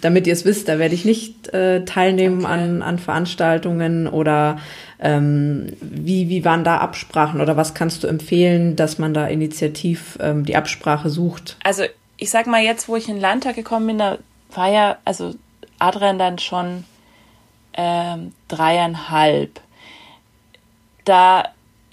damit 0.00 0.26
ihr 0.26 0.32
es 0.32 0.44
wisst, 0.44 0.68
da 0.68 0.78
werde 0.78 0.94
ich 0.94 1.04
nicht 1.04 1.52
äh, 1.52 1.84
teilnehmen 1.84 2.44
okay. 2.44 2.52
an, 2.52 2.82
an 2.82 2.98
Veranstaltungen 2.98 4.08
oder 4.08 4.58
ähm, 5.00 5.76
wie, 5.80 6.28
wie 6.28 6.44
waren 6.44 6.64
da 6.64 6.78
Absprachen 6.78 7.40
oder 7.40 7.56
was 7.56 7.74
kannst 7.74 8.02
du 8.02 8.06
empfehlen, 8.06 8.76
dass 8.76 8.98
man 8.98 9.12
da 9.12 9.26
initiativ 9.26 10.18
ähm, 10.20 10.44
die 10.44 10.56
Absprache 10.56 11.10
sucht? 11.10 11.56
Also 11.62 11.84
ich 12.16 12.30
sag 12.30 12.46
mal, 12.46 12.62
jetzt, 12.62 12.88
wo 12.88 12.96
ich 12.96 13.08
in 13.08 13.16
den 13.16 13.20
Landtag 13.20 13.56
gekommen 13.56 13.86
bin, 13.88 13.98
da 13.98 14.18
war 14.54 14.70
ja, 14.70 14.96
also 15.04 15.34
Adrian 15.78 16.18
dann 16.18 16.38
schon 16.38 16.84
ähm, 17.74 18.32
dreieinhalb. 18.48 19.60
Da 21.06 21.44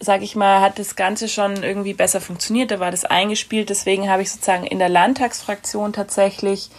sag 0.04 0.22
ich 0.22 0.36
mal, 0.36 0.60
hat 0.60 0.80
das 0.80 0.96
Ganze 0.96 1.30
schon 1.30 1.64
irgendwie 1.64 1.94
besser 1.94 2.20
funktioniert, 2.20 2.72
da 2.72 2.80
war 2.80 2.92
das 2.92 3.06
eingespielt, 3.06 3.70
deswegen 3.70 4.10
habe 4.10 4.22
ich 4.22 4.32
sozusagen 4.32 4.66
in 4.66 4.80
der 4.80 4.90
Landtagsfraktion 4.90 5.94
tatsächlich 5.94 6.70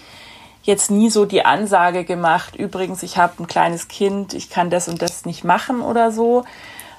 jetzt 0.63 0.91
nie 0.91 1.11
so 1.11 1.25
die 1.25 1.45
Ansage 1.45 2.05
gemacht, 2.05 2.57
übrigens, 2.57 3.03
ich 3.03 3.17
habe 3.17 3.43
ein 3.43 3.47
kleines 3.47 3.89
Kind, 3.89 4.35
ich 4.35 4.51
kann 4.51 4.71
das 4.71 4.89
und 4.89 5.03
das 5.03 5.25
nicht 5.25 5.45
machen 5.45 5.81
oder 5.81 6.11
so, 6.11 6.45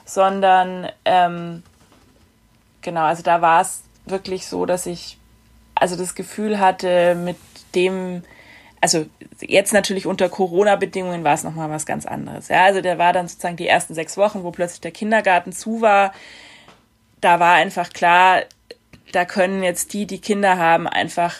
sondern 0.06 0.88
ähm, 1.04 1.64
genau, 2.82 3.04
also 3.04 3.24
da 3.24 3.42
war 3.42 3.62
es 3.62 3.82
wirklich 4.06 4.48
so, 4.48 4.66
dass 4.66 4.86
ich 4.86 5.18
also 5.74 5.96
das 5.96 6.16
Gefühl 6.16 6.60
hatte, 6.60 7.16
mit 7.16 7.38
dem, 7.74 8.24
also 8.86 9.08
jetzt 9.42 9.74
natürlich 9.74 10.06
unter 10.06 10.30
Corona-Bedingungen 10.30 11.24
war 11.24 11.34
es 11.34 11.44
nochmal 11.44 11.72
was 11.72 11.88
ganz 11.88 12.06
anderes. 12.06 12.50
Ja, 12.50 12.66
also 12.66 12.82
der 12.82 13.00
war 13.00 13.14
dann 13.14 13.28
sozusagen 13.28 13.56
die 13.56 13.68
ersten 13.68 13.96
sechs 13.96 14.16
Wochen, 14.16 14.44
wo 14.44 14.52
plötzlich 14.52 14.82
der 14.82 14.92
Kindergarten 14.92 15.54
zu 15.54 15.82
war. 15.82 16.14
Da 17.20 17.40
war 17.40 17.56
einfach 17.56 17.90
klar, 17.90 18.44
da 19.12 19.26
können 19.26 19.64
jetzt 19.64 19.94
die, 19.94 20.06
die 20.06 20.22
Kinder 20.22 20.60
haben, 20.60 20.88
einfach 20.88 21.36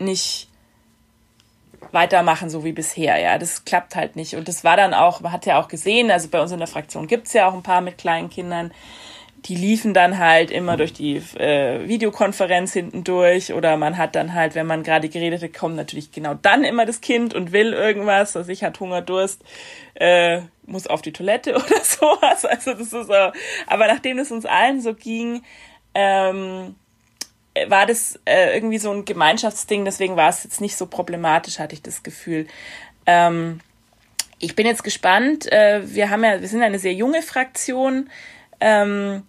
nicht 0.00 0.48
weitermachen, 1.92 2.50
so 2.50 2.64
wie 2.64 2.72
bisher. 2.72 3.20
Ja, 3.20 3.38
das 3.38 3.64
klappt 3.64 3.94
halt 3.94 4.16
nicht. 4.16 4.34
Und 4.34 4.48
das 4.48 4.64
war 4.64 4.76
dann 4.76 4.92
auch, 4.92 5.20
man 5.20 5.30
hat 5.30 5.46
ja 5.46 5.60
auch 5.60 5.68
gesehen, 5.68 6.10
also 6.10 6.26
bei 6.26 6.42
uns 6.42 6.50
in 6.50 6.58
der 6.58 6.66
Fraktion 6.66 7.06
gibt's 7.06 7.34
ja 7.34 7.48
auch 7.48 7.54
ein 7.54 7.62
paar 7.62 7.82
mit 7.82 7.98
kleinen 7.98 8.30
Kindern, 8.30 8.72
die 9.44 9.54
liefen 9.54 9.94
dann 9.94 10.18
halt 10.18 10.50
immer 10.50 10.76
durch 10.76 10.92
die 10.92 11.16
äh, 11.36 11.86
Videokonferenz 11.88 12.72
hinten 12.72 13.04
oder 13.52 13.76
man 13.76 13.96
hat 13.96 14.14
dann 14.14 14.34
halt, 14.34 14.54
wenn 14.54 14.66
man 14.66 14.82
gerade 14.82 15.08
geredet 15.08 15.42
hat, 15.42 15.54
kommt 15.54 15.76
natürlich 15.76 16.12
genau 16.12 16.34
dann 16.34 16.64
immer 16.64 16.86
das 16.86 17.00
Kind 17.00 17.34
und 17.34 17.52
will 17.52 17.72
irgendwas, 17.72 18.36
also 18.36 18.50
ich 18.50 18.62
hat 18.64 18.78
Hunger, 18.80 19.02
Durst, 19.02 19.42
äh, 19.94 20.42
muss 20.66 20.86
auf 20.86 21.02
die 21.02 21.12
Toilette 21.12 21.54
oder 21.56 21.80
sowas. 21.82 22.44
Also 22.44 22.74
das 22.74 22.92
ist 22.92 22.92
so. 22.92 23.32
Aber 23.66 23.86
nachdem 23.86 24.18
es 24.18 24.30
uns 24.30 24.46
allen 24.46 24.80
so 24.80 24.94
ging, 24.94 25.42
ähm, 25.94 26.74
war 27.66 27.86
das 27.86 28.18
äh, 28.24 28.54
irgendwie 28.54 28.78
so 28.78 28.92
ein 28.92 29.04
Gemeinschaftsding, 29.04 29.84
deswegen 29.84 30.16
war 30.16 30.28
es 30.28 30.44
jetzt 30.44 30.60
nicht 30.60 30.76
so 30.76 30.86
problematisch, 30.86 31.58
hatte 31.58 31.74
ich 31.74 31.82
das 31.82 32.02
Gefühl. 32.02 32.46
Ähm, 33.06 33.60
ich 34.38 34.56
bin 34.56 34.66
jetzt 34.66 34.84
gespannt. 34.84 35.50
Äh, 35.52 35.82
wir 35.84 36.10
haben 36.10 36.24
ja, 36.24 36.40
wir 36.40 36.48
sind 36.48 36.62
eine 36.62 36.78
sehr 36.78 36.94
junge 36.94 37.22
Fraktion. 37.22 38.08
Ähm, 38.60 39.24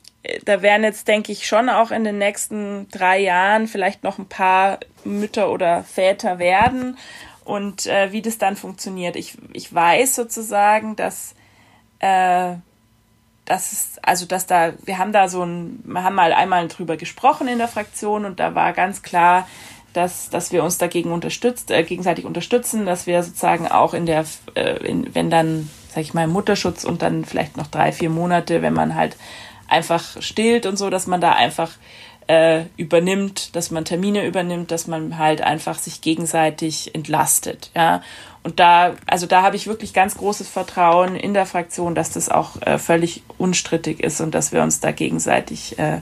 da 0.46 0.62
werden 0.62 0.84
jetzt, 0.84 1.08
denke 1.08 1.32
ich, 1.32 1.48
schon 1.48 1.70
auch 1.70 1.92
in 1.92 2.04
den 2.04 2.18
nächsten 2.18 2.88
drei 2.90 3.20
Jahren 3.20 3.68
vielleicht 3.68 4.04
noch 4.04 4.20
ein 4.20 4.28
paar 4.28 4.80
Mütter 5.04 5.52
oder 5.52 5.84
Väter 5.84 6.40
werden. 6.40 6.98
Und 7.44 7.88
äh, 7.88 8.12
wie 8.12 8.22
das 8.22 8.38
dann 8.38 8.56
funktioniert. 8.56 9.16
Ich, 9.16 9.38
ich 9.54 9.74
weiß 9.74 10.16
sozusagen, 10.16 10.96
dass 10.96 11.34
äh, 12.00 12.54
das 13.46 13.74
ist, 13.74 14.06
also 14.06 14.26
dass 14.26 14.46
da, 14.46 14.74
wir 14.86 15.00
haben 15.00 15.12
da 15.12 15.28
so 15.28 15.44
ein, 15.44 15.82
wir 15.84 16.04
haben 16.04 16.16
mal 16.16 16.34
einmal 16.34 16.68
drüber 16.68 16.98
gesprochen 16.98 17.48
in 17.48 17.58
der 17.58 17.68
Fraktion 17.68 18.26
und 18.26 18.40
da 18.40 18.54
war 18.54 18.74
ganz 18.74 19.02
klar, 19.02 19.48
dass, 19.94 20.30
dass 20.30 20.52
wir 20.52 20.64
uns 20.64 20.78
dagegen 20.78 21.12
unterstützt, 21.12 21.72
äh, 21.72 21.84
gegenseitig 21.84 22.26
unterstützen, 22.26 22.86
dass 22.86 23.08
wir 23.08 23.24
sozusagen 23.24 23.68
auch 23.68 23.94
in 23.94 24.06
der, 24.06 24.26
äh, 24.54 24.78
in, 24.86 25.14
wenn 25.16 25.30
dann, 25.30 25.70
sag 25.90 26.02
ich 26.02 26.14
mal, 26.14 26.28
Mutterschutz 26.28 26.86
und 26.86 27.02
dann 27.02 27.26
vielleicht 27.26 27.58
noch 27.58 27.68
drei, 27.68 27.92
vier 27.92 28.10
Monate, 28.10 28.62
wenn 28.62 28.74
man 28.74 28.96
halt 28.96 29.18
einfach 29.72 30.22
stillt 30.22 30.66
und 30.66 30.78
so, 30.78 30.90
dass 30.90 31.08
man 31.08 31.22
da 31.22 31.34
einfach 31.34 31.72
äh, 32.28 32.66
übernimmt, 32.78 33.56
dass 33.56 33.72
man 33.72 33.86
Termine 33.86 34.26
übernimmt, 34.26 34.72
dass 34.72 34.88
man 34.88 35.18
halt 35.18 35.42
einfach 35.42 35.78
sich 35.80 36.02
gegenseitig 36.02 36.94
entlastet, 36.96 37.72
ja. 37.76 38.02
Und 38.44 38.60
da, 38.60 38.96
also 39.06 39.28
da 39.28 39.44
habe 39.44 39.56
ich 39.56 39.68
wirklich 39.68 39.94
ganz 39.94 40.18
großes 40.18 40.48
Vertrauen 40.48 41.16
in 41.16 41.36
der 41.36 41.46
Fraktion, 41.46 41.94
dass 41.94 42.12
das 42.12 42.30
auch 42.30 42.60
äh, 42.62 42.80
völlig 42.80 43.22
unstrittig 43.38 44.00
ist 44.00 44.20
und 44.20 44.34
dass 44.34 44.52
wir 44.52 44.64
uns 44.64 44.80
da 44.80 44.92
gegenseitig 44.92 45.78
äh, 45.78 46.02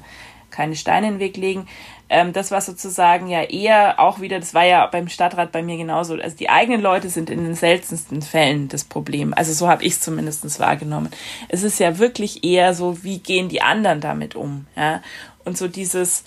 keine 0.49 0.77
Steine 0.77 1.07
in 1.07 1.13
den 1.15 1.19
Weg 1.19 1.35
legen. 1.35 1.67
Ähm, 2.09 2.33
das 2.33 2.49
war 2.49 2.59
sozusagen 2.59 3.27
ja 3.27 3.43
eher 3.43 3.99
auch 3.99 4.19
wieder, 4.19 4.39
das 4.39 4.55
war 4.55 4.65
ja 4.65 4.85
beim 4.87 5.09
Stadtrat 5.09 5.51
bei 5.51 5.61
mir 5.61 5.77
genauso. 5.77 6.15
Also 6.15 6.35
die 6.35 6.49
eigenen 6.49 6.81
Leute 6.81 7.09
sind 7.09 7.29
in 7.29 7.43
den 7.43 7.53
seltensten 7.53 8.23
Fällen 8.23 8.67
das 8.67 8.83
Problem. 8.83 9.33
Also 9.35 9.53
so 9.53 9.67
habe 9.67 9.83
ich 9.83 9.93
es 9.93 10.01
zumindest 10.01 10.59
wahrgenommen. 10.59 11.11
Es 11.49 11.61
ist 11.61 11.79
ja 11.79 11.99
wirklich 11.99 12.43
eher 12.43 12.73
so, 12.73 13.03
wie 13.03 13.19
gehen 13.19 13.47
die 13.47 13.61
anderen 13.61 14.01
damit 14.01 14.35
um? 14.35 14.65
Ja? 14.75 15.03
Und 15.45 15.57
so 15.57 15.67
dieses, 15.67 16.23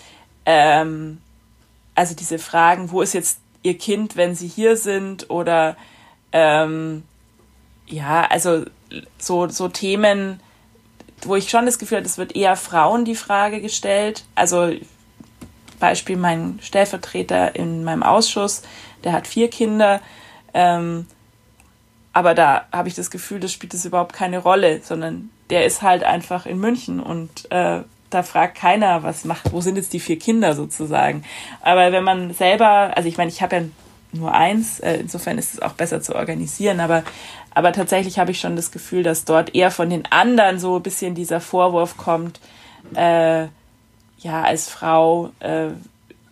ähm, 0.47 1.19
also 1.97 2.15
diese 2.15 2.39
Fragen, 2.39 2.93
wo 2.93 3.03
ist 3.03 3.15
jetzt 3.15 3.41
ihr 3.65 3.77
Kind, 3.77 4.17
wenn 4.17 4.37
sie 4.37 4.49
hier 4.49 4.77
sind 4.77 5.31
oder 5.31 5.77
ähm, 6.31 7.03
ja, 7.87 8.25
also 8.25 8.65
so, 9.19 9.49
so 9.49 9.69
Themen, 9.69 10.41
wo 11.23 11.37
ich 11.37 11.51
schon 11.51 11.67
das 11.67 11.79
Gefühl 11.79 11.99
habe, 11.99 12.07
es 12.07 12.19
wird 12.19 12.37
eher 12.37 12.57
Frauen 12.57 13.05
die 13.05 13.15
Frage 13.15 13.61
gestellt. 13.61 14.25
Also 14.35 14.73
Beispiel 15.83 16.17
mein 16.17 16.59
Stellvertreter 16.63 17.55
in 17.55 17.85
meinem 17.85 18.03
Ausschuss, 18.03 18.63
der 19.05 19.13
hat 19.13 19.27
vier 19.27 19.51
Kinder. 19.51 20.01
Ähm, 20.55 21.07
aber 22.13 22.35
da 22.35 22.67
habe 22.73 22.89
ich 22.89 22.95
das 22.95 23.11
Gefühl, 23.11 23.41
das 23.41 23.53
spielt 23.53 23.75
es 23.75 23.85
überhaupt 23.85 24.13
keine 24.13 24.39
Rolle, 24.39 24.81
sondern 24.83 25.31
der 25.51 25.67
ist 25.67 25.83
halt 25.83 26.05
einfach 26.05 26.47
in 26.47 26.59
München 26.59 27.01
und 27.01 27.51
äh, 27.51 27.81
da 28.11 28.23
fragt 28.23 28.59
keiner, 28.59 29.03
was 29.03 29.25
macht, 29.25 29.53
wo 29.53 29.61
sind 29.61 29.77
jetzt 29.77 29.93
die 29.93 30.01
vier 30.01 30.19
Kinder 30.19 30.55
sozusagen. 30.55 31.25
Aber 31.63 31.93
wenn 31.93 32.05
man 32.05 32.33
selber, 32.33 32.97
also 32.97 33.09
ich 33.09 33.17
meine, 33.17 33.31
ich 33.31 33.43
habe 33.43 33.57
ja 33.57 33.63
nur 34.13 34.33
eins. 34.33 34.81
Äh, 34.81 34.97
insofern 34.97 35.39
ist 35.39 35.55
es 35.55 35.63
auch 35.63 35.73
besser 35.73 36.01
zu 36.01 36.15
organisieren. 36.15 36.81
Aber, 36.81 37.03
aber 37.55 37.73
tatsächlich 37.73 38.19
habe 38.19 38.31
ich 38.31 38.41
schon 38.41 38.57
das 38.57 38.71
Gefühl, 38.71 39.03
dass 39.03 39.25
dort 39.25 39.55
eher 39.55 39.71
von 39.71 39.91
den 39.91 40.05
anderen 40.11 40.59
so 40.59 40.77
ein 40.77 40.83
bisschen 40.83 41.15
dieser 41.15 41.41
Vorwurf 41.41 41.97
kommt, 41.97 42.41
äh, 42.95 43.47
ja, 44.23 44.43
als 44.43 44.69
Frau, 44.69 45.31
äh, 45.41 45.69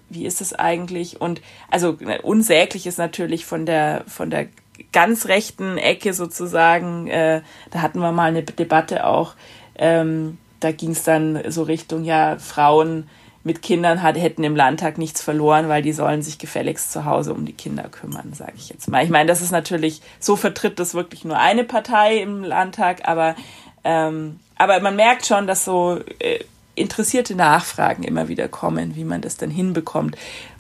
wie 0.09 0.27
ist 0.27 0.41
es 0.41 0.53
eigentlich? 0.53 1.21
Und 1.21 1.41
also 1.71 1.97
unsäglich 2.23 2.87
ist 2.87 2.99
natürlich 2.99 3.45
von 3.47 3.67
der, 3.67 4.05
von 4.07 4.31
der 4.31 4.49
ganz 4.93 5.27
rechten 5.27 5.79
Ecke 5.79 6.15
sozusagen, 6.15 7.07
äh, 7.09 7.43
da 7.71 7.83
hatten 7.83 8.01
wir 8.01 8.13
mal 8.13 8.29
eine 8.29 8.43
Debatte 8.43 9.07
auch, 9.07 9.35
ähm, 9.77 10.39
da 10.59 10.73
ging 10.73 10.91
es 10.91 11.05
dann 11.05 11.41
so 11.51 11.63
Richtung, 11.63 12.05
ja, 12.05 12.39
Frauen 12.39 13.09
mit 13.43 13.63
Kindern 13.63 14.03
hat, 14.03 14.19
hätten 14.19 14.45
im 14.45 14.55
Landtag 14.55 14.99
nichts 14.99 15.23
verloren, 15.23 15.69
weil 15.69 15.83
die 15.83 15.93
sollen 15.93 16.21
sich 16.21 16.39
gefälligst 16.39 16.93
zu 16.93 17.07
Hause 17.07 17.33
um 17.33 17.47
die 17.47 17.55
Kinder 17.55 17.85
kümmern, 17.85 18.35
sage 18.35 18.53
ich 18.57 18.69
jetzt 18.69 18.89
mal. 18.89 19.03
Ich 19.03 19.09
meine, 19.09 19.29
das 19.29 19.41
ist 19.41 19.51
natürlich, 19.51 20.03
so 20.19 20.37
vertritt 20.37 20.79
das 20.79 20.93
wirklich 20.93 21.25
nur 21.25 21.39
eine 21.39 21.65
Partei 21.65 22.19
im 22.19 22.45
Landtag, 22.45 23.09
aber, 23.09 23.35
ähm, 23.83 24.41
aber 24.57 24.81
man 24.81 24.97
merkt 24.97 25.25
schon, 25.25 25.47
dass 25.47 25.65
so 25.65 26.01
äh, 26.19 26.41
interessierte 26.81 27.35
Nachfragen 27.35 28.03
immer 28.03 28.29
wieder 28.29 28.49
kommen, 28.49 28.97
wie 28.97 29.05
man 29.05 29.21
das 29.21 29.37
dann 29.37 29.51
hinbekommt. 29.51 30.17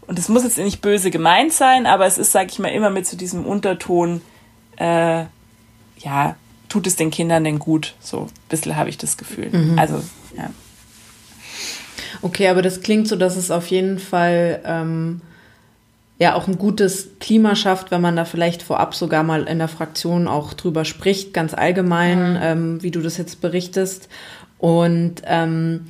Und 0.06 0.18
es 0.18 0.28
muss 0.28 0.42
jetzt 0.44 0.58
nicht 0.58 0.80
böse 0.80 1.10
gemeint 1.10 1.52
sein, 1.52 1.86
aber 1.86 2.06
es 2.06 2.18
ist, 2.18 2.32
sage 2.32 2.48
ich 2.50 2.58
mal, 2.58 2.68
immer 2.68 2.90
mit 2.90 3.06
so 3.06 3.16
diesem 3.16 3.46
Unterton, 3.46 4.20
äh, 4.76 5.24
ja, 5.98 6.36
tut 6.68 6.86
es 6.86 6.96
den 6.96 7.10
Kindern 7.10 7.44
denn 7.44 7.58
gut? 7.58 7.94
So 8.00 8.22
ein 8.22 8.30
bisschen 8.48 8.76
habe 8.76 8.88
ich 8.88 8.98
das 8.98 9.16
Gefühl. 9.16 9.50
Mhm. 9.50 9.78
Also, 9.78 10.02
ja. 10.36 10.50
Okay, 12.22 12.48
aber 12.48 12.62
das 12.62 12.80
klingt 12.80 13.08
so, 13.08 13.16
dass 13.16 13.36
es 13.36 13.50
auf 13.50 13.68
jeden 13.68 13.98
Fall 13.98 14.60
ähm, 14.64 15.20
ja 16.18 16.34
auch 16.34 16.48
ein 16.48 16.58
gutes 16.58 17.18
Klima 17.18 17.56
schafft, 17.56 17.90
wenn 17.90 18.00
man 18.00 18.16
da 18.16 18.24
vielleicht 18.24 18.62
vorab 18.62 18.94
sogar 18.94 19.22
mal 19.22 19.44
in 19.44 19.58
der 19.58 19.68
Fraktion 19.68 20.28
auch 20.28 20.52
drüber 20.52 20.84
spricht, 20.84 21.32
ganz 21.32 21.54
allgemein, 21.54 22.32
mhm. 22.32 22.38
ähm, 22.42 22.82
wie 22.82 22.90
du 22.90 23.00
das 23.00 23.16
jetzt 23.16 23.40
berichtest. 23.40 24.08
Und 24.58 25.22
ähm, 25.24 25.86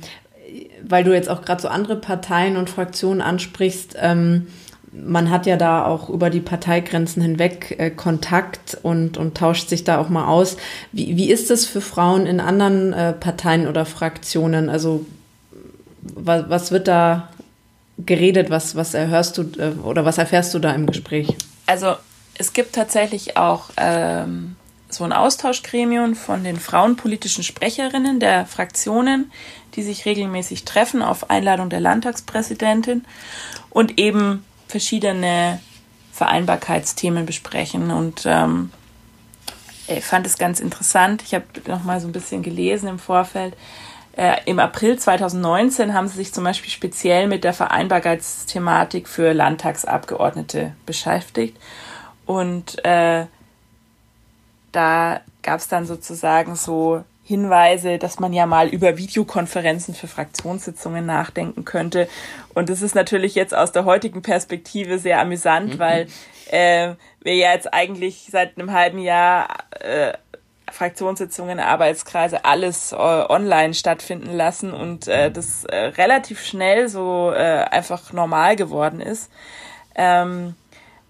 weil 0.83 1.03
du 1.03 1.13
jetzt 1.13 1.29
auch 1.29 1.41
gerade 1.43 1.61
so 1.61 1.67
andere 1.67 1.95
Parteien 1.95 2.57
und 2.57 2.69
Fraktionen 2.69 3.21
ansprichst, 3.21 3.95
ähm, 3.99 4.47
man 4.93 5.29
hat 5.29 5.45
ja 5.45 5.55
da 5.55 5.85
auch 5.85 6.09
über 6.09 6.29
die 6.29 6.41
Parteigrenzen 6.41 7.21
hinweg 7.21 7.75
äh, 7.77 7.89
Kontakt 7.89 8.77
und, 8.81 9.17
und 9.17 9.37
tauscht 9.37 9.69
sich 9.69 9.83
da 9.83 9.99
auch 9.99 10.09
mal 10.09 10.27
aus. 10.27 10.57
Wie, 10.91 11.15
wie 11.15 11.31
ist 11.31 11.49
das 11.49 11.65
für 11.65 11.81
Frauen 11.81 12.25
in 12.25 12.39
anderen 12.39 12.91
äh, 12.91 13.13
Parteien 13.13 13.67
oder 13.67 13.85
Fraktionen? 13.85 14.69
Also 14.69 15.05
was, 16.01 16.49
was 16.49 16.71
wird 16.71 16.87
da 16.87 17.29
geredet? 18.05 18.49
Was, 18.49 18.75
was 18.75 18.93
erhörst 18.93 19.37
du 19.37 19.43
äh, 19.57 19.71
oder 19.83 20.03
was 20.03 20.17
erfährst 20.17 20.53
du 20.53 20.59
da 20.59 20.71
im 20.73 20.87
Gespräch? 20.87 21.35
Also 21.67 21.95
es 22.37 22.51
gibt 22.51 22.73
tatsächlich 22.73 23.37
auch 23.37 23.69
ähm, 23.77 24.55
so 24.89 25.03
ein 25.03 25.13
Austauschgremium 25.13 26.15
von 26.15 26.43
den 26.43 26.59
frauenpolitischen 26.59 27.43
Sprecherinnen 27.43 28.19
der 28.19 28.45
Fraktionen, 28.45 29.31
die 29.75 29.83
sich 29.83 30.05
regelmäßig 30.05 30.65
treffen 30.65 31.01
auf 31.01 31.29
Einladung 31.29 31.69
der 31.69 31.79
Landtagspräsidentin 31.79 33.05
und 33.69 33.99
eben 33.99 34.45
verschiedene 34.67 35.59
Vereinbarkeitsthemen 36.11 37.25
besprechen. 37.25 37.91
Und 37.91 38.23
ähm, 38.25 38.71
ich 39.87 40.03
fand 40.05 40.25
es 40.25 40.37
ganz 40.37 40.59
interessant. 40.59 41.23
Ich 41.23 41.33
habe 41.33 41.45
noch 41.67 41.83
mal 41.83 41.99
so 41.99 42.07
ein 42.07 42.11
bisschen 42.13 42.43
gelesen 42.43 42.87
im 42.87 42.99
Vorfeld. 42.99 43.55
Äh, 44.13 44.37
Im 44.45 44.59
April 44.59 44.99
2019 44.99 45.93
haben 45.93 46.07
sie 46.07 46.17
sich 46.17 46.33
zum 46.33 46.43
Beispiel 46.43 46.69
speziell 46.69 47.27
mit 47.27 47.43
der 47.43 47.53
Vereinbarkeitsthematik 47.53 49.07
für 49.07 49.33
Landtagsabgeordnete 49.33 50.73
beschäftigt. 50.85 51.57
Und 52.25 52.83
äh, 52.83 53.25
da 54.71 55.21
gab 55.41 55.59
es 55.59 55.67
dann 55.67 55.85
sozusagen 55.85 56.55
so 56.55 57.03
Hinweise, 57.31 57.97
dass 57.97 58.19
man 58.19 58.33
ja 58.33 58.45
mal 58.45 58.67
über 58.67 58.97
Videokonferenzen 58.97 59.95
für 59.95 60.07
Fraktionssitzungen 60.07 61.05
nachdenken 61.05 61.63
könnte. 61.63 62.09
Und 62.53 62.69
das 62.69 62.81
ist 62.81 62.93
natürlich 62.93 63.35
jetzt 63.35 63.55
aus 63.55 63.71
der 63.71 63.85
heutigen 63.85 64.21
Perspektive 64.21 64.99
sehr 64.99 65.19
amüsant, 65.21 65.75
mhm. 65.75 65.79
weil 65.79 66.07
äh, 66.49 66.95
wir 67.21 67.35
ja 67.35 67.53
jetzt 67.53 67.73
eigentlich 67.73 68.27
seit 68.29 68.57
einem 68.57 68.73
halben 68.73 68.99
Jahr 68.99 69.47
äh, 69.79 70.11
Fraktionssitzungen, 70.69 71.59
Arbeitskreise, 71.59 72.43
alles 72.43 72.91
äh, 72.91 72.95
online 72.95 73.73
stattfinden 73.73 74.35
lassen 74.35 74.73
und 74.73 75.07
äh, 75.07 75.31
das 75.31 75.63
äh, 75.65 75.77
relativ 75.77 76.43
schnell 76.45 76.89
so 76.89 77.31
äh, 77.31 77.65
einfach 77.71 78.11
normal 78.11 78.57
geworden 78.57 78.99
ist. 78.99 79.31
Ähm, 79.95 80.55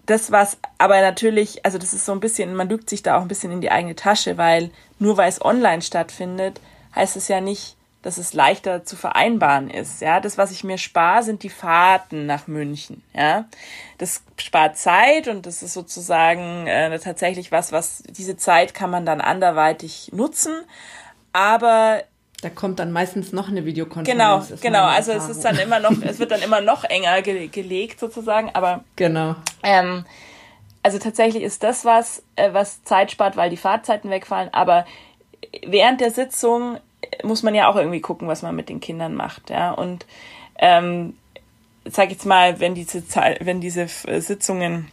das 0.06 0.32
was 0.32 0.58
aber 0.78 1.02
natürlich, 1.02 1.66
also 1.66 1.78
das 1.78 1.94
ist 1.94 2.06
so 2.06 2.12
ein 2.12 2.20
bisschen, 2.20 2.56
man 2.56 2.70
lügt 2.70 2.90
sich 2.90 3.04
da 3.04 3.18
auch 3.18 3.22
ein 3.22 3.28
bisschen 3.28 3.52
in 3.52 3.62
die 3.62 3.72
eigene 3.72 3.96
Tasche, 3.96 4.38
weil 4.38 4.72
nur 5.00 5.18
weil 5.18 5.30
es 5.30 5.44
online 5.44 5.82
stattfindet, 5.82 6.60
heißt 6.96 7.16
es 7.16 7.28
ja 7.28 7.42
nicht, 7.42 7.78
dass 8.02 8.18
es 8.18 8.34
leichter 8.34 8.84
zu 8.84 8.96
vereinbaren 8.96 9.70
ist. 9.70 10.02
Ja, 10.02 10.20
das, 10.20 10.38
was 10.38 10.52
ich 10.52 10.64
mir 10.64 10.78
spare, 10.78 11.24
sind 11.24 11.44
die 11.44 11.50
Fahrten 11.50 12.26
nach 12.26 12.48
München. 12.48 13.04
Ja, 13.14 13.46
das 14.00 14.24
spart 14.38 14.78
Zeit 14.78 15.28
und 15.28 15.46
das 15.46 15.62
ist 15.62 15.74
sozusagen 15.74 16.66
äh, 16.66 16.98
tatsächlich 17.00 17.52
was, 17.52 17.72
was 17.72 18.04
diese 18.10 18.38
Zeit 18.38 18.74
kann 18.74 18.90
man 18.90 19.06
dann 19.06 19.22
anderweitig 19.22 20.10
nutzen. 20.14 20.54
Aber 21.32 22.04
da 22.42 22.50
kommt 22.50 22.80
dann 22.80 22.92
meistens 22.92 23.32
noch 23.32 23.50
eine 23.50 23.66
Videokonferenz. 23.66 24.50
Genau, 24.50 24.60
genau. 24.62 24.86
Also 24.86 25.12
es 25.12 25.30
ist 25.30 25.46
dann 25.46 25.58
immer 25.58 25.80
noch, 25.80 25.92
es 26.02 26.18
wird 26.18 26.32
dann 26.32 26.42
immer 26.42 26.60
noch 26.60 26.84
enger 26.84 27.22
ge 27.22 27.48
gelegt 27.48 28.00
sozusagen. 28.00 28.50
Aber 28.54 28.84
genau. 28.96 29.36
Ähm, 29.62 30.06
also 30.82 30.98
tatsächlich 30.98 31.44
ist 31.44 31.62
das 31.62 31.86
was, 31.86 32.24
äh, 32.36 32.52
was 32.52 32.84
Zeit 32.84 33.12
spart, 33.12 33.38
weil 33.38 33.52
die 33.52 33.58
Fahrzeiten 33.58 34.10
wegfallen. 34.10 34.50
Aber 34.54 34.86
während 35.66 36.02
der 36.02 36.10
Sitzung 36.10 36.80
muss 37.24 37.44
man 37.44 37.54
ja 37.54 37.68
auch 37.68 37.76
irgendwie 37.76 38.02
gucken, 38.02 38.28
was 38.28 38.42
man 38.42 38.56
mit 38.56 38.70
den 38.70 38.80
Kindern 38.80 39.14
macht. 39.14 39.52
Ja 39.52 39.72
und 39.72 40.08
ähm, 40.58 41.16
sag 41.86 42.10
jetzt 42.10 42.26
mal, 42.26 42.60
wenn 42.60 42.74
diese 42.74 43.04
wenn 43.40 43.62
diese 43.62 43.88
Sitzungen 43.88 44.88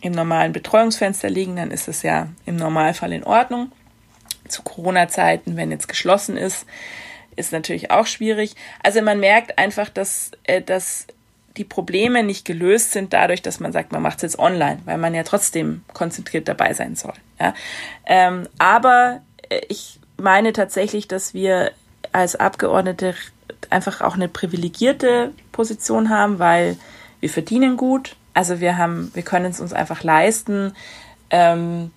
im 0.00 0.12
normalen 0.12 0.52
Betreuungsfenster 0.52 1.30
liegen, 1.30 1.56
dann 1.56 1.70
ist 1.70 1.86
es 1.86 2.02
ja 2.02 2.28
im 2.46 2.56
Normalfall 2.56 3.12
in 3.12 3.22
Ordnung 3.22 3.70
zu 4.50 4.62
Corona-Zeiten, 4.62 5.56
wenn 5.56 5.70
jetzt 5.70 5.88
geschlossen 5.88 6.36
ist, 6.36 6.66
ist 7.36 7.52
natürlich 7.52 7.90
auch 7.90 8.06
schwierig. 8.06 8.54
Also 8.82 9.02
man 9.02 9.20
merkt 9.20 9.58
einfach, 9.58 9.88
dass, 9.88 10.32
äh, 10.44 10.62
dass 10.62 11.06
die 11.56 11.64
Probleme 11.64 12.22
nicht 12.22 12.44
gelöst 12.44 12.92
sind 12.92 13.12
dadurch, 13.12 13.42
dass 13.42 13.60
man 13.60 13.72
sagt, 13.72 13.92
man 13.92 14.02
macht 14.02 14.18
es 14.18 14.22
jetzt 14.22 14.38
online, 14.38 14.80
weil 14.84 14.98
man 14.98 15.14
ja 15.14 15.24
trotzdem 15.24 15.82
konzentriert 15.92 16.48
dabei 16.48 16.74
sein 16.74 16.96
soll. 16.96 17.14
Ja? 17.40 17.54
Ähm, 18.06 18.48
aber 18.58 19.20
äh, 19.48 19.60
ich 19.68 19.98
meine 20.16 20.52
tatsächlich, 20.52 21.08
dass 21.08 21.34
wir 21.34 21.72
als 22.12 22.36
Abgeordnete 22.36 23.14
einfach 23.68 24.00
auch 24.00 24.14
eine 24.14 24.28
privilegierte 24.28 25.32
Position 25.52 26.08
haben, 26.08 26.38
weil 26.38 26.76
wir 27.20 27.30
verdienen 27.30 27.76
gut. 27.76 28.16
Also 28.32 28.60
wir 28.60 28.78
haben, 28.78 29.10
wir 29.14 29.22
können 29.22 29.46
es 29.46 29.60
uns 29.60 29.72
einfach 29.72 30.02
leisten, 30.02 30.74
ähm, 31.30 31.90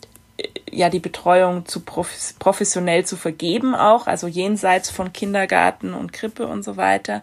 ja 0.69 0.89
die 0.89 0.99
Betreuung 0.99 1.65
zu 1.65 1.81
professionell 1.81 3.05
zu 3.05 3.15
vergeben 3.15 3.75
auch, 3.75 4.07
also 4.07 4.27
jenseits 4.27 4.89
von 4.89 5.13
Kindergarten 5.13 5.93
und 5.93 6.13
Krippe 6.13 6.47
und 6.47 6.63
so 6.63 6.77
weiter. 6.77 7.21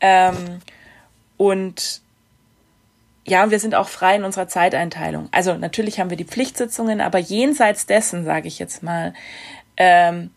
Ähm, 0.00 0.60
und 1.36 2.02
ja, 3.26 3.42
und 3.42 3.50
wir 3.50 3.58
sind 3.58 3.74
auch 3.74 3.88
frei 3.88 4.16
in 4.16 4.24
unserer 4.24 4.48
Zeiteinteilung. 4.48 5.28
Also 5.32 5.54
natürlich 5.54 5.98
haben 5.98 6.10
wir 6.10 6.18
die 6.18 6.26
Pflichtsitzungen, 6.26 7.00
aber 7.00 7.18
jenseits 7.18 7.86
dessen, 7.86 8.24
sage 8.24 8.48
ich 8.48 8.58
jetzt 8.58 8.82
mal, 8.82 9.14
ähm, 9.78 10.30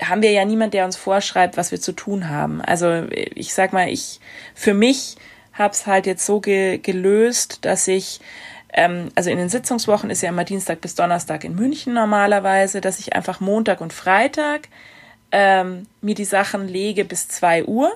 haben 0.00 0.22
wir 0.22 0.32
ja 0.32 0.44
niemand, 0.44 0.74
der 0.74 0.84
uns 0.84 0.96
vorschreibt, 0.96 1.56
was 1.56 1.70
wir 1.70 1.80
zu 1.80 1.92
tun 1.92 2.28
haben. 2.28 2.60
Also 2.60 3.06
ich 3.10 3.54
sag 3.54 3.72
mal, 3.72 3.88
ich 3.88 4.18
für 4.54 4.74
mich 4.74 5.16
habe 5.52 5.74
es 5.74 5.86
halt 5.86 6.06
jetzt 6.06 6.26
so 6.26 6.40
ge 6.40 6.78
gelöst, 6.78 7.64
dass 7.64 7.86
ich 7.86 8.20
also 8.74 9.30
in 9.30 9.38
den 9.38 9.50
Sitzungswochen 9.50 10.10
ist 10.10 10.22
ja 10.22 10.30
immer 10.30 10.44
Dienstag 10.44 10.80
bis 10.80 10.94
Donnerstag 10.94 11.44
in 11.44 11.54
München 11.54 11.92
normalerweise, 11.92 12.80
dass 12.80 12.98
ich 12.98 13.14
einfach 13.14 13.40
Montag 13.40 13.80
und 13.80 13.92
Freitag 13.92 14.68
ähm, 15.30 15.86
mir 16.00 16.14
die 16.14 16.24
Sachen 16.24 16.68
lege 16.68 17.04
bis 17.04 17.28
zwei 17.28 17.64
Uhr. 17.64 17.92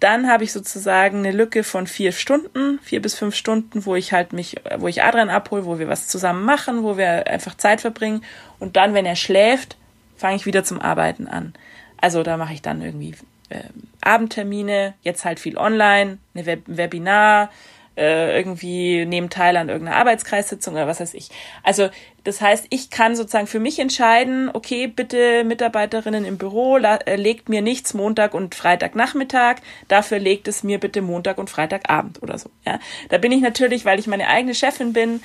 Dann 0.00 0.28
habe 0.28 0.44
ich 0.44 0.52
sozusagen 0.52 1.18
eine 1.18 1.32
Lücke 1.32 1.64
von 1.64 1.86
vier 1.86 2.12
Stunden, 2.12 2.78
vier 2.82 3.00
bis 3.00 3.14
fünf 3.14 3.34
Stunden, 3.34 3.86
wo 3.86 3.94
ich 3.94 4.12
halt 4.12 4.34
mich, 4.34 4.56
wo 4.76 4.88
ich 4.88 5.02
Adrian 5.02 5.30
abhole, 5.30 5.64
wo 5.64 5.78
wir 5.78 5.88
was 5.88 6.08
zusammen 6.08 6.44
machen, 6.44 6.82
wo 6.82 6.98
wir 6.98 7.26
einfach 7.26 7.56
Zeit 7.56 7.80
verbringen. 7.80 8.22
Und 8.58 8.76
dann, 8.76 8.92
wenn 8.92 9.06
er 9.06 9.16
schläft, 9.16 9.76
fange 10.16 10.36
ich 10.36 10.44
wieder 10.44 10.64
zum 10.64 10.80
Arbeiten 10.80 11.26
an. 11.26 11.54
Also 11.96 12.22
da 12.22 12.36
mache 12.36 12.52
ich 12.52 12.60
dann 12.60 12.82
irgendwie 12.82 13.14
äh, 13.48 13.60
Abendtermine, 14.02 14.94
jetzt 15.02 15.24
halt 15.24 15.40
viel 15.40 15.56
online, 15.56 16.18
eine 16.34 16.44
Web 16.44 16.62
Webinar, 16.66 17.50
äh, 17.96 18.36
irgendwie 18.36 19.04
nehmen 19.06 19.30
teil 19.30 19.56
an 19.56 19.68
irgendeiner 19.68 19.98
Arbeitskreissitzung 19.98 20.74
oder 20.74 20.86
was 20.86 21.00
weiß 21.00 21.14
ich. 21.14 21.30
Also 21.62 21.88
das 22.24 22.40
heißt, 22.40 22.66
ich 22.70 22.90
kann 22.90 23.16
sozusagen 23.16 23.46
für 23.46 23.60
mich 23.60 23.78
entscheiden, 23.78 24.50
okay, 24.52 24.86
bitte 24.86 25.44
Mitarbeiterinnen 25.44 26.24
im 26.24 26.38
Büro, 26.38 26.78
äh, 26.78 27.16
legt 27.16 27.48
mir 27.48 27.62
nichts 27.62 27.94
Montag 27.94 28.34
und 28.34 28.54
Freitagnachmittag, 28.54 29.56
dafür 29.88 30.18
legt 30.18 30.48
es 30.48 30.64
mir 30.64 30.80
bitte 30.80 31.02
Montag 31.02 31.38
und 31.38 31.50
Freitagabend 31.50 32.22
oder 32.22 32.38
so. 32.38 32.50
Ja, 32.66 32.80
da 33.10 33.18
bin 33.18 33.30
ich 33.30 33.42
natürlich, 33.42 33.84
weil 33.84 33.98
ich 33.98 34.06
meine 34.06 34.28
eigene 34.28 34.54
Chefin 34.54 34.92
bin, 34.92 35.22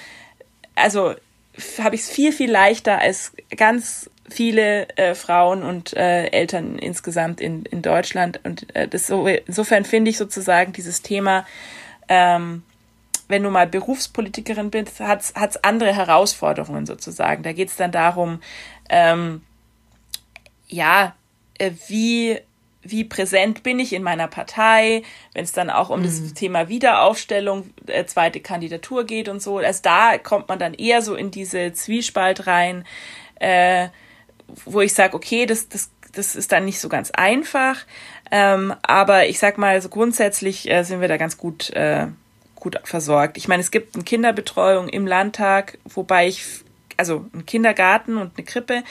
also 0.76 1.16
habe 1.80 1.96
ich 1.96 2.02
es 2.02 2.10
viel 2.10 2.32
viel 2.32 2.52
leichter 2.52 3.00
als 3.00 3.34
ganz 3.58 4.10
viele 4.30 4.88
äh, 4.96 5.16
Frauen 5.16 5.64
und 5.64 5.94
äh, 5.94 6.28
Eltern 6.28 6.78
insgesamt 6.78 7.42
in, 7.42 7.66
in 7.66 7.82
Deutschland 7.82 8.40
und 8.44 8.74
äh, 8.76 8.88
das 8.88 9.08
so 9.08 9.28
insofern 9.28 9.86
finde 9.86 10.12
ich 10.12 10.18
sozusagen 10.18 10.72
dieses 10.72 11.02
Thema 11.02 11.46
ähm, 12.10 12.64
wenn 13.30 13.44
du 13.44 13.52
mal 13.52 13.68
Berufspolitikerin 13.68 14.72
bist, 14.72 15.00
hat 15.00 15.22
es 15.22 15.64
andere 15.64 15.94
Herausforderungen 15.96 16.86
sozusagen. 16.86 17.44
Da 17.44 17.54
geht 17.54 17.70
es 17.70 17.76
dann 17.76 17.92
darum, 17.92 18.42
ähm, 18.90 19.44
ja, 20.68 21.16
äh, 21.60 21.72
wie, 21.88 22.40
wie 22.82 23.04
präsent 23.04 23.62
bin 23.62 23.80
ich 23.80 23.94
in 23.94 24.02
meiner 24.02 24.28
Partei, 24.28 25.04
wenn 25.34 25.44
es 25.44 25.52
dann 25.52 25.70
auch 25.70 25.92
um 25.92 26.00
mhm. 26.00 26.06
das 26.06 26.34
Thema 26.34 26.70
Wiederaufstellung, 26.70 27.70
äh, 27.86 28.06
zweite 28.06 28.40
Kandidatur 28.40 29.04
geht 29.04 29.30
und 29.30 29.44
so. 29.44 29.60
Also 29.60 29.82
da 29.84 30.18
kommt 30.18 30.50
man 30.50 30.58
dann 30.58 30.74
eher 30.74 31.04
so 31.04 31.14
in 31.14 31.30
diese 31.30 31.72
Zwiespalt 31.74 32.48
rein, 32.48 32.84
äh, 33.36 33.90
wo 34.66 34.82
ich 34.82 34.96
sage, 34.96 35.16
okay, 35.16 35.46
das, 35.46 35.70
das, 35.70 35.92
das 36.14 36.36
ist 36.36 36.52
dann 36.52 36.66
nicht 36.66 36.80
so 36.80 36.90
ganz 36.90 37.12
einfach. 37.12 37.86
Ähm, 38.32 38.74
aber 38.82 39.28
ich 39.28 39.40
sag 39.40 39.58
mal, 39.58 39.82
so 39.82 39.90
grundsätzlich 39.90 40.70
äh, 40.70 40.84
sind 40.84 41.02
wir 41.02 41.08
da 41.08 41.18
ganz 41.18 41.38
gut, 41.38 41.70
äh, 41.72 42.08
gut 42.56 42.80
versorgt. 42.84 43.38
Ich 43.38 43.48
meine, 43.48 43.62
es 43.62 43.72
gibt 43.72 43.96
eine 43.96 44.04
Kinderbetreuung 44.04 44.90
im 44.90 45.08
Landtag, 45.08 45.78
wobei 45.86 46.28
ich, 46.28 46.46
also 46.98 47.26
einen 47.34 47.46
Kindergarten 47.46 48.18
und 48.18 48.32
eine 48.38 48.46
Krippe. 48.46 48.84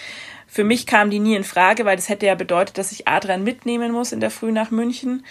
Für 0.46 0.64
mich 0.64 0.86
kam 0.86 1.10
die 1.10 1.20
nie 1.20 1.36
in 1.36 1.44
Frage, 1.44 1.84
weil 1.84 1.96
das 1.96 2.08
hätte 2.08 2.26
ja 2.26 2.34
bedeutet, 2.34 2.78
dass 2.78 2.92
ich 2.92 3.06
Adrian 3.06 3.44
mitnehmen 3.44 3.92
muss 3.92 4.12
in 4.12 4.20
der 4.20 4.30
Früh 4.30 4.50
nach 4.50 4.70
München. 4.70 5.24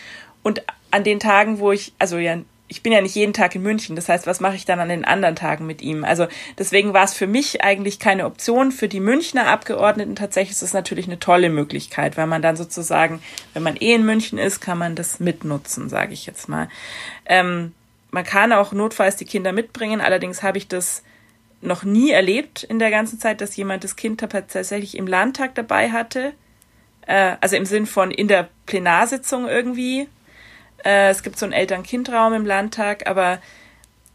Und 0.44 0.64
an 0.92 1.04
den 1.04 1.20
Tagen, 1.20 1.60
wo 1.60 1.72
ich, 1.72 1.94
also 2.00 2.18
ja 2.18 2.38
ich 2.70 2.84
bin 2.84 2.92
ja 2.92 3.02
nicht 3.02 3.16
jeden 3.16 3.34
Tag 3.34 3.56
in 3.56 3.64
München. 3.64 3.96
Das 3.96 4.10
heißt, 4.10 4.28
was 4.28 4.40
mache 4.40 4.56
ich 4.56 4.66
dann 4.66 4.80
an 4.80 4.90
den 4.90 5.06
anderen 5.06 5.36
Tagen 5.36 5.66
mit 5.66 5.82
ihm? 5.82 6.04
Also 6.04 6.28
deswegen 6.58 6.94
war 6.94 7.06
es 7.06 7.14
für 7.14 7.28
mich 7.28 7.64
eigentlich 7.64 8.00
keine 8.00 8.26
Option. 8.26 8.72
Für 8.72 8.88
die 8.90 9.00
Münchner 9.00 9.48
Abgeordneten 9.48 10.16
tatsächlich 10.16 10.52
ist 10.52 10.64
es 10.64 10.74
natürlich 10.74 11.06
eine 11.08 11.20
tolle 11.20 11.50
Möglichkeit, 11.50 12.18
weil 12.18 12.28
man 12.28 12.42
dann 12.42 12.58
sozusagen, 12.58 13.22
wenn 13.54 13.64
man 13.64 13.78
eh 13.78 13.94
in 13.94 14.06
München 14.06 14.38
ist, 14.38 14.60
kann 14.60 14.78
man 14.78 14.96
das 14.96 15.20
mitnutzen, 15.20 15.88
sage 15.88 16.14
ich 16.14 16.26
jetzt 16.26 16.50
mal. 16.50 16.68
Ähm, 17.26 17.74
man 18.12 18.26
kann 18.26 18.52
auch 18.52 18.74
notfalls 18.74 19.16
die 19.16 19.26
Kinder 19.26 19.54
mitbringen. 19.54 20.02
Allerdings 20.02 20.44
habe 20.44 20.58
ich 20.58 20.68
das 20.68 21.04
noch 21.62 21.84
nie 21.84 22.12
erlebt 22.12 22.64
in 22.64 22.80
der 22.80 22.92
ganzen 22.92 23.20
Zeit, 23.20 23.42
dass 23.42 23.56
jemand 23.56 23.84
das 23.84 23.96
Kind 23.96 24.20
tatsächlich 24.20 24.98
im 24.98 25.08
Landtag 25.08 25.56
dabei 25.56 25.92
hatte. 25.92 26.34
Äh, 27.06 27.38
also 27.40 27.56
im 27.56 27.66
Sinn 27.66 27.86
von 27.86 28.12
in 28.12 28.28
der 28.28 28.50
Plenarsitzung 28.66 29.48
irgendwie. 29.48 30.08
Äh, 30.84 31.10
es 31.10 31.24
gibt 31.24 31.38
so 31.38 31.46
einen 31.46 31.54
Eltern-Kind-Raum 31.54 32.34
im 32.34 32.46
Landtag, 32.46 33.08
aber 33.08 33.40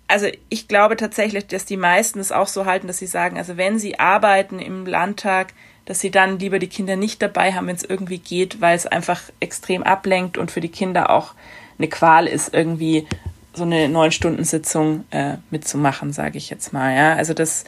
also 0.09 0.27
ich 0.51 0.69
glaube 0.69 0.97
tatsächlich, 0.97 1.47
dass 1.47 1.65
die 1.65 1.77
meisten 1.77 2.21
es 2.21 2.33
auch 2.33 2.49
so 2.49 2.67
halten, 2.67 2.87
dass 2.87 2.99
sie 2.99 3.07
sagen, 3.07 3.39
also 3.39 3.57
wenn 3.57 3.79
sie 3.79 3.99
arbeiten 3.99 4.59
im 4.59 4.85
Landtag, 4.85 5.55
dass 5.87 6.01
sie 6.01 6.11
dann 6.11 6.39
lieber 6.39 6.59
die 6.59 6.69
Kinder 6.69 6.97
nicht 6.97 7.23
dabei 7.23 7.53
haben, 7.53 7.67
wenn 7.67 7.77
es 7.77 7.85
irgendwie 7.85 8.19
geht, 8.19 8.61
weil 8.61 8.77
es 8.77 8.87
einfach 8.87 9.23
extrem 9.41 9.83
ablenkt 9.83 10.39
und 10.39 10.51
für 10.51 10.61
die 10.61 10.69
Kinder 10.69 11.11
auch 11.11 11.35
eine 11.79 11.89
Qual 11.89 12.27
ist, 12.27 12.53
irgendwie 12.55 13.07
so 13.55 13.65
eine 13.65 13.89
neun 13.89 14.13
Stunden 14.13 14.45
Sitzung 14.45 15.05
äh, 15.11 15.37
mitzumachen, 15.51 16.13
sage 16.13 16.39
ich 16.39 16.51
jetzt 16.51 16.73
mal. 16.73 16.95
Ja, 16.95 17.15
also 17.15 17.35
das 17.35 17.65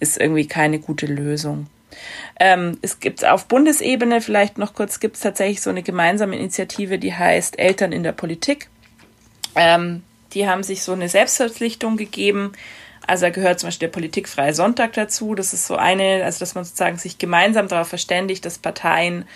ist 0.00 0.20
irgendwie 0.20 0.46
keine 0.46 0.78
gute 0.78 1.06
Lösung. 1.06 1.66
Ähm, 2.38 2.78
es 2.82 3.00
gibt 3.00 3.24
auf 3.24 3.46
Bundesebene 3.46 4.20
vielleicht 4.20 4.58
noch 4.58 4.74
kurz 4.74 5.00
gibt 5.00 5.16
es 5.16 5.22
tatsächlich 5.22 5.60
so 5.60 5.70
eine 5.70 5.82
gemeinsame 5.82 6.36
Initiative, 6.36 6.98
die 6.98 7.14
heißt 7.14 7.58
Eltern 7.58 7.92
in 7.92 8.02
der 8.02 8.12
Politik. 8.12 8.68
Ähm, 9.54 10.02
die 10.34 10.48
haben 10.48 10.62
sich 10.62 10.82
so 10.82 10.92
eine 10.92 11.08
Selbstverpflichtung 11.08 11.96
gegeben. 11.96 12.52
Also 13.06 13.26
da 13.26 13.30
gehört 13.30 13.58
zum 13.58 13.68
Beispiel 13.68 13.88
der 13.88 13.92
Politikfreie 13.92 14.54
Sonntag 14.54 14.92
dazu. 14.92 15.34
Das 15.34 15.54
ist 15.54 15.66
so 15.66 15.76
eine, 15.76 16.24
also 16.24 16.40
dass 16.40 16.54
man 16.54 16.64
sozusagen 16.64 16.98
sich 16.98 17.18
gemeinsam 17.18 17.66
darauf 17.66 17.88
verständigt, 17.88 18.44
dass 18.44 18.58
Parteien 18.58 19.26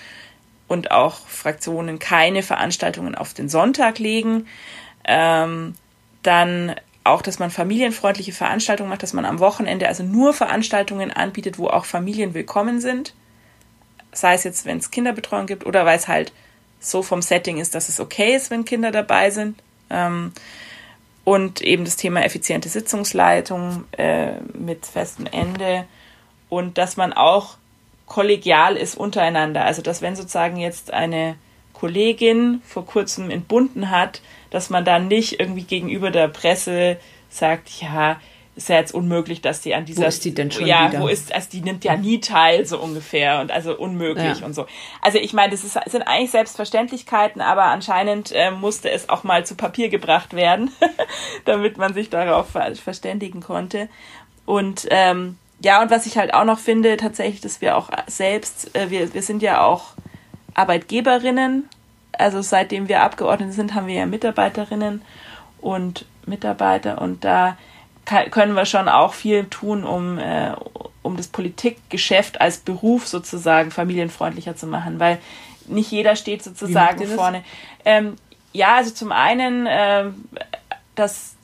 und 0.69 0.91
auch 0.91 1.27
Fraktionen 1.27 1.99
keine 1.99 2.43
Veranstaltungen 2.43 3.15
auf 3.15 3.35
den 3.35 3.49
Sonntag 3.49 3.99
legen. 3.99 4.47
Ähm, 5.05 5.75
dann 6.23 6.75
auch, 7.05 7.23
dass 7.23 7.39
man 7.39 7.51
familienfreundliche 7.51 8.33
Veranstaltungen 8.33 8.91
macht, 8.91 9.03
dass 9.03 9.13
man 9.13 9.25
am 9.25 9.41
Wochenende 9.41 9.89
also 9.89 10.03
nur 10.03 10.33
Veranstaltungen 10.35 11.11
anbietet, 11.11 11.59
wo 11.59 11.69
auch 11.69 11.85
Familien 11.85 12.35
willkommen 12.35 12.81
sind. 12.81 13.15
Sei 14.13 14.35
es 14.35 14.45
jetzt, 14.45 14.67
wenn 14.67 14.79
es 14.79 14.91
Kinderbetreuung 14.91 15.47
gibt 15.47 15.67
oder 15.67 15.85
weil 15.85 15.99
es 15.99 16.09
halt 16.09 16.33
so 16.79 17.03
vom 17.03 17.23
Setting 17.23 17.59
ist, 17.59 17.75
dass 17.75 17.89
es 17.89 18.01
okay 18.01 18.35
ist, 18.35 18.51
wenn 18.51 18.65
Kinder 18.65 18.91
dabei 18.91 19.31
sind. 19.31 19.63
Ähm, 19.91 20.33
und 21.25 21.61
eben 21.61 21.85
das 21.85 21.97
Thema 21.97 22.25
effiziente 22.25 22.69
Sitzungsleitung 22.69 23.85
äh, 23.93 24.41
mit 24.55 24.87
festem 24.87 25.27
Ende 25.27 25.85
und 26.49 26.79
dass 26.79 26.97
man 26.97 27.13
auch 27.13 27.57
kollegial 28.07 28.77
ist 28.77 28.97
untereinander. 28.97 29.65
Also 29.65 29.83
dass 29.83 30.03
wenn 30.03 30.17
sozusagen 30.17 30.57
jetzt 30.57 30.93
eine 30.93 31.37
Kollegin 31.73 32.61
vor 32.67 32.85
kurzem 32.85 33.31
entbunden 33.31 33.91
hat, 33.91 34.21
dass 34.53 34.71
man 34.71 34.85
dann 34.85 35.09
nicht 35.09 35.41
irgendwie 35.41 35.65
gegenüber 35.65 36.11
der 36.11 36.29
Presse 36.29 36.99
sagt, 37.31 37.71
ja, 37.81 38.21
ist 38.55 38.69
ja 38.69 38.77
jetzt 38.77 38.93
unmöglich, 38.93 39.41
dass 39.41 39.63
die 39.63 39.75
an 39.75 39.87
dieser. 39.87 40.03
Wo 40.03 40.07
ist 40.09 40.25
die 40.27 40.35
denn 40.35 40.51
schon 40.51 40.67
ja, 40.67 40.91
wieder? 40.91 41.01
wo 41.01 41.09
ist, 41.09 41.35
also 41.35 41.49
die 41.51 41.63
nimmt 41.63 41.85
ja 41.85 41.97
nie 41.97 42.21
teil, 42.21 42.67
so 42.67 42.79
ungefähr, 42.79 43.41
und 43.41 43.51
also 43.51 43.75
unmöglich 43.77 44.41
ja. 44.41 44.47
und 44.47 44.53
so. 44.53 44.67
Also 45.01 45.17
ich 45.19 45.33
meine, 45.33 45.53
das 45.53 45.65
ist, 45.65 45.79
sind 45.87 46.03
eigentlich 46.03 46.31
Selbstverständlichkeiten, 46.33 47.41
aber 47.41 47.65
anscheinend 47.65 48.31
äh, 48.33 48.51
musste 48.51 48.91
es 48.91 49.09
auch 49.09 49.25
mal 49.25 49.47
zu 49.47 49.55
Papier 49.55 49.89
gebracht 49.89 50.35
werden, 50.35 50.71
damit 51.47 51.79
man 51.79 51.95
sich 51.95 52.11
darauf 52.11 52.49
verständigen 52.51 53.41
konnte. 53.41 53.89
Und 54.45 54.87
ähm, 54.91 55.39
ja, 55.61 55.81
und 55.81 55.91
was 55.91 56.05
ich 56.05 56.19
halt 56.19 56.35
auch 56.35 56.45
noch 56.45 56.59
finde, 56.59 56.99
tatsächlich, 56.99 57.41
dass 57.41 57.63
wir 57.63 57.79
auch 57.79 57.89
selbst, 58.07 58.77
äh, 58.77 58.91
wir, 58.91 59.15
wir 59.15 59.23
sind 59.23 59.41
ja 59.41 59.65
auch 59.65 59.95
Arbeitgeberinnen, 60.53 61.71
also 62.19 62.43
seitdem 62.43 62.89
wir 62.89 63.03
Abgeordnete 63.03 63.53
sind, 63.53 63.75
haben 63.75 63.87
wir 63.87 63.95
ja 63.95 64.07
Mitarbeiterinnen 64.07 65.03
und 65.61 66.05
Mitarbeiter 66.27 67.01
und 67.01 67.25
da 67.25 67.57
können 68.31 68.55
wir 68.55 68.67
schon 68.67 68.89
auch 68.89 69.15
viel 69.15 69.45
tun, 69.47 69.85
um, 69.85 70.19
äh, 70.19 70.53
um 71.03 71.17
das 71.17 71.29
Politikgeschäft 71.29 72.41
als 72.41 72.59
Beruf 72.59 73.07
sozusagen 73.07 73.71
familienfreundlicher 73.71 74.57
zu 74.57 74.67
machen, 74.67 74.99
weil 74.99 75.19
nicht 75.67 75.91
jeder 75.91 76.17
steht 76.17 76.43
sozusagen 76.43 77.07
vorne. 77.07 77.45
Ähm, 77.85 78.17
ja, 78.53 78.77
also 78.77 78.91
zum 78.91 79.13
einen, 79.13 79.67
äh, 79.67 80.07
dass, 80.95 81.37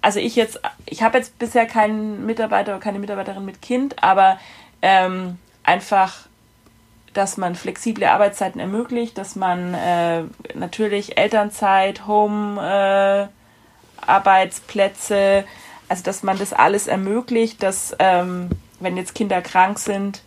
also 0.00 0.20
ich 0.20 0.36
jetzt, 0.36 0.60
ich 0.86 1.02
habe 1.02 1.18
jetzt 1.18 1.38
bisher 1.38 1.66
keinen 1.66 2.24
Mitarbeiter 2.24 2.72
oder 2.72 2.80
keine 2.80 2.98
Mitarbeiterin 2.98 3.44
mit 3.44 3.60
Kind, 3.60 4.02
aber 4.02 4.38
ähm, 4.82 5.38
einfach, 5.64 6.25
dass 7.16 7.36
man 7.36 7.54
flexible 7.54 8.04
Arbeitszeiten 8.04 8.60
ermöglicht, 8.60 9.16
dass 9.16 9.36
man 9.36 9.74
äh, 9.74 10.24
natürlich 10.54 11.16
Elternzeit, 11.16 12.06
Home, 12.06 12.60
äh, 12.60 14.06
Arbeitsplätze, 14.06 15.44
also 15.88 16.02
dass 16.02 16.22
man 16.22 16.38
das 16.38 16.52
alles 16.52 16.86
ermöglicht, 16.86 17.62
dass 17.62 17.96
ähm, 17.98 18.50
wenn 18.80 18.96
jetzt 18.96 19.14
Kinder 19.14 19.40
krank 19.40 19.78
sind, 19.78 20.22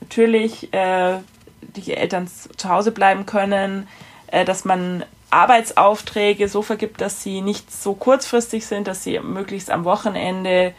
natürlich 0.00 0.72
äh, 0.72 1.18
die 1.62 1.94
Eltern 1.94 2.28
zu 2.28 2.68
Hause 2.68 2.92
bleiben 2.92 3.26
können, 3.26 3.88
äh, 4.26 4.44
dass 4.44 4.64
man 4.64 5.04
Arbeitsaufträge 5.30 6.48
so 6.48 6.62
vergibt, 6.62 7.00
dass 7.00 7.22
sie 7.22 7.40
nicht 7.40 7.72
so 7.72 7.94
kurzfristig 7.94 8.66
sind, 8.66 8.86
dass 8.86 9.02
sie 9.02 9.18
möglichst 9.20 9.70
am 9.70 9.84
Wochenende, 9.84 10.74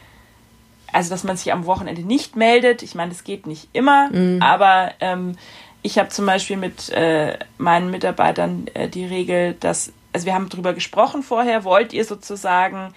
also 0.98 1.12
dass 1.12 1.24
man 1.24 1.38
sich 1.38 1.54
am 1.54 1.68
Wochenende 1.68 2.02
nicht 2.02 2.36
meldet. 2.36 2.82
Ich 2.82 2.96
meine, 2.96 3.12
das 3.12 3.24
geht 3.24 3.46
nicht 3.46 3.70
immer, 3.72 4.10
mhm. 4.10 4.42
aber 4.42 4.94
ähm, 5.00 5.38
ich 5.84 6.00
habe 6.00 6.10
zum 6.10 6.26
Beispiel 6.26 6.58
mit 6.58 6.90
äh, 6.90 7.38
meinen 7.60 7.92
Mitarbeitern 7.92 8.66
äh, 8.74 8.90
die 8.90 9.06
Regel, 9.06 9.54
dass, 9.60 9.94
also 10.12 10.26
wir 10.26 10.34
haben 10.34 10.50
darüber 10.50 10.74
gesprochen 10.74 11.22
vorher, 11.22 11.64
wollt 11.64 11.94
ihr 11.94 12.04
sozusagen 12.04 12.96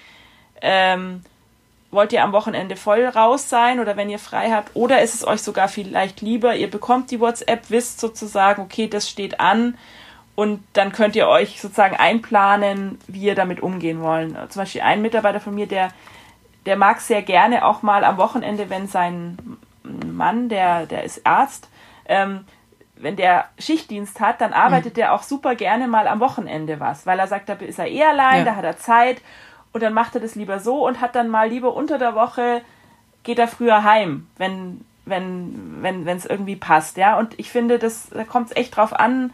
ähm, 0.62 1.22
wollt 1.90 2.14
ihr 2.14 2.24
am 2.24 2.32
Wochenende 2.32 2.74
voll 2.74 3.04
raus 3.04 3.50
sein 3.50 3.80
oder 3.80 3.98
wenn 3.98 4.08
ihr 4.08 4.18
frei 4.18 4.50
habt? 4.50 4.70
Oder 4.72 5.02
ist 5.02 5.14
es 5.14 5.26
euch 5.26 5.42
sogar 5.42 5.68
vielleicht 5.68 6.22
lieber, 6.22 6.56
ihr 6.56 6.70
bekommt 6.70 7.10
die 7.10 7.20
WhatsApp, 7.20 7.68
wisst 7.68 8.00
sozusagen, 8.00 8.62
okay, 8.62 8.88
das 8.88 9.10
steht 9.10 9.40
an 9.40 9.76
und 10.36 10.62
dann 10.72 10.92
könnt 10.92 11.16
ihr 11.16 11.28
euch 11.28 11.60
sozusagen 11.60 11.96
einplanen, 11.96 12.98
wie 13.08 13.24
ihr 13.24 13.34
damit 13.34 13.60
umgehen 13.60 14.00
wollen. 14.00 14.38
Zum 14.48 14.62
Beispiel 14.62 14.80
ein 14.80 15.02
Mitarbeiter 15.02 15.40
von 15.40 15.54
mir, 15.54 15.66
der, 15.66 15.90
der 16.66 16.76
mag 16.76 17.00
sehr 17.00 17.22
gerne 17.22 17.64
auch 17.64 17.82
mal 17.82 18.04
am 18.04 18.16
Wochenende, 18.18 18.70
wenn 18.70 18.86
sein 18.86 19.38
Mann, 19.82 20.48
der, 20.48 20.86
der 20.86 21.04
ist 21.04 21.26
Arzt, 21.26 21.68
ähm, 22.06 22.44
wenn 22.96 23.16
der 23.16 23.46
Schichtdienst 23.58 24.20
hat, 24.20 24.40
dann 24.40 24.52
arbeitet 24.52 24.96
mhm. 24.96 25.02
er 25.02 25.12
auch 25.14 25.22
super 25.22 25.54
gerne 25.54 25.88
mal 25.88 26.06
am 26.06 26.20
Wochenende 26.20 26.80
was, 26.80 27.06
weil 27.06 27.18
er 27.18 27.26
sagt, 27.26 27.48
da 27.48 27.54
ist 27.54 27.78
er 27.78 27.88
eh 27.88 28.04
allein, 28.04 28.38
ja. 28.38 28.44
da 28.44 28.56
hat 28.56 28.64
er 28.64 28.76
Zeit 28.76 29.22
und 29.72 29.82
dann 29.82 29.94
macht 29.94 30.14
er 30.14 30.20
das 30.20 30.34
lieber 30.34 30.60
so 30.60 30.86
und 30.86 31.00
hat 31.00 31.14
dann 31.14 31.28
mal 31.28 31.48
lieber 31.48 31.74
unter 31.74 31.98
der 31.98 32.14
Woche, 32.14 32.62
geht 33.22 33.38
er 33.38 33.48
früher 33.48 33.84
heim, 33.84 34.26
wenn 34.36 34.84
wenn 35.06 35.82
wenn 35.82 36.04
wenn 36.04 36.16
es 36.16 36.26
irgendwie 36.26 36.56
passt, 36.56 36.96
ja. 36.96 37.18
Und 37.18 37.38
ich 37.38 37.50
finde, 37.50 37.78
das 37.78 38.10
da 38.10 38.24
kommt 38.24 38.50
es 38.50 38.56
echt 38.56 38.76
drauf 38.76 38.92
an. 38.92 39.32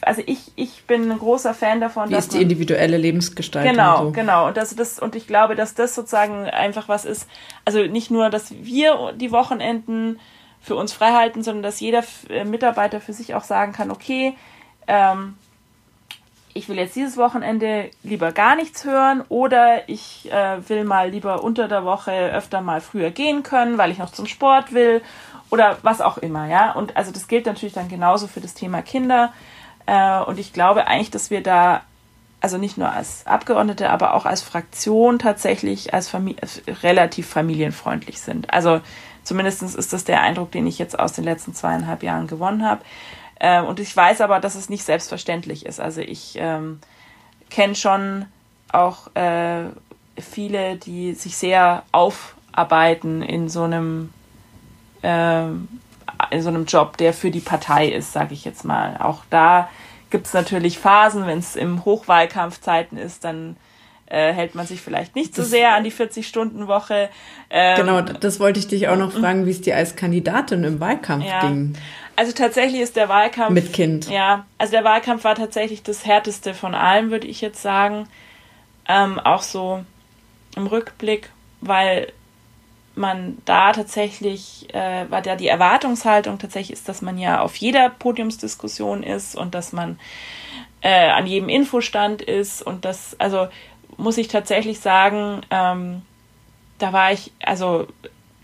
Also 0.00 0.22
ich 0.26 0.52
ich 0.56 0.84
bin 0.84 1.10
ein 1.10 1.18
großer 1.18 1.54
Fan 1.54 1.80
davon. 1.80 2.08
Wie 2.08 2.14
dass 2.14 2.26
ist 2.26 2.34
die 2.34 2.42
individuelle 2.42 2.96
Lebensgestaltung? 2.96 3.72
Genau, 3.72 4.04
so. 4.04 4.10
genau. 4.12 4.48
Und 4.48 4.56
das 4.56 4.74
das 4.74 4.98
und 4.98 5.16
ich 5.16 5.26
glaube, 5.26 5.54
dass 5.54 5.74
das 5.74 5.94
sozusagen 5.94 6.44
einfach 6.44 6.88
was 6.88 7.04
ist. 7.04 7.28
Also 7.64 7.80
nicht 7.84 8.10
nur, 8.10 8.30
dass 8.30 8.52
wir 8.52 9.12
die 9.14 9.32
Wochenenden 9.32 10.18
für 10.60 10.76
uns 10.76 10.92
frei 10.92 11.12
halten, 11.12 11.42
sondern 11.42 11.62
dass 11.62 11.80
jeder 11.80 12.02
Mitarbeiter 12.44 13.00
für 13.00 13.12
sich 13.12 13.34
auch 13.34 13.44
sagen 13.44 13.72
kann, 13.72 13.90
okay. 13.90 14.34
Ähm, 14.88 15.34
ich 16.56 16.70
will 16.70 16.78
jetzt 16.78 16.96
dieses 16.96 17.18
Wochenende 17.18 17.90
lieber 18.02 18.32
gar 18.32 18.56
nichts 18.56 18.84
hören 18.84 19.22
oder 19.28 19.88
ich 19.88 20.32
äh, 20.32 20.68
will 20.68 20.84
mal 20.84 21.10
lieber 21.10 21.44
unter 21.44 21.68
der 21.68 21.84
Woche 21.84 22.32
öfter 22.32 22.62
mal 22.62 22.80
früher 22.80 23.10
gehen 23.10 23.42
können, 23.42 23.76
weil 23.76 23.90
ich 23.90 23.98
noch 23.98 24.10
zum 24.10 24.26
Sport 24.26 24.72
will 24.72 25.02
oder 25.50 25.78
was 25.82 26.00
auch 26.00 26.18
immer, 26.18 26.48
ja. 26.48 26.72
Und 26.72 26.96
also 26.96 27.12
das 27.12 27.28
gilt 27.28 27.46
natürlich 27.46 27.74
dann 27.74 27.88
genauso 27.88 28.26
für 28.26 28.40
das 28.40 28.54
Thema 28.54 28.82
Kinder. 28.82 29.32
Äh, 29.86 30.20
und 30.20 30.38
ich 30.38 30.52
glaube 30.52 30.86
eigentlich, 30.86 31.10
dass 31.10 31.30
wir 31.30 31.42
da 31.42 31.82
also 32.40 32.58
nicht 32.58 32.78
nur 32.78 32.90
als 32.90 33.26
Abgeordnete, 33.26 33.90
aber 33.90 34.14
auch 34.14 34.26
als 34.26 34.42
Fraktion 34.42 35.18
tatsächlich 35.18 35.94
als 35.94 36.08
Famili 36.08 36.36
relativ 36.82 37.28
familienfreundlich 37.28 38.20
sind. 38.20 38.52
Also 38.52 38.80
zumindest 39.24 39.62
ist 39.62 39.92
das 39.92 40.04
der 40.04 40.20
Eindruck, 40.20 40.52
den 40.52 40.66
ich 40.66 40.78
jetzt 40.78 40.98
aus 40.98 41.12
den 41.12 41.24
letzten 41.24 41.54
zweieinhalb 41.54 42.02
Jahren 42.02 42.26
gewonnen 42.26 42.64
habe. 42.64 42.82
Äh, 43.38 43.62
und 43.62 43.80
ich 43.80 43.96
weiß 43.96 44.20
aber, 44.20 44.40
dass 44.40 44.54
es 44.54 44.68
nicht 44.68 44.84
selbstverständlich 44.84 45.66
ist. 45.66 45.80
Also 45.80 46.00
ich 46.00 46.36
ähm, 46.38 46.80
kenne 47.50 47.74
schon 47.74 48.26
auch 48.70 49.14
äh, 49.14 49.64
viele, 50.18 50.76
die 50.76 51.14
sich 51.14 51.36
sehr 51.36 51.82
aufarbeiten 51.92 53.22
in 53.22 53.48
so 53.48 53.62
einem 53.62 54.12
äh, 55.02 55.46
in 56.30 56.42
so 56.42 56.48
einem 56.48 56.64
Job, 56.64 56.96
der 56.96 57.12
für 57.12 57.30
die 57.30 57.40
Partei 57.40 57.88
ist, 57.88 58.12
sage 58.12 58.34
ich 58.34 58.44
jetzt 58.44 58.64
mal. 58.64 58.96
Auch 58.98 59.22
da 59.30 59.68
gibt 60.10 60.26
es 60.26 60.34
natürlich 60.34 60.78
Phasen, 60.78 61.26
wenn 61.26 61.38
es 61.38 61.56
im 61.56 61.84
Hochwahlkampfzeiten 61.84 62.98
ist, 62.98 63.24
dann 63.24 63.56
äh, 64.06 64.32
hält 64.32 64.54
man 64.54 64.66
sich 64.66 64.80
vielleicht 64.80 65.16
nicht 65.16 65.34
so 65.34 65.42
sehr 65.42 65.74
an 65.74 65.84
die 65.84 65.92
40-Stunden-Woche. 65.92 67.08
Ähm, 67.50 67.76
genau, 67.76 68.00
das 68.00 68.38
wollte 68.38 68.60
ich 68.60 68.68
dich 68.68 68.88
auch 68.88 68.96
noch 68.96 69.12
fragen, 69.12 69.46
wie 69.46 69.50
es 69.50 69.60
dir 69.60 69.76
als 69.76 69.96
Kandidatin 69.96 70.62
im 70.62 70.78
Wahlkampf 70.78 71.24
ja. 71.24 71.40
ging. 71.40 71.74
Also 72.14 72.32
tatsächlich 72.32 72.80
ist 72.80 72.96
der 72.96 73.08
Wahlkampf. 73.08 73.50
Mit 73.50 73.72
Kind. 73.72 74.08
Ja, 74.08 74.46
also 74.58 74.70
der 74.70 74.84
Wahlkampf 74.84 75.24
war 75.24 75.34
tatsächlich 75.34 75.82
das 75.82 76.06
härteste 76.06 76.54
von 76.54 76.74
allem, 76.74 77.10
würde 77.10 77.26
ich 77.26 77.40
jetzt 77.40 77.60
sagen. 77.60 78.06
ähm, 78.88 79.18
auch 79.18 79.42
so 79.42 79.84
im 80.54 80.66
Rückblick, 80.66 81.30
weil 81.60 82.12
man 82.96 83.38
da 83.44 83.72
tatsächlich, 83.72 84.72
äh, 84.74 85.06
weil 85.10 85.22
da 85.22 85.36
die 85.36 85.48
Erwartungshaltung 85.48 86.38
tatsächlich 86.38 86.78
ist, 86.78 86.88
dass 86.88 87.02
man 87.02 87.18
ja 87.18 87.40
auf 87.40 87.56
jeder 87.56 87.90
Podiumsdiskussion 87.90 89.02
ist 89.02 89.36
und 89.36 89.54
dass 89.54 89.72
man 89.72 89.98
äh, 90.80 91.10
an 91.10 91.26
jedem 91.26 91.48
Infostand 91.48 92.22
ist 92.22 92.62
und 92.62 92.84
das, 92.84 93.18
also 93.18 93.48
muss 93.96 94.18
ich 94.18 94.28
tatsächlich 94.28 94.80
sagen, 94.80 95.42
ähm, 95.50 96.02
da 96.78 96.92
war 96.92 97.12
ich, 97.12 97.32
also 97.42 97.86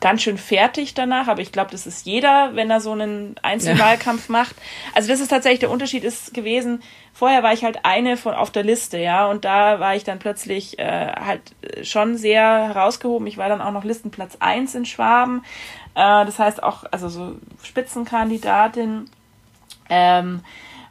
ganz 0.02 0.20
schön 0.20 0.36
fertig 0.36 0.94
danach, 0.94 1.28
aber 1.28 1.40
ich 1.40 1.52
glaube, 1.52 1.70
das 1.70 1.86
ist 1.86 2.04
jeder, 2.06 2.54
wenn 2.54 2.68
er 2.68 2.80
so 2.80 2.90
einen 2.90 3.36
Einzelwahlkampf 3.40 4.28
ja. 4.28 4.32
macht. 4.32 4.56
Also 4.94 5.08
das 5.08 5.20
ist 5.20 5.28
tatsächlich 5.28 5.60
der 5.60 5.70
Unterschied 5.70 6.02
ist 6.04 6.34
gewesen. 6.34 6.82
Vorher 7.14 7.42
war 7.42 7.52
ich 7.52 7.62
halt 7.64 7.84
eine 7.84 8.16
von 8.16 8.34
auf 8.34 8.50
der 8.50 8.64
Liste, 8.64 8.98
ja, 8.98 9.26
und 9.26 9.44
da 9.44 9.78
war 9.80 9.94
ich 9.94 10.02
dann 10.02 10.18
plötzlich 10.18 10.78
äh, 10.78 11.12
halt 11.12 11.40
schon 11.82 12.16
sehr 12.18 12.42
herausgehoben. 12.42 13.26
Ich 13.28 13.38
war 13.38 13.48
dann 13.48 13.62
auch 13.62 13.70
noch 13.70 13.84
Listenplatz 13.84 14.36
eins 14.40 14.74
in 14.74 14.84
Schwaben. 14.84 15.44
Äh, 15.94 16.26
das 16.26 16.38
heißt 16.38 16.62
auch, 16.62 16.84
also 16.90 17.08
so 17.08 17.36
Spitzenkandidatin. 17.62 19.08
Ähm, 19.88 20.40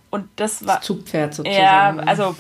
und 0.09 0.30
das 0.38 0.66
war. 0.66 0.78
Das 0.78 0.86
Zugpferd 0.86 1.34
sozusagen. 1.34 1.99
Ja, 1.99 2.03
also 2.05 2.36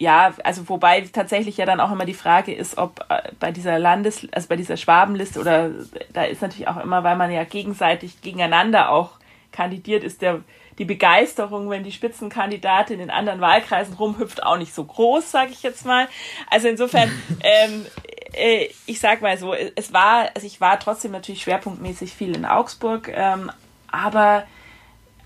ja, 0.00 0.32
also 0.44 0.66
wobei 0.70 1.02
tatsächlich 1.02 1.58
ja 1.58 1.66
dann 1.66 1.78
auch 1.78 1.92
immer 1.92 2.06
die 2.06 2.14
Frage 2.14 2.54
ist, 2.54 2.78
ob 2.78 3.04
äh, 3.10 3.32
bei 3.38 3.52
dieser 3.52 3.78
Landes, 3.78 4.26
also 4.32 4.48
bei 4.48 4.56
dieser 4.56 4.78
Schwabenliste 4.78 5.38
oder 5.38 5.70
da 6.14 6.24
ist 6.24 6.40
natürlich 6.40 6.68
auch 6.68 6.78
immer, 6.82 7.04
weil 7.04 7.16
man 7.16 7.30
ja 7.30 7.44
gegenseitig 7.44 8.22
gegeneinander 8.22 8.88
auch 8.88 9.18
kandidiert, 9.52 10.02
ist 10.02 10.22
der 10.22 10.40
die 10.78 10.86
Begeisterung, 10.86 11.68
wenn 11.68 11.84
die 11.84 11.92
Spitzenkandidatin 11.92 12.98
in 12.98 13.10
anderen 13.10 13.42
Wahlkreisen 13.42 13.92
rumhüpft, 13.92 14.42
auch 14.42 14.56
nicht 14.56 14.72
so 14.72 14.84
groß, 14.84 15.30
sage 15.30 15.50
ich 15.50 15.62
jetzt 15.62 15.84
mal. 15.84 16.08
Also 16.50 16.68
insofern, 16.68 17.12
ähm, 17.42 17.84
äh, 18.32 18.68
ich 18.86 19.00
sag 19.00 19.20
mal 19.20 19.36
so, 19.36 19.52
es 19.52 19.92
war, 19.92 20.30
also 20.34 20.46
ich 20.46 20.62
war 20.62 20.80
trotzdem 20.80 21.12
natürlich 21.12 21.42
schwerpunktmäßig 21.42 22.14
viel 22.14 22.34
in 22.34 22.46
Augsburg, 22.46 23.12
ähm, 23.14 23.52
aber 23.88 24.44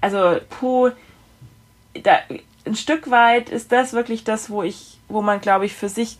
also 0.01 0.41
puh, 0.51 0.91
da, 2.03 2.19
ein 2.67 2.75
Stück 2.77 3.11
weit 3.11 3.51
ist 3.51 3.73
das 3.73 3.93
wirklich 3.93 4.25
das, 4.25 4.51
wo 4.51 4.63
ich, 4.63 4.99
wo 5.09 5.23
man, 5.23 5.41
glaube 5.41 5.67
ich, 5.67 5.75
für 5.75 5.89
sich, 5.89 6.19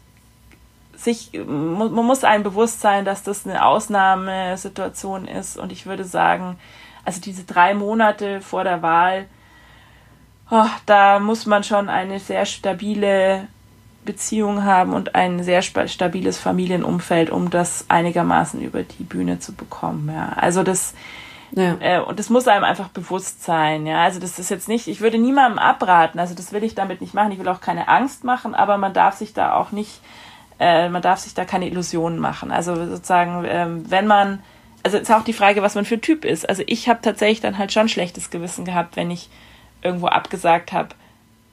sich, 0.97 1.31
man 1.47 1.93
muss 1.93 2.25
einem 2.25 2.45
bewusst 2.45 2.81
sein, 2.81 3.05
dass 3.05 3.23
das 3.23 3.47
eine 3.47 3.65
Ausnahmesituation 3.65 5.27
ist. 5.27 5.57
Und 5.57 5.73
ich 5.73 5.87
würde 5.87 6.05
sagen, 6.05 6.57
also 7.05 7.21
diese 7.21 7.45
drei 7.45 7.75
Monate 7.75 8.41
vor 8.41 8.65
der 8.65 8.83
Wahl, 8.83 9.27
oh, 10.51 10.67
da 10.87 11.19
muss 11.19 11.47
man 11.47 11.65
schon 11.65 11.89
eine 11.89 12.21
sehr 12.21 12.47
stabile 12.47 13.49
Beziehung 14.05 14.65
haben 14.65 14.93
und 14.93 15.15
ein 15.15 15.43
sehr 15.43 15.63
stabiles 15.63 16.39
Familienumfeld, 16.39 17.31
um 17.31 17.51
das 17.51 17.87
einigermaßen 17.89 18.61
über 18.61 18.83
die 18.83 19.03
Bühne 19.03 19.39
zu 19.39 19.55
bekommen. 19.55 20.11
Ja. 20.13 20.35
Also 20.37 20.63
das, 20.63 20.95
ja. 21.57 21.77
Äh, 21.81 22.01
und 22.01 22.19
das 22.19 22.31
muss 22.31 22.49
einem 22.49 22.65
einfach 22.65 22.89
bewusst 22.89 23.45
sein. 23.45 23.87
Ja, 23.87 24.03
also 24.03 24.19
das 24.19 24.39
ist 24.39 24.51
jetzt 24.51 24.69
nicht, 24.69 24.89
ich 24.89 25.01
würde 25.01 25.19
niemandem 25.19 25.59
abraten, 25.59 26.19
also 26.19 26.35
das 26.35 26.53
will 26.53 26.65
ich 26.65 26.75
damit 26.75 27.01
nicht 27.01 27.15
machen. 27.15 27.33
Ich 27.33 27.39
will 27.39 27.49
auch 27.49 27.61
keine 27.61 27.89
Angst 27.89 28.25
machen, 28.25 28.55
aber 28.55 28.77
man 28.77 28.93
darf 28.93 29.17
sich 29.17 29.35
da 29.35 29.55
auch 29.55 29.71
nicht, 29.71 30.01
äh, 30.59 30.89
man 30.89 31.03
darf 31.03 31.21
sich 31.21 31.35
da 31.35 31.45
keine 31.45 31.69
Illusionen 31.69 32.19
machen. 32.19 32.51
Also 32.51 32.75
sozusagen, 32.75 33.45
ähm, 33.49 33.85
wenn 33.89 34.07
man, 34.07 34.43
also 34.83 34.99
ist 34.99 35.13
auch 35.13 35.25
die 35.25 35.33
Frage, 35.33 35.63
was 35.63 35.77
man 35.77 35.85
für 35.85 36.01
Typ 36.01 36.25
ist. 36.25 36.49
Also 36.49 36.63
ich 36.67 36.89
habe 36.89 37.01
tatsächlich 37.03 37.41
dann 37.41 37.59
halt 37.59 37.73
schon 37.73 37.89
schlechtes 37.89 38.31
Gewissen 38.31 38.65
gehabt, 38.65 38.97
wenn 38.97 39.11
ich 39.11 39.31
irgendwo 39.83 40.07
abgesagt 40.09 40.73
habe. 40.73 40.91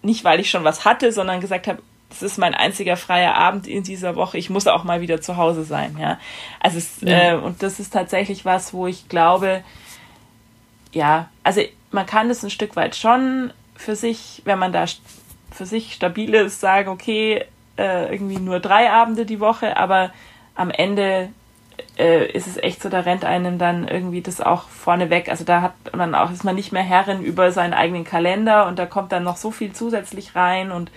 Nicht, 0.01 0.23
weil 0.23 0.39
ich 0.39 0.49
schon 0.49 0.63
was 0.63 0.83
hatte, 0.83 1.11
sondern 1.11 1.41
gesagt 1.41 1.67
habe, 1.67 1.81
das 2.09 2.23
ist 2.23 2.37
mein 2.37 2.53
einziger 2.53 2.97
freier 2.97 3.35
Abend 3.35 3.67
in 3.67 3.83
dieser 3.83 4.15
Woche. 4.15 4.37
Ich 4.37 4.49
muss 4.49 4.67
auch 4.67 4.83
mal 4.83 4.99
wieder 4.99 5.21
zu 5.21 5.37
Hause 5.37 5.63
sein. 5.63 5.95
Ja, 5.99 6.19
also 6.59 6.77
es, 6.77 7.01
ja. 7.01 7.33
Äh, 7.33 7.35
und 7.35 7.63
das 7.63 7.79
ist 7.79 7.93
tatsächlich 7.93 8.43
was, 8.43 8.73
wo 8.73 8.87
ich 8.87 9.07
glaube, 9.07 9.63
ja, 10.91 11.29
also 11.43 11.61
man 11.91 12.05
kann 12.05 12.29
es 12.29 12.43
ein 12.43 12.49
Stück 12.49 12.75
weit 12.75 12.95
schon 12.95 13.51
für 13.75 13.95
sich, 13.95 14.41
wenn 14.45 14.59
man 14.59 14.71
da 14.71 14.85
für 15.51 15.65
sich 15.65 15.93
stabil 15.93 16.33
ist, 16.33 16.59
sagen, 16.59 16.89
okay, 16.89 17.45
äh, 17.77 18.11
irgendwie 18.11 18.37
nur 18.39 18.59
drei 18.59 18.89
Abende 18.91 19.25
die 19.25 19.39
Woche, 19.39 19.77
aber 19.77 20.11
am 20.55 20.69
Ende 20.69 21.29
äh, 21.97 22.25
ist 22.31 22.47
es 22.47 22.57
echt 22.57 22.81
so, 22.81 22.89
da 22.89 23.01
rennt 23.01 23.25
einem 23.25 23.57
dann 23.57 23.87
irgendwie 23.87 24.21
das 24.21 24.41
auch 24.41 24.69
vorne 24.69 25.09
weg. 25.09 25.29
Also 25.29 25.43
da 25.43 25.61
hat 25.61 25.73
man 25.95 26.15
auch, 26.15 26.31
ist 26.31 26.43
man 26.43 26.55
nicht 26.55 26.71
mehr 26.71 26.83
Herrin 26.83 27.21
über 27.21 27.51
seinen 27.51 27.73
eigenen 27.73 28.03
Kalender 28.03 28.67
und 28.67 28.79
da 28.79 28.85
kommt 28.85 29.11
dann 29.11 29.23
noch 29.23 29.37
so 29.37 29.51
viel 29.51 29.73
zusätzlich 29.73 30.35
rein 30.35 30.71
und, 30.71 30.91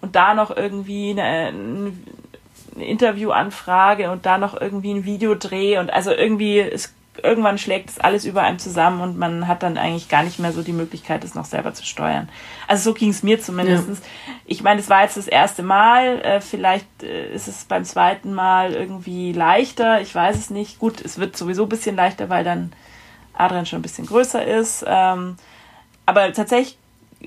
und 0.00 0.16
da 0.16 0.34
noch 0.34 0.54
irgendwie 0.54 1.10
eine, 1.10 1.48
eine 1.48 1.92
Interviewanfrage 2.76 4.10
und 4.10 4.26
da 4.26 4.38
noch 4.38 4.58
irgendwie 4.60 4.92
ein 4.92 5.04
Videodreh 5.04 5.78
und 5.78 5.92
also 5.92 6.12
irgendwie, 6.12 6.60
es 6.60 6.94
irgendwann 7.22 7.58
schlägt 7.58 7.90
es 7.90 7.98
alles 7.98 8.24
über 8.24 8.42
einem 8.42 8.58
zusammen 8.58 9.00
und 9.00 9.18
man 9.18 9.48
hat 9.48 9.62
dann 9.62 9.76
eigentlich 9.76 10.08
gar 10.08 10.22
nicht 10.22 10.38
mehr 10.38 10.52
so 10.52 10.62
die 10.62 10.72
Möglichkeit, 10.72 11.24
es 11.24 11.34
noch 11.34 11.44
selber 11.44 11.74
zu 11.74 11.84
steuern. 11.84 12.28
Also 12.68 12.90
so 12.90 12.94
ging 12.94 13.10
es 13.10 13.22
mir 13.22 13.40
zumindest. 13.40 13.88
Ja. 13.88 13.94
Ich 14.46 14.62
meine, 14.62 14.80
es 14.80 14.88
war 14.88 15.02
jetzt 15.02 15.16
das 15.16 15.26
erste 15.26 15.62
Mal, 15.62 16.20
äh, 16.22 16.40
vielleicht 16.40 17.02
äh, 17.02 17.32
ist 17.34 17.48
es 17.48 17.64
beim 17.64 17.84
zweiten 17.84 18.32
Mal 18.32 18.72
irgendwie 18.72 19.32
leichter, 19.32 20.00
ich 20.00 20.14
weiß 20.14 20.36
es 20.36 20.50
nicht. 20.50 20.78
Gut, 20.78 21.00
es 21.00 21.18
wird 21.18 21.36
sowieso 21.36 21.64
ein 21.64 21.68
bisschen 21.68 21.96
leichter, 21.96 22.28
weil 22.28 22.44
dann 22.44 22.72
Adrian 23.34 23.66
schon 23.66 23.80
ein 23.80 23.82
bisschen 23.82 24.06
größer 24.06 24.44
ist. 24.44 24.84
Ähm, 24.86 25.36
aber 26.06 26.32
tatsächlich 26.32 26.78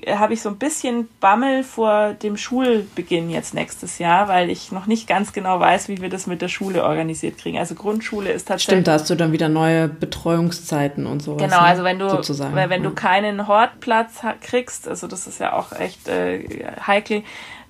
habe 0.08 0.34
ich 0.34 0.42
so 0.42 0.48
ein 0.48 0.56
bisschen 0.56 1.08
Bammel 1.20 1.62
vor 1.62 2.14
dem 2.14 2.36
Schulbeginn 2.36 3.30
jetzt 3.30 3.54
nächstes 3.54 3.98
Jahr, 3.98 4.28
weil 4.28 4.50
ich 4.50 4.72
noch 4.72 4.86
nicht 4.86 5.06
ganz 5.06 5.32
genau 5.32 5.60
weiß, 5.60 5.88
wie 5.88 6.00
wir 6.02 6.08
das 6.08 6.26
mit 6.26 6.42
der 6.42 6.48
Schule 6.48 6.84
organisiert 6.84 7.38
kriegen. 7.38 7.58
Also 7.58 7.74
Grundschule 7.74 8.30
ist 8.30 8.48
tatsächlich. 8.48 8.74
Stimmt, 8.74 8.88
da 8.88 8.94
hast 8.94 9.08
du 9.08 9.14
dann 9.14 9.32
wieder 9.32 9.48
neue 9.48 9.88
Betreuungszeiten 9.88 11.06
und 11.06 11.20
sowas. 11.20 11.42
Genau, 11.42 11.60
ne? 11.60 11.66
also 11.66 11.84
wenn 11.84 11.98
du, 11.98 12.06
weil 12.06 12.70
wenn 12.70 12.82
du 12.82 12.90
keinen 12.90 13.46
Hortplatz 13.46 14.20
kriegst, 14.40 14.88
also 14.88 15.06
das 15.06 15.26
ist 15.26 15.38
ja 15.38 15.52
auch 15.52 15.72
echt 15.72 16.08
äh, 16.08 16.44
heikel, 16.86 17.22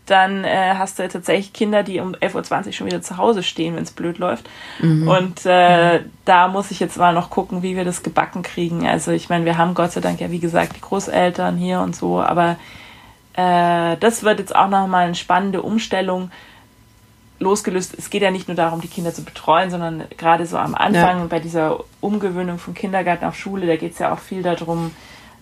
dann 0.06 0.44
äh, 0.44 0.74
hast 0.76 0.98
du 0.98 1.08
tatsächlich 1.08 1.52
Kinder, 1.52 1.82
die 1.82 2.00
um 2.00 2.14
11.20 2.14 2.66
Uhr 2.66 2.72
schon 2.72 2.86
wieder 2.86 3.00
zu 3.00 3.16
Hause 3.16 3.42
stehen, 3.42 3.76
wenn 3.76 3.84
es 3.84 3.90
blöd 3.90 4.18
läuft. 4.18 4.48
Mhm. 4.80 5.08
Und 5.08 5.40
äh, 5.46 6.00
mhm. 6.00 6.10
da 6.24 6.48
muss 6.48 6.70
ich 6.70 6.80
jetzt 6.80 6.98
mal 6.98 7.14
noch 7.14 7.30
gucken, 7.30 7.62
wie 7.62 7.76
wir 7.76 7.84
das 7.84 8.02
gebacken 8.02 8.42
kriegen. 8.42 8.86
Also 8.86 9.12
ich 9.12 9.28
meine, 9.28 9.44
wir 9.44 9.56
haben 9.56 9.74
Gott 9.74 9.92
sei 9.92 10.00
Dank 10.00 10.20
ja, 10.20 10.30
wie 10.30 10.40
gesagt, 10.40 10.76
die 10.76 10.80
Großeltern 10.80 11.56
hier 11.56 11.80
und 11.80 11.96
so, 11.96 12.20
aber 12.20 12.56
äh, 13.34 13.96
das 13.98 14.22
wird 14.22 14.40
jetzt 14.40 14.54
auch 14.54 14.68
nochmal 14.68 15.06
eine 15.06 15.14
spannende 15.14 15.62
Umstellung 15.62 16.30
losgelöst. 17.40 17.94
Es 17.96 18.10
geht 18.10 18.22
ja 18.22 18.30
nicht 18.30 18.48
nur 18.48 18.56
darum, 18.56 18.80
die 18.80 18.88
Kinder 18.88 19.12
zu 19.12 19.24
betreuen, 19.24 19.70
sondern 19.70 20.04
gerade 20.16 20.46
so 20.46 20.58
am 20.58 20.74
Anfang 20.74 21.20
ja. 21.20 21.26
bei 21.26 21.40
dieser 21.40 21.80
Umgewöhnung 22.00 22.58
von 22.58 22.74
Kindergarten 22.74 23.24
auf 23.24 23.36
Schule, 23.36 23.66
da 23.66 23.76
geht 23.76 23.94
es 23.94 23.98
ja 23.98 24.12
auch 24.12 24.18
viel 24.18 24.42
darum, 24.42 24.92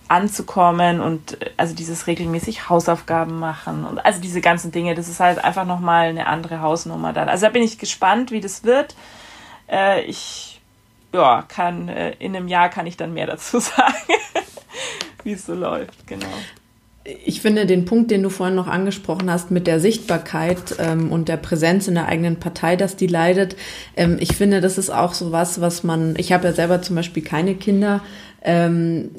anzukommen 0.07 1.01
und 1.01 1.41
äh, 1.41 1.51
also 1.57 1.75
dieses 1.75 2.07
regelmäßig 2.07 2.69
Hausaufgaben 2.69 3.39
machen 3.39 3.85
und 3.85 4.03
also 4.05 4.21
diese 4.21 4.41
ganzen 4.41 4.71
Dinge, 4.71 4.95
das 4.95 5.09
ist 5.09 5.19
halt 5.19 5.43
einfach 5.43 5.65
nochmal 5.65 6.07
eine 6.07 6.27
andere 6.27 6.61
Hausnummer 6.61 7.13
dann. 7.13 7.29
Also 7.29 7.45
da 7.45 7.51
bin 7.51 7.63
ich 7.63 7.77
gespannt, 7.77 8.31
wie 8.31 8.41
das 8.41 8.63
wird. 8.63 8.95
Äh, 9.69 10.03
ich, 10.03 10.61
ja, 11.13 11.43
kann, 11.47 11.89
äh, 11.89 12.15
in 12.19 12.35
einem 12.35 12.47
Jahr 12.47 12.69
kann 12.69 12.85
ich 12.85 12.97
dann 12.97 13.13
mehr 13.13 13.27
dazu 13.27 13.59
sagen, 13.59 13.93
wie 15.23 15.33
es 15.33 15.45
so 15.45 15.53
läuft, 15.53 16.05
genau. 16.07 16.27
Ich 17.25 17.41
finde 17.41 17.65
den 17.65 17.83
Punkt, 17.83 18.11
den 18.11 18.23
du 18.23 18.29
vorhin 18.29 18.55
noch 18.55 18.67
angesprochen 18.67 19.29
hast, 19.29 19.51
mit 19.51 19.67
der 19.67 19.81
Sichtbarkeit 19.81 20.75
ähm, 20.79 21.11
und 21.11 21.27
der 21.27 21.35
Präsenz 21.35 21.89
in 21.89 21.95
der 21.95 22.07
eigenen 22.07 22.39
Partei, 22.39 22.77
dass 22.77 22.95
die 22.95 23.07
leidet. 23.07 23.57
Ähm, 23.97 24.17
ich 24.21 24.37
finde, 24.37 24.61
das 24.61 24.77
ist 24.77 24.89
auch 24.89 25.13
so 25.13 25.33
was, 25.33 25.59
was 25.59 25.83
man, 25.83 26.15
ich 26.17 26.31
habe 26.31 26.47
ja 26.47 26.53
selber 26.53 26.81
zum 26.81 26.95
Beispiel 26.95 27.21
keine 27.21 27.55
Kinder, 27.55 27.99
ähm, 28.41 29.11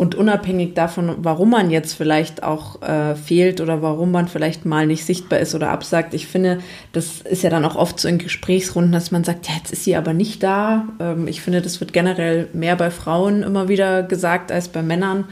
und 0.00 0.14
unabhängig 0.14 0.72
davon, 0.72 1.16
warum 1.18 1.50
man 1.50 1.70
jetzt 1.70 1.92
vielleicht 1.92 2.42
auch 2.42 2.80
äh, 2.80 3.14
fehlt 3.14 3.60
oder 3.60 3.82
warum 3.82 4.10
man 4.10 4.28
vielleicht 4.28 4.64
mal 4.64 4.86
nicht 4.86 5.04
sichtbar 5.04 5.40
ist 5.40 5.54
oder 5.54 5.68
absagt, 5.68 6.14
ich 6.14 6.26
finde, 6.26 6.60
das 6.92 7.20
ist 7.20 7.42
ja 7.42 7.50
dann 7.50 7.66
auch 7.66 7.76
oft 7.76 8.00
so 8.00 8.08
in 8.08 8.16
Gesprächsrunden, 8.16 8.92
dass 8.92 9.10
man 9.10 9.24
sagt, 9.24 9.46
ja, 9.46 9.56
jetzt 9.58 9.70
ist 9.70 9.84
sie 9.84 9.96
aber 9.96 10.14
nicht 10.14 10.42
da. 10.42 10.88
Ähm, 11.00 11.28
ich 11.28 11.42
finde, 11.42 11.60
das 11.60 11.80
wird 11.80 11.92
generell 11.92 12.48
mehr 12.54 12.76
bei 12.76 12.90
Frauen 12.90 13.42
immer 13.42 13.68
wieder 13.68 14.02
gesagt 14.02 14.50
als 14.50 14.68
bei 14.68 14.80
Männern. 14.80 15.26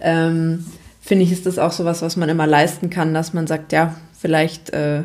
Ähm, 0.00 0.66
finde 1.00 1.22
ich, 1.22 1.30
ist 1.30 1.46
das 1.46 1.60
auch 1.60 1.70
so 1.70 1.84
was, 1.84 2.02
was 2.02 2.16
man 2.16 2.28
immer 2.28 2.48
leisten 2.48 2.90
kann, 2.90 3.14
dass 3.14 3.34
man 3.34 3.46
sagt, 3.46 3.70
ja, 3.70 3.94
vielleicht 4.18 4.70
äh, 4.70 5.02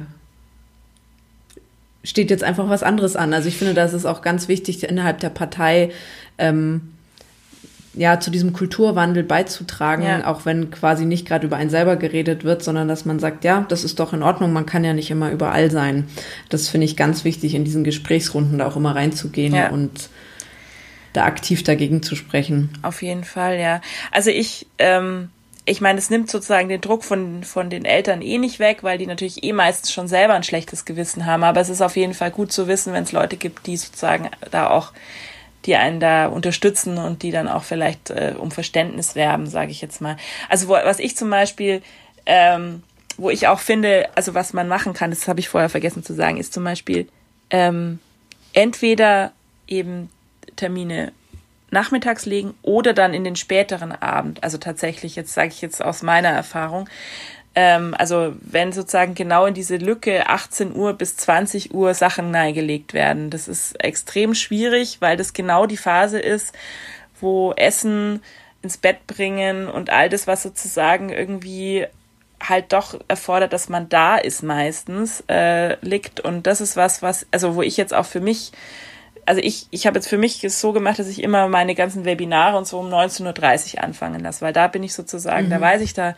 steht 2.03 2.32
jetzt 2.32 2.43
einfach 2.43 2.68
was 2.68 2.82
anderes 2.82 3.16
an. 3.16 3.32
Also 3.32 3.47
ich 3.47 3.57
finde, 3.57 3.76
das 3.76 3.93
ist 3.93 4.07
auch 4.07 4.24
ganz 4.24 4.47
wichtig 4.47 4.84
innerhalb 4.84 5.20
der 5.20 5.30
Partei. 5.30 5.91
Ähm, 6.39 6.92
ja, 7.95 8.19
zu 8.19 8.31
diesem 8.31 8.53
Kulturwandel 8.53 9.23
beizutragen, 9.23 10.03
ja. 10.03 10.25
auch 10.25 10.45
wenn 10.45 10.71
quasi 10.71 11.05
nicht 11.05 11.27
gerade 11.27 11.45
über 11.45 11.57
einen 11.57 11.69
selber 11.69 11.95
geredet 11.95 12.43
wird, 12.43 12.63
sondern 12.63 12.87
dass 12.87 13.05
man 13.05 13.19
sagt, 13.19 13.43
ja, 13.43 13.65
das 13.69 13.83
ist 13.83 13.99
doch 13.99 14.13
in 14.13 14.23
Ordnung, 14.23 14.51
man 14.51 14.65
kann 14.65 14.83
ja 14.83 14.93
nicht 14.93 15.11
immer 15.11 15.31
überall 15.31 15.69
sein. 15.69 16.07
Das 16.49 16.69
finde 16.69 16.85
ich 16.85 16.97
ganz 16.97 17.23
wichtig, 17.23 17.53
in 17.53 17.65
diesen 17.65 17.83
Gesprächsrunden 17.83 18.57
da 18.57 18.67
auch 18.67 18.75
immer 18.75 18.95
reinzugehen 18.95 19.53
ja. 19.53 19.69
und 19.69 20.09
da 21.13 21.25
aktiv 21.25 21.63
dagegen 21.63 22.01
zu 22.01 22.15
sprechen. 22.15 22.69
Auf 22.81 23.03
jeden 23.03 23.23
Fall, 23.23 23.59
ja. 23.59 23.81
Also 24.11 24.31
ich, 24.31 24.65
ähm, 24.79 25.29
ich 25.65 25.79
meine, 25.79 25.99
es 25.99 26.09
nimmt 26.09 26.31
sozusagen 26.31 26.69
den 26.69 26.81
Druck 26.81 27.03
von, 27.03 27.43
von 27.43 27.69
den 27.69 27.85
Eltern 27.85 28.21
eh 28.21 28.39
nicht 28.39 28.59
weg, 28.59 28.79
weil 28.81 28.97
die 28.97 29.05
natürlich 29.05 29.43
eh 29.43 29.53
meistens 29.53 29.93
schon 29.93 30.07
selber 30.07 30.33
ein 30.33 30.43
schlechtes 30.43 30.85
Gewissen 30.85 31.27
haben. 31.27 31.43
Aber 31.43 31.61
es 31.61 31.69
ist 31.69 31.81
auf 31.81 31.95
jeden 31.95 32.15
Fall 32.15 32.31
gut 32.31 32.51
zu 32.51 32.67
wissen, 32.67 32.91
wenn 32.91 33.03
es 33.03 33.11
Leute 33.11 33.37
gibt, 33.37 33.67
die 33.67 33.77
sozusagen 33.77 34.29
da 34.49 34.69
auch, 34.71 34.91
die 35.66 35.76
einen 35.76 35.99
da 35.99 36.28
unterstützen 36.28 36.97
und 36.97 37.24
die 37.24 37.32
dann 37.32 37.47
auch 37.47 37.64
vielleicht 37.64 38.09
äh, 38.09 38.36
um 38.38 38.51
Verständnis 38.51 39.16
werben, 39.16 39.47
sage 39.47 39.72
ich 39.72 39.82
jetzt 39.82 40.01
mal. 40.01 40.18
Also 40.49 40.68
wo, 40.68 40.74
was 40.74 40.99
ich 40.99 41.16
zum 41.16 41.30
Beispiel, 41.30 41.82
ähm, 42.26 42.84
wo 43.18 43.30
ich 43.30 43.47
auch 43.47 43.59
finde, 43.59 44.09
also 44.16 44.34
was 44.34 44.53
man 44.53 44.68
machen 44.68 44.93
kann, 44.93 45.11
das 45.11 45.28
habe 45.28 45.39
ich 45.39 45.49
vorher 45.49 45.70
vergessen 45.70 46.03
zu 46.03 46.14
sagen, 46.14 46.38
ist 46.38 46.53
zum 46.53 46.64
Beispiel 46.64 47.07
ähm, 47.49 47.99
entweder 48.53 49.32
eben 49.68 50.09
Termine 50.55 51.11
nachmittags 51.72 52.26
legen 52.26 52.53
oder 52.61 52.93
dann 52.93 53.14
in 53.14 53.24
den 53.24 53.36
späteren 53.36 53.91
Abend. 53.91 54.43
Also 54.43 54.57
tatsächlich, 54.57 55.16
jetzt 55.16 55.34
sage 55.34 55.49
ich 55.49 55.61
jetzt 55.61 55.84
aus 55.84 56.03
meiner 56.03 56.30
Erfahrung, 56.30 56.88
ähm, 57.55 57.95
also 57.97 58.33
wenn 58.41 58.71
sozusagen 58.71 59.13
genau 59.13 59.45
in 59.45 59.53
diese 59.53 59.77
Lücke 59.77 60.27
18 60.27 60.75
Uhr 60.75 60.93
bis 60.93 61.17
20 61.17 61.73
Uhr 61.73 61.93
Sachen 61.93 62.31
neigelegt 62.31 62.93
werden, 62.93 63.29
das 63.29 63.47
ist 63.47 63.73
extrem 63.83 64.33
schwierig, 64.33 64.97
weil 65.01 65.17
das 65.17 65.33
genau 65.33 65.65
die 65.65 65.77
Phase 65.77 66.19
ist, 66.19 66.53
wo 67.19 67.53
Essen 67.53 68.21
ins 68.63 68.77
Bett 68.77 69.05
bringen 69.05 69.67
und 69.67 69.91
all 69.91 70.09
das, 70.09 70.25
was 70.25 70.41
sozusagen 70.41 71.09
irgendwie 71.09 71.85
halt 72.41 72.73
doch 72.73 72.99
erfordert, 73.07 73.53
dass 73.53 73.69
man 73.69 73.87
da 73.87 74.17
ist 74.17 74.41
meistens, 74.41 75.23
äh, 75.29 75.77
liegt. 75.85 76.19
Und 76.19 76.47
das 76.47 76.59
ist 76.59 76.75
was, 76.75 77.01
was, 77.01 77.25
also 77.31 77.55
wo 77.55 77.61
ich 77.61 77.77
jetzt 77.77 77.93
auch 77.93 78.05
für 78.05 78.19
mich 78.19 78.51
also 79.25 79.39
ich, 79.41 79.67
ich 79.71 79.87
habe 79.87 79.97
jetzt 79.97 80.09
für 80.09 80.17
mich 80.17 80.45
so 80.49 80.73
gemacht, 80.73 80.99
dass 80.99 81.07
ich 81.07 81.23
immer 81.23 81.47
meine 81.47 81.75
ganzen 81.75 82.03
Webinare 82.03 82.57
und 82.57 82.67
so 82.67 82.79
um 82.79 82.87
19.30 82.89 83.75
Uhr 83.75 83.83
anfangen 83.83 84.19
lasse, 84.19 84.41
weil 84.41 84.51
da 84.51 84.67
bin 84.67 84.83
ich 84.83 84.93
sozusagen, 84.93 85.45
mhm. 85.45 85.51
da 85.51 85.61
weiß 85.61 85.81
ich, 85.81 85.93
da, 85.93 86.15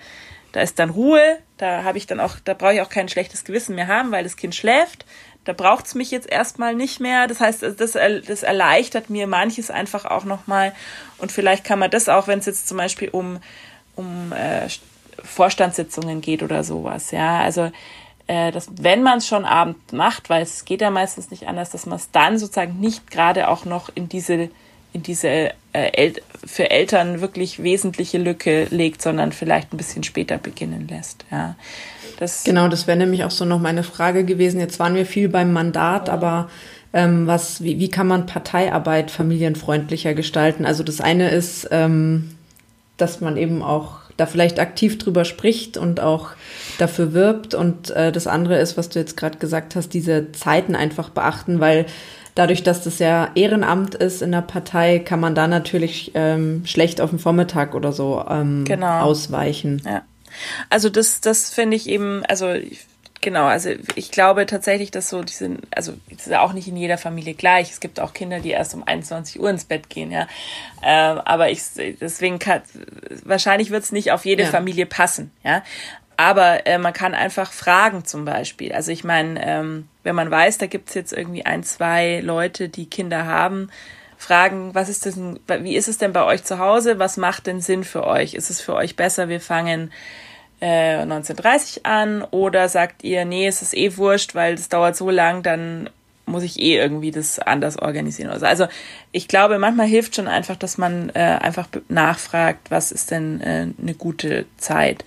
da 0.55 0.61
ist 0.61 0.79
dann 0.79 0.89
Ruhe, 0.89 1.37
da 1.57 1.83
habe 1.83 1.97
ich 1.97 2.07
dann 2.07 2.21
auch, 2.21 2.37
da 2.41 2.53
brauche 2.53 2.75
ich 2.75 2.81
auch 2.81 2.89
kein 2.89 3.09
schlechtes 3.09 3.43
Gewissen 3.43 3.75
mehr 3.75 3.87
haben, 3.87 4.11
weil 4.11 4.23
das 4.23 4.37
Kind 4.37 4.55
schläft. 4.55 5.05
Da 5.43 5.51
braucht's 5.51 5.95
mich 5.95 6.11
jetzt 6.11 6.31
erstmal 6.31 6.73
nicht 6.73 7.01
mehr. 7.01 7.27
Das 7.27 7.41
heißt, 7.41 7.61
das, 7.61 7.91
das 7.91 8.43
erleichtert 8.43 9.09
mir 9.09 9.27
manches 9.27 9.69
einfach 9.69 10.05
auch 10.05 10.23
nochmal. 10.23 10.73
Und 11.17 11.33
vielleicht 11.33 11.65
kann 11.65 11.77
man 11.77 11.91
das 11.91 12.07
auch, 12.07 12.27
wenn 12.27 12.39
es 12.39 12.45
jetzt 12.45 12.69
zum 12.69 12.77
Beispiel 12.77 13.09
um, 13.09 13.39
um 13.97 14.31
äh, 14.31 14.69
Vorstandssitzungen 15.21 16.21
geht 16.21 16.41
oder 16.41 16.63
sowas. 16.63 17.11
Ja, 17.11 17.41
also 17.41 17.69
äh, 18.27 18.53
dass 18.53 18.69
wenn 18.81 19.03
man 19.03 19.17
es 19.17 19.27
schon 19.27 19.43
abend 19.43 19.91
macht, 19.91 20.29
weil 20.29 20.41
es 20.41 20.63
geht 20.63 20.79
ja 20.79 20.89
meistens 20.89 21.31
nicht 21.31 21.49
anders, 21.49 21.69
dass 21.69 21.85
man 21.85 21.97
es 21.97 22.11
dann 22.11 22.39
sozusagen 22.39 22.79
nicht 22.79 23.11
gerade 23.11 23.49
auch 23.49 23.65
noch 23.65 23.89
in 23.93 24.07
diese 24.07 24.49
in 24.95 25.03
diese 25.03 25.27
äh, 25.27 25.51
El 25.73 26.13
für 26.45 26.71
Eltern 26.71 27.21
wirklich 27.21 27.61
wesentliche 27.61 28.17
Lücke 28.17 28.67
legt, 28.69 29.01
sondern 29.01 29.31
vielleicht 29.31 29.73
ein 29.73 29.77
bisschen 29.77 30.03
später 30.03 30.37
beginnen 30.37 30.87
lässt. 30.87 31.25
Ja, 31.31 31.55
das 32.17 32.43
genau, 32.43 32.67
das 32.67 32.87
wäre 32.87 32.97
nämlich 32.97 33.23
auch 33.23 33.31
so 33.31 33.45
noch 33.45 33.59
meine 33.59 33.83
Frage 33.83 34.23
gewesen. 34.23 34.59
Jetzt 34.59 34.79
waren 34.79 34.95
wir 34.95 35.05
viel 35.05 35.27
beim 35.27 35.51
Mandat, 35.51 36.07
aber 36.07 36.49
ähm, 36.93 37.27
was, 37.27 37.61
wie, 37.61 37.79
wie 37.79 37.89
kann 37.89 38.07
man 38.07 38.25
Parteiarbeit 38.25 39.11
familienfreundlicher 39.11 40.13
gestalten? 40.13 40.65
Also 40.65 40.83
das 40.83 41.01
eine 41.01 41.29
ist, 41.29 41.67
ähm, 41.71 42.35
dass 42.97 43.19
man 43.19 43.35
eben 43.35 43.61
auch 43.61 43.97
da 44.17 44.27
vielleicht 44.27 44.59
aktiv 44.59 44.97
drüber 44.97 45.25
spricht 45.25 45.77
und 45.77 45.99
auch 45.99 46.29
dafür 46.77 47.11
wirbt. 47.11 47.53
Und 47.53 47.89
äh, 47.89 48.13
das 48.13 48.27
andere 48.27 48.59
ist, 48.59 48.77
was 48.77 48.87
du 48.87 48.99
jetzt 48.99 49.17
gerade 49.17 49.39
gesagt 49.39 49.75
hast, 49.75 49.89
diese 49.89 50.31
Zeiten 50.31 50.73
einfach 50.73 51.09
beachten, 51.09 51.59
weil 51.59 51.85
dadurch, 52.35 52.63
dass 52.63 52.83
das 52.83 52.99
ja 52.99 53.31
Ehrenamt 53.35 53.95
ist 53.95 54.21
in 54.21 54.31
der 54.31 54.41
Partei, 54.41 54.99
kann 54.99 55.19
man 55.19 55.35
da 55.35 55.47
natürlich 55.47 56.11
ähm, 56.13 56.65
schlecht 56.65 57.01
auf 57.01 57.09
den 57.09 57.19
Vormittag 57.19 57.73
oder 57.73 57.91
so 57.91 58.23
ähm, 58.29 58.65
genau. 58.65 59.01
ausweichen. 59.01 59.81
Ja. 59.85 60.03
Also 60.69 60.89
das, 60.89 61.21
das 61.21 61.49
finde 61.49 61.77
ich 61.77 61.87
eben, 61.89 62.23
also 62.25 62.53
Genau, 63.25 63.45
also 63.45 63.71
ich 63.95 64.11
glaube 64.11 64.45
tatsächlich, 64.45 64.91
dass 64.91 65.09
so 65.09 65.23
diese, 65.23 65.57
also 65.71 65.93
das 66.11 66.27
ist 66.27 66.31
ja 66.31 66.41
auch 66.41 66.53
nicht 66.53 66.67
in 66.67 66.77
jeder 66.77 66.99
Familie 66.99 67.33
gleich. 67.33 67.71
Es 67.71 67.79
gibt 67.79 67.99
auch 67.99 68.13
Kinder, 68.13 68.39
die 68.39 68.51
erst 68.51 68.75
um 68.75 68.83
21 68.83 69.41
Uhr 69.41 69.49
ins 69.49 69.65
Bett 69.65 69.89
gehen, 69.89 70.11
ja. 70.11 70.27
Ähm, 70.83 71.19
aber 71.25 71.49
ich 71.49 71.59
deswegen 71.99 72.37
kann 72.37 72.61
wahrscheinlich 73.23 73.71
wird 73.71 73.83
es 73.83 73.91
nicht 73.91 74.11
auf 74.11 74.25
jede 74.25 74.43
ja. 74.43 74.49
Familie 74.49 74.85
passen, 74.85 75.31
ja. 75.43 75.63
Aber 76.17 76.65
äh, 76.65 76.77
man 76.77 76.93
kann 76.93 77.13
einfach 77.13 77.51
fragen 77.51 78.05
zum 78.05 78.25
Beispiel. 78.25 78.73
Also 78.73 78.91
ich 78.91 79.03
meine, 79.03 79.45
ähm, 79.45 79.87
wenn 80.03 80.15
man 80.15 80.31
weiß, 80.31 80.57
da 80.57 80.67
gibt's 80.67 80.93
jetzt 80.93 81.13
irgendwie 81.13 81.45
ein, 81.45 81.63
zwei 81.63 82.21
Leute, 82.21 82.69
die 82.69 82.89
Kinder 82.89 83.25
haben, 83.25 83.69
fragen, 84.17 84.73
was 84.73 84.89
ist 84.89 85.05
das, 85.05 85.17
wie 85.17 85.75
ist 85.75 85.87
es 85.87 85.97
denn 85.97 86.13
bei 86.13 86.23
euch 86.23 86.43
zu 86.43 86.59
Hause? 86.59 86.99
Was 86.99 87.17
macht 87.17 87.47
denn 87.47 87.61
Sinn 87.61 87.83
für 87.83 88.05
euch? 88.07 88.33
Ist 88.33 88.49
es 88.49 88.61
für 88.61 88.73
euch 88.73 88.95
besser, 88.95 89.29
wir 89.29 89.41
fangen 89.41 89.91
äh, 90.61 90.99
1930 91.01 91.85
an 91.85 92.23
oder 92.23 92.69
sagt 92.69 93.03
ihr, 93.03 93.25
nee, 93.25 93.47
es 93.47 93.61
ist 93.61 93.75
eh 93.75 93.97
wurscht, 93.97 94.35
weil 94.35 94.53
es 94.53 94.69
dauert 94.69 94.95
so 94.95 95.09
lang, 95.09 95.43
dann 95.43 95.89
muss 96.25 96.43
ich 96.43 96.59
eh 96.59 96.77
irgendwie 96.77 97.11
das 97.11 97.39
anders 97.39 97.77
organisieren. 97.77 98.31
Also, 98.31 98.45
also 98.45 98.67
ich 99.11 99.27
glaube, 99.27 99.59
manchmal 99.59 99.87
hilft 99.87 100.15
schon 100.15 100.27
einfach, 100.27 100.55
dass 100.55 100.77
man 100.77 101.09
äh, 101.09 101.19
einfach 101.19 101.67
nachfragt, 101.87 102.71
was 102.71 102.91
ist 102.91 103.11
denn 103.11 103.41
äh, 103.41 103.67
eine 103.79 103.93
gute 103.93 104.45
Zeit. 104.57 105.05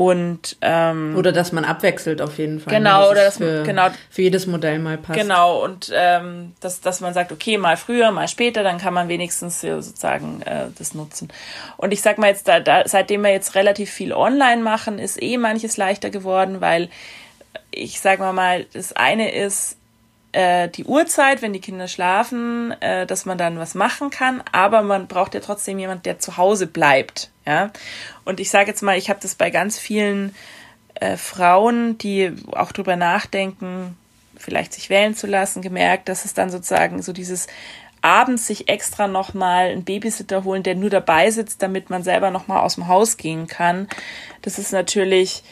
Und 0.00 0.56
ähm, 0.62 1.14
oder 1.14 1.30
dass 1.30 1.52
man 1.52 1.66
abwechselt 1.66 2.22
auf 2.22 2.38
jeden 2.38 2.58
Fall. 2.58 2.72
Ne? 2.72 2.78
Genau, 2.78 3.00
dass 3.00 3.10
oder 3.10 3.24
dass 3.24 3.36
für, 3.36 3.56
man, 3.56 3.64
genau 3.64 3.88
für 4.08 4.22
jedes 4.22 4.46
Modell 4.46 4.78
mal 4.78 4.96
passt. 4.96 5.20
Genau 5.20 5.62
und 5.62 5.92
ähm, 5.94 6.54
dass 6.60 6.80
dass 6.80 7.02
man 7.02 7.12
sagt, 7.12 7.32
okay, 7.32 7.58
mal 7.58 7.76
früher, 7.76 8.10
mal 8.10 8.26
später, 8.26 8.62
dann 8.62 8.78
kann 8.78 8.94
man 8.94 9.08
wenigstens 9.08 9.60
sozusagen 9.60 10.40
äh, 10.40 10.68
das 10.78 10.94
nutzen. 10.94 11.28
Und 11.76 11.92
ich 11.92 12.00
sag 12.00 12.16
mal 12.16 12.28
jetzt, 12.28 12.48
da, 12.48 12.60
da, 12.60 12.88
seitdem 12.88 13.20
wir 13.20 13.30
jetzt 13.30 13.54
relativ 13.54 13.90
viel 13.90 14.14
online 14.14 14.62
machen, 14.62 14.98
ist 14.98 15.22
eh 15.22 15.36
manches 15.36 15.76
leichter 15.76 16.08
geworden, 16.08 16.62
weil 16.62 16.88
ich 17.70 18.00
sag 18.00 18.20
mal 18.20 18.32
mal, 18.32 18.64
das 18.72 18.94
eine 18.94 19.34
ist 19.34 19.76
äh, 20.32 20.68
die 20.68 20.84
Uhrzeit, 20.84 21.42
wenn 21.42 21.52
die 21.52 21.60
Kinder 21.60 21.88
schlafen, 21.88 22.72
äh, 22.80 23.06
dass 23.06 23.24
man 23.24 23.38
dann 23.38 23.58
was 23.58 23.74
machen 23.74 24.10
kann, 24.10 24.42
aber 24.52 24.82
man 24.82 25.06
braucht 25.06 25.34
ja 25.34 25.40
trotzdem 25.40 25.78
jemand, 25.78 26.06
der 26.06 26.18
zu 26.18 26.36
Hause 26.36 26.66
bleibt. 26.66 27.30
Ja, 27.46 27.70
und 28.24 28.38
ich 28.38 28.50
sage 28.50 28.68
jetzt 28.68 28.82
mal, 28.82 28.96
ich 28.96 29.10
habe 29.10 29.20
das 29.20 29.34
bei 29.34 29.50
ganz 29.50 29.78
vielen 29.78 30.34
äh, 30.94 31.16
Frauen, 31.16 31.98
die 31.98 32.32
auch 32.52 32.72
drüber 32.72 32.96
nachdenken, 32.96 33.96
vielleicht 34.36 34.72
sich 34.72 34.88
wählen 34.88 35.14
zu 35.14 35.26
lassen, 35.26 35.62
gemerkt, 35.62 36.08
dass 36.08 36.24
es 36.24 36.34
dann 36.34 36.50
sozusagen 36.50 37.02
so 37.02 37.12
dieses 37.12 37.46
abends 38.02 38.46
sich 38.46 38.68
extra 38.68 39.08
nochmal 39.08 39.66
einen 39.66 39.84
Babysitter 39.84 40.44
holen, 40.44 40.62
der 40.62 40.74
nur 40.74 40.90
dabei 40.90 41.30
sitzt, 41.30 41.62
damit 41.62 41.90
man 41.90 42.02
selber 42.02 42.30
nochmal 42.30 42.60
aus 42.60 42.76
dem 42.76 42.88
Haus 42.88 43.16
gehen 43.16 43.46
kann. 43.46 43.88
Das 44.42 44.58
ist 44.58 44.72
natürlich 44.72 45.42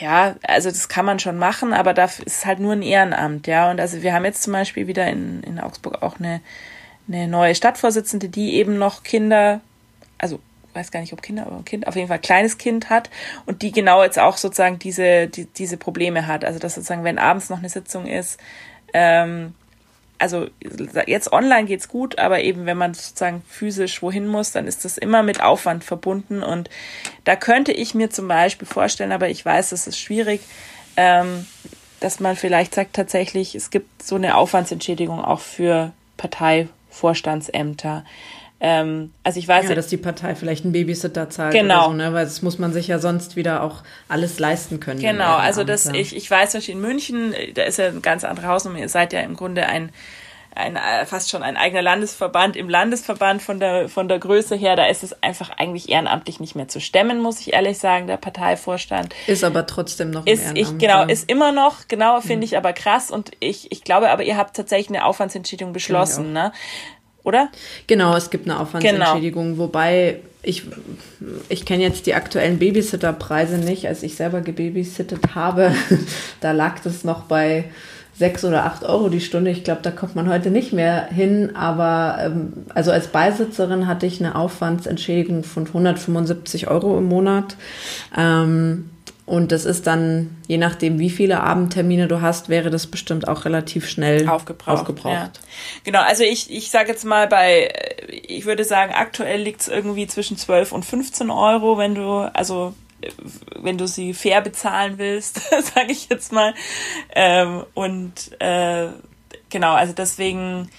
ja, 0.00 0.36
also 0.42 0.68
das 0.68 0.88
kann 0.88 1.04
man 1.04 1.18
schon 1.18 1.38
machen, 1.38 1.72
aber 1.72 1.94
da 1.94 2.04
ist 2.04 2.22
es 2.26 2.46
halt 2.46 2.58
nur 2.58 2.72
ein 2.72 2.82
Ehrenamt, 2.82 3.46
ja. 3.46 3.70
Und 3.70 3.80
also 3.80 4.02
wir 4.02 4.12
haben 4.12 4.24
jetzt 4.24 4.42
zum 4.42 4.52
Beispiel 4.52 4.86
wieder 4.86 5.06
in, 5.06 5.42
in 5.42 5.60
Augsburg 5.60 6.02
auch 6.02 6.18
eine, 6.18 6.40
eine 7.08 7.28
neue 7.28 7.54
Stadtvorsitzende, 7.54 8.28
die 8.28 8.54
eben 8.54 8.78
noch 8.78 9.04
Kinder, 9.04 9.60
also 10.18 10.40
weiß 10.74 10.90
gar 10.90 11.00
nicht, 11.00 11.12
ob 11.12 11.22
Kinder, 11.22 11.46
aber 11.46 11.62
Kind, 11.64 11.86
auf 11.86 11.96
jeden 11.96 12.08
Fall 12.08 12.18
kleines 12.18 12.58
Kind 12.58 12.90
hat 12.90 13.10
und 13.46 13.62
die 13.62 13.72
genau 13.72 14.02
jetzt 14.02 14.18
auch 14.18 14.36
sozusagen 14.36 14.78
diese, 14.78 15.28
die, 15.28 15.46
diese 15.46 15.76
Probleme 15.76 16.26
hat. 16.26 16.44
Also 16.44 16.58
dass 16.58 16.74
sozusagen, 16.74 17.04
wenn 17.04 17.18
abends 17.18 17.48
noch 17.50 17.58
eine 17.58 17.68
Sitzung 17.68 18.06
ist, 18.06 18.40
ähm, 18.92 19.54
also 20.20 20.48
jetzt 21.06 21.32
online 21.32 21.64
geht's 21.64 21.88
gut, 21.88 22.18
aber 22.18 22.40
eben 22.42 22.66
wenn 22.66 22.76
man 22.76 22.92
sozusagen 22.94 23.42
physisch 23.48 24.02
wohin 24.02 24.26
muss, 24.26 24.52
dann 24.52 24.66
ist 24.66 24.84
das 24.84 24.98
immer 24.98 25.22
mit 25.22 25.42
Aufwand 25.42 25.82
verbunden. 25.82 26.42
Und 26.42 26.68
da 27.24 27.36
könnte 27.36 27.72
ich 27.72 27.94
mir 27.94 28.10
zum 28.10 28.28
Beispiel 28.28 28.68
vorstellen, 28.68 29.12
aber 29.12 29.30
ich 29.30 29.44
weiß, 29.44 29.70
das 29.70 29.86
ist 29.86 29.98
schwierig, 29.98 30.42
ähm, 30.96 31.46
dass 32.00 32.20
man 32.20 32.36
vielleicht 32.36 32.74
sagt 32.74 32.94
tatsächlich, 32.94 33.54
es 33.54 33.70
gibt 33.70 34.02
so 34.02 34.16
eine 34.16 34.36
Aufwandsentschädigung 34.36 35.24
auch 35.24 35.40
für 35.40 35.92
Parteivorstandsämter. 36.18 38.04
Ähm, 38.62 39.12
also 39.24 39.38
ich 39.38 39.48
weiß 39.48 39.70
ja, 39.70 39.74
dass 39.74 39.86
die 39.86 39.96
Partei 39.96 40.34
vielleicht 40.34 40.64
einen 40.64 40.72
Babysitter 40.72 41.30
zahlt 41.30 41.54
genau. 41.54 41.86
oder 41.86 41.90
so, 41.90 41.92
ne? 41.94 42.12
weil 42.12 42.24
das 42.24 42.42
muss 42.42 42.58
man 42.58 42.74
sich 42.74 42.88
ja 42.88 42.98
sonst 42.98 43.34
wieder 43.34 43.62
auch 43.62 43.82
alles 44.08 44.38
leisten 44.38 44.80
können. 44.80 45.00
Genau, 45.00 45.36
also 45.36 45.64
das 45.64 45.86
ich 45.86 46.14
ich 46.14 46.30
weiß, 46.30 46.52
dass 46.52 46.68
in 46.68 46.80
München, 46.80 47.34
da 47.54 47.62
ist 47.62 47.78
ja 47.78 47.86
ein 47.86 48.02
ganz 48.02 48.22
andere 48.22 48.48
Hausnummer. 48.48 48.78
Ihr 48.78 48.90
seid 48.90 49.14
ja 49.14 49.20
im 49.20 49.34
Grunde 49.34 49.66
ein 49.66 49.90
ein, 50.54 50.76
äh, 50.76 51.06
fast 51.06 51.30
schon 51.30 51.42
ein 51.42 51.56
eigener 51.56 51.82
Landesverband 51.82 52.56
im 52.56 52.68
Landesverband 52.68 53.42
von 53.42 53.60
der, 53.60 53.88
von 53.88 54.08
der 54.08 54.18
Größe 54.18 54.56
her. 54.56 54.76
Da 54.76 54.86
ist 54.86 55.02
es 55.02 55.22
einfach 55.22 55.50
eigentlich 55.50 55.88
ehrenamtlich 55.88 56.40
nicht 56.40 56.54
mehr 56.54 56.68
zu 56.68 56.80
stemmen, 56.80 57.20
muss 57.20 57.40
ich 57.40 57.52
ehrlich 57.52 57.78
sagen, 57.78 58.06
der 58.06 58.16
Parteivorstand. 58.16 59.14
Ist 59.26 59.44
aber 59.44 59.66
trotzdem 59.66 60.10
noch 60.10 60.26
ist, 60.26 60.56
ich, 60.56 60.78
Genau, 60.78 61.04
ist 61.06 61.30
immer 61.30 61.52
noch, 61.52 61.88
genau, 61.88 62.20
finde 62.20 62.38
mhm. 62.38 62.42
ich 62.42 62.56
aber 62.56 62.72
krass. 62.72 63.10
Und 63.10 63.30
ich, 63.40 63.70
ich 63.70 63.84
glaube 63.84 64.10
aber, 64.10 64.24
ihr 64.24 64.36
habt 64.36 64.56
tatsächlich 64.56 64.88
eine 64.88 65.04
Aufwandsentschädigung 65.04 65.72
beschlossen, 65.72 66.32
ne? 66.32 66.52
Oder? 67.22 67.50
Genau, 67.86 68.16
es 68.16 68.30
gibt 68.30 68.48
eine 68.48 68.58
Aufwandsentschädigung, 68.60 69.52
genau. 69.52 69.58
wobei 69.58 70.20
ich, 70.42 70.64
ich 71.48 71.66
kenne 71.66 71.82
jetzt 71.82 72.06
die 72.06 72.14
aktuellen 72.14 72.58
Babysitterpreise 72.58 73.58
nicht. 73.58 73.86
Als 73.86 74.02
ich 74.02 74.16
selber 74.16 74.40
gebabysittet 74.40 75.34
habe, 75.34 75.72
da 76.40 76.52
lag 76.52 76.80
das 76.80 77.04
noch 77.04 77.24
bei 77.24 77.64
sechs 78.20 78.44
oder 78.44 78.64
acht 78.64 78.84
Euro 78.84 79.08
die 79.08 79.20
Stunde. 79.20 79.50
Ich 79.50 79.64
glaube, 79.64 79.80
da 79.82 79.90
kommt 79.90 80.14
man 80.14 80.28
heute 80.28 80.50
nicht 80.50 80.72
mehr 80.72 81.06
hin. 81.06 81.56
Aber 81.56 82.18
ähm, 82.20 82.52
also 82.74 82.90
als 82.90 83.08
Beisitzerin 83.08 83.86
hatte 83.86 84.06
ich 84.06 84.20
eine 84.20 84.34
Aufwandsentschädigung 84.34 85.42
von 85.42 85.66
175 85.66 86.68
Euro 86.68 86.98
im 86.98 87.06
Monat. 87.06 87.56
Ähm, 88.16 88.90
und 89.26 89.52
das 89.52 89.64
ist 89.64 89.86
dann, 89.86 90.36
je 90.48 90.58
nachdem, 90.58 90.98
wie 90.98 91.10
viele 91.10 91.40
Abendtermine 91.40 92.08
du 92.08 92.20
hast, 92.20 92.48
wäre 92.48 92.70
das 92.70 92.86
bestimmt 92.86 93.28
auch 93.28 93.44
relativ 93.44 93.88
schnell 93.88 94.28
aufgebraucht. 94.28 94.80
aufgebraucht. 94.80 95.14
Ja. 95.14 95.30
Genau, 95.84 96.00
also 96.00 96.24
ich, 96.24 96.50
ich 96.50 96.70
sage 96.70 96.88
jetzt 96.88 97.04
mal 97.04 97.28
bei, 97.28 97.72
ich 98.08 98.44
würde 98.44 98.64
sagen, 98.64 98.92
aktuell 98.92 99.40
liegt 99.40 99.60
es 99.60 99.68
irgendwie 99.68 100.06
zwischen 100.06 100.36
12 100.36 100.72
und 100.72 100.84
15 100.84 101.30
Euro, 101.30 101.78
wenn 101.78 101.94
du, 101.94 102.30
also 102.32 102.74
wenn 103.56 103.78
du 103.78 103.86
sie 103.86 104.14
fair 104.14 104.40
bezahlen 104.40 104.98
willst, 104.98 105.40
sage 105.74 105.92
ich 105.92 106.08
jetzt 106.08 106.32
mal. 106.32 106.54
Ähm, 107.14 107.64
und 107.74 108.12
äh, 108.40 108.88
genau, 109.48 109.74
also 109.74 109.92
deswegen 109.92 110.70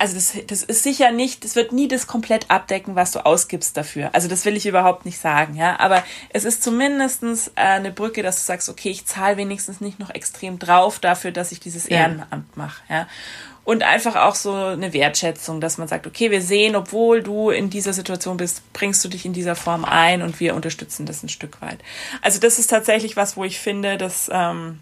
also 0.00 0.14
das, 0.14 0.32
das 0.46 0.62
ist 0.62 0.82
sicher 0.82 1.12
nicht, 1.12 1.44
das 1.44 1.56
wird 1.56 1.72
nie 1.72 1.86
das 1.86 2.06
komplett 2.06 2.50
abdecken, 2.50 2.96
was 2.96 3.12
du 3.12 3.24
ausgibst 3.24 3.76
dafür. 3.76 4.08
Also 4.14 4.28
das 4.28 4.46
will 4.46 4.56
ich 4.56 4.64
überhaupt 4.64 5.04
nicht 5.04 5.18
sagen, 5.18 5.54
ja. 5.56 5.78
Aber 5.78 6.02
es 6.30 6.46
ist 6.46 6.62
zumindestens 6.62 7.48
äh, 7.48 7.60
eine 7.60 7.90
Brücke, 7.90 8.22
dass 8.22 8.36
du 8.36 8.42
sagst, 8.42 8.70
okay, 8.70 8.88
ich 8.88 9.04
zahle 9.04 9.36
wenigstens 9.36 9.82
nicht 9.82 9.98
noch 9.98 10.08
extrem 10.08 10.58
drauf 10.58 11.00
dafür, 11.00 11.32
dass 11.32 11.52
ich 11.52 11.60
dieses 11.60 11.84
Ehrenamt 11.84 12.56
mache, 12.56 12.82
ja. 12.88 13.06
Und 13.62 13.82
einfach 13.82 14.16
auch 14.16 14.36
so 14.36 14.54
eine 14.54 14.94
Wertschätzung, 14.94 15.60
dass 15.60 15.76
man 15.76 15.86
sagt, 15.86 16.06
okay, 16.06 16.30
wir 16.30 16.40
sehen, 16.40 16.76
obwohl 16.76 17.22
du 17.22 17.50
in 17.50 17.68
dieser 17.68 17.92
Situation 17.92 18.38
bist, 18.38 18.72
bringst 18.72 19.04
du 19.04 19.08
dich 19.08 19.26
in 19.26 19.34
dieser 19.34 19.54
Form 19.54 19.84
ein 19.84 20.22
und 20.22 20.40
wir 20.40 20.54
unterstützen 20.54 21.04
das 21.04 21.22
ein 21.22 21.28
Stück 21.28 21.60
weit. 21.60 21.78
Also 22.22 22.40
das 22.40 22.58
ist 22.58 22.68
tatsächlich 22.68 23.16
was, 23.16 23.36
wo 23.36 23.44
ich 23.44 23.60
finde, 23.60 23.98
dass 23.98 24.30
ähm, 24.32 24.80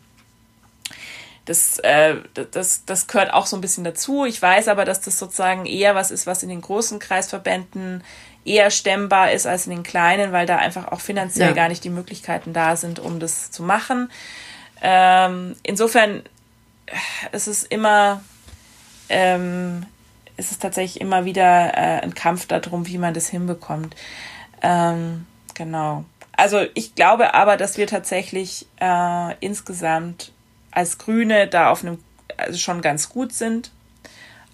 das, 1.49 1.79
äh, 1.79 2.17
das, 2.51 2.85
das 2.85 3.07
gehört 3.07 3.33
auch 3.33 3.47
so 3.47 3.57
ein 3.57 3.63
bisschen 3.63 3.83
dazu. 3.83 4.27
Ich 4.27 4.41
weiß 4.41 4.69
aber, 4.69 4.85
dass 4.85 5.01
das 5.01 5.19
sozusagen 5.19 5.65
eher 5.65 5.95
was 5.95 6.11
ist, 6.11 6.27
was 6.27 6.43
in 6.43 6.51
den 6.51 6.61
großen 6.61 6.99
Kreisverbänden 6.99 8.05
eher 8.45 8.71
stemmbar 8.71 9.33
ist 9.33 9.47
als 9.47 9.67
in 9.67 9.71
den 9.71 9.83
kleinen, 9.83 10.33
weil 10.33 10.47
da 10.47 10.57
einfach 10.57 10.89
auch 10.89 11.01
finanziell 11.01 11.49
ja. 11.49 11.55
gar 11.55 11.69
nicht 11.69 11.85
die 11.85 11.91
Möglichkeiten 11.91 12.53
da 12.53 12.77
sind, 12.77 12.99
um 12.99 13.19
das 13.19 13.51
zu 13.51 13.63
machen. 13.63 14.11
Ähm, 14.83 15.57
insofern 15.63 16.23
äh, 16.87 17.37
ist 17.37 17.47
es 17.47 17.65
immer, 17.65 18.23
ähm, 19.09 19.87
ist 20.37 20.53
es 20.53 20.59
tatsächlich 20.59 21.01
immer 21.01 21.25
wieder 21.25 21.73
äh, 21.75 22.03
ein 22.03 22.15
Kampf 22.15 22.47
darum, 22.47 22.87
wie 22.87 22.99
man 22.99 23.15
das 23.15 23.29
hinbekommt. 23.29 23.97
Ähm, 24.61 25.27
genau. 25.55 26.05
Also 26.33 26.61
ich 26.75 26.95
glaube 26.95 27.33
aber, 27.33 27.57
dass 27.57 27.79
wir 27.79 27.87
tatsächlich 27.87 28.67
äh, 28.81 29.35
insgesamt 29.41 30.33
als 30.71 30.99
Grüne 30.99 31.49
da 31.49 31.71
auf 31.71 31.83
einem 31.85 31.99
also 32.37 32.59
schon 32.59 32.81
ganz 32.83 33.09
gut 33.09 33.33
sind. 33.33 33.71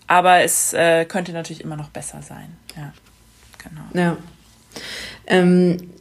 Aber 0.07 0.41
es 0.41 0.73
äh, 0.73 1.05
könnte 1.07 1.33
natürlich 1.33 1.63
immer 1.63 1.77
noch 1.77 1.89
besser 1.89 2.21
sein. 2.23 2.57
Ja, 2.77 2.93
genau. 3.59 3.83
Ja. 3.95 4.17
Ähm, 5.27 5.95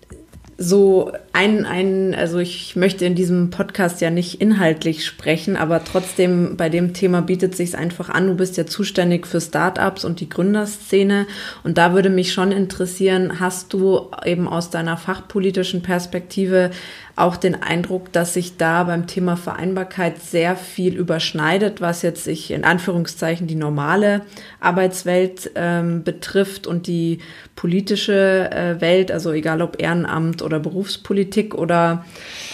so 0.57 1.11
ein, 1.33 1.65
ein, 1.65 2.13
also 2.13 2.37
ich 2.37 2.75
möchte 2.75 3.05
in 3.05 3.15
diesem 3.15 3.49
Podcast 3.49 4.01
ja 4.01 4.09
nicht 4.09 4.39
inhaltlich 4.39 5.05
sprechen, 5.05 5.57
aber 5.57 5.83
trotzdem 5.83 6.57
bei 6.57 6.69
dem 6.69 6.93
Thema 6.93 7.21
bietet 7.21 7.55
sich 7.55 7.75
einfach 7.75 8.09
an. 8.09 8.27
Du 8.27 8.35
bist 8.35 8.55
ja 8.57 8.65
zuständig 8.65 9.25
für 9.25 9.41
Startups 9.41 10.05
und 10.05 10.19
die 10.19 10.29
Gründerszene 10.29 11.25
und 11.63 11.77
da 11.77 11.93
würde 11.93 12.09
mich 12.09 12.33
schon 12.33 12.51
interessieren, 12.51 13.39
hast 13.39 13.73
du 13.73 14.11
eben 14.25 14.47
aus 14.47 14.69
deiner 14.69 14.97
fachpolitischen 14.97 15.81
Perspektive 15.81 16.71
auch 17.15 17.37
den 17.37 17.61
Eindruck, 17.61 18.11
dass 18.11 18.33
sich 18.33 18.57
da 18.57 18.83
beim 18.85 19.05
Thema 19.05 19.37
Vereinbarkeit 19.37 20.19
sehr 20.19 20.55
viel 20.55 20.95
überschneidet, 20.95 21.79
was 21.79 22.01
jetzt 22.01 22.23
sich 22.23 22.49
in 22.49 22.63
Anführungszeichen 22.63 23.45
die 23.45 23.55
normale 23.55 24.21
Arbeitswelt 24.59 25.51
ähm, 25.53 26.03
betrifft 26.03 26.65
und 26.65 26.87
die 26.87 27.19
politische 27.55 28.49
äh, 28.51 28.81
Welt, 28.81 29.11
also 29.11 29.31
egal 29.31 29.61
ob 29.61 29.79
Ehrenamt 29.79 30.41
oder 30.41 30.59
Berufspolitik 30.59 31.53
oder 31.53 32.03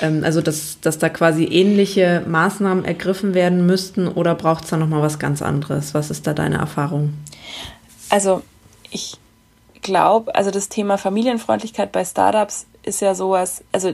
ähm, 0.02 0.26
also 0.26 0.42
dass, 0.42 0.82
dass 0.82 0.98
da 0.98 1.08
quasi 1.08 1.46
ähnliche 1.46 2.24
Maßnahmen 2.28 2.84
ergriffen 2.84 3.34
werden 3.34 3.66
müssten 3.66 4.10
oder 4.10 4.36
braucht 4.36 4.66
es 4.66 4.72
da 4.72 4.78
nochmal 4.78 5.02
was 5.02 5.20
ganz 5.20 5.42
anderes? 5.42 5.94
Was 5.94 6.12
ist 6.12 6.28
da 6.28 6.34
deine 6.34 6.58
Erfahrung? 6.58 7.14
Also 8.10 8.42
ich 8.92 9.18
glaube, 9.82 10.36
also 10.36 10.52
das 10.52 10.68
Thema 10.68 10.98
Familienfreundlichkeit 10.98 11.94
bei 11.94 12.04
Startups 12.04 12.66
ist 12.84 13.02
ja 13.02 13.16
sowas, 13.16 13.64
also 13.72 13.94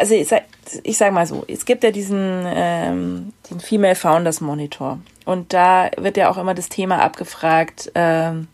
also 0.00 0.14
ich 0.14 0.28
sag, 0.28 0.44
ich 0.82 0.96
sag 0.96 1.12
mal 1.12 1.26
so, 1.26 1.44
es 1.46 1.64
gibt 1.64 1.84
ja 1.84 1.90
diesen, 1.90 2.44
ähm, 2.46 3.32
den 3.50 3.60
Female 3.60 3.94
Founders 3.94 4.40
Monitor 4.40 4.98
und 5.24 5.52
da 5.52 5.90
wird 5.96 6.16
ja 6.16 6.30
auch 6.30 6.38
immer 6.38 6.54
das 6.54 6.68
Thema 6.68 7.00
abgefragt, 7.00 7.92
ähm, 7.94 8.48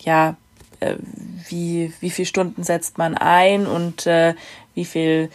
ja, 0.00 0.36
äh, 0.80 0.96
wie, 1.48 1.92
wie 2.00 2.10
viele 2.10 2.26
Stunden 2.26 2.62
setzt 2.62 2.98
man 2.98 3.16
ein 3.16 3.66
und 3.66 4.06
äh, 4.06 4.34
wie 4.74 4.84
viel 4.84 5.30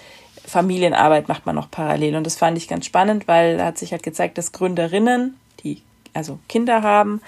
Familienarbeit 0.46 1.28
macht 1.28 1.46
man 1.46 1.56
noch 1.56 1.72
parallel. 1.72 2.16
Und 2.16 2.26
das 2.26 2.36
fand 2.36 2.58
ich 2.58 2.68
ganz 2.68 2.86
spannend, 2.86 3.28
weil 3.28 3.58
da 3.58 3.66
hat 3.66 3.78
sich 3.78 3.92
halt 3.92 4.04
gezeigt, 4.04 4.38
dass 4.38 4.52
Gründerinnen, 4.52 5.38
die 5.64 5.82
also 6.14 6.40
Kinder 6.48 6.82
haben, 6.82 7.22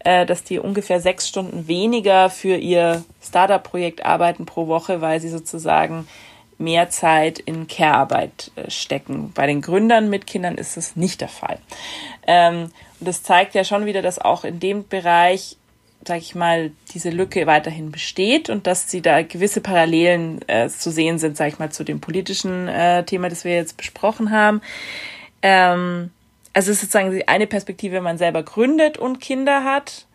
äh, 0.00 0.24
dass 0.26 0.44
die 0.44 0.58
ungefähr 0.58 1.00
sechs 1.00 1.28
Stunden 1.28 1.68
weniger 1.68 2.30
für 2.30 2.56
ihr 2.56 3.04
Startup-Projekt 3.22 4.04
arbeiten 4.04 4.46
pro 4.46 4.66
Woche, 4.66 5.00
weil 5.00 5.20
sie 5.20 5.28
sozusagen 5.28 6.06
mehr 6.60 6.90
Zeit 6.90 7.38
in 7.38 7.66
Care-Arbeit 7.66 8.52
äh, 8.56 8.70
stecken. 8.70 9.32
Bei 9.34 9.46
den 9.46 9.62
Gründern 9.62 10.10
mit 10.10 10.26
Kindern 10.26 10.56
ist 10.56 10.76
das 10.76 10.96
nicht 10.96 11.20
der 11.20 11.28
Fall. 11.28 11.58
Ähm, 12.26 12.70
und 13.00 13.08
das 13.08 13.22
zeigt 13.22 13.54
ja 13.54 13.64
schon 13.64 13.86
wieder, 13.86 14.02
dass 14.02 14.18
auch 14.18 14.44
in 14.44 14.60
dem 14.60 14.86
Bereich, 14.86 15.56
sage 16.06 16.20
ich 16.20 16.34
mal, 16.34 16.70
diese 16.92 17.10
Lücke 17.10 17.46
weiterhin 17.46 17.90
besteht 17.90 18.50
und 18.50 18.66
dass 18.66 18.90
sie 18.90 19.02
da 19.02 19.22
gewisse 19.22 19.60
Parallelen 19.60 20.46
äh, 20.48 20.68
zu 20.68 20.90
sehen 20.90 21.18
sind, 21.18 21.36
sage 21.36 21.50
ich 21.50 21.58
mal, 21.58 21.72
zu 21.72 21.82
dem 21.82 22.00
politischen 22.00 22.68
äh, 22.68 23.04
Thema, 23.04 23.28
das 23.28 23.44
wir 23.44 23.54
jetzt 23.54 23.76
besprochen 23.76 24.30
haben. 24.30 24.60
Ähm, 25.42 26.10
also 26.52 26.70
es 26.70 26.82
ist 26.82 26.92
sozusagen 26.92 27.22
eine 27.26 27.46
Perspektive, 27.46 27.96
wenn 27.96 28.02
man 28.02 28.18
selber 28.18 28.42
gründet 28.42 28.98
und 28.98 29.20
Kinder 29.20 29.64
hat. 29.64 30.06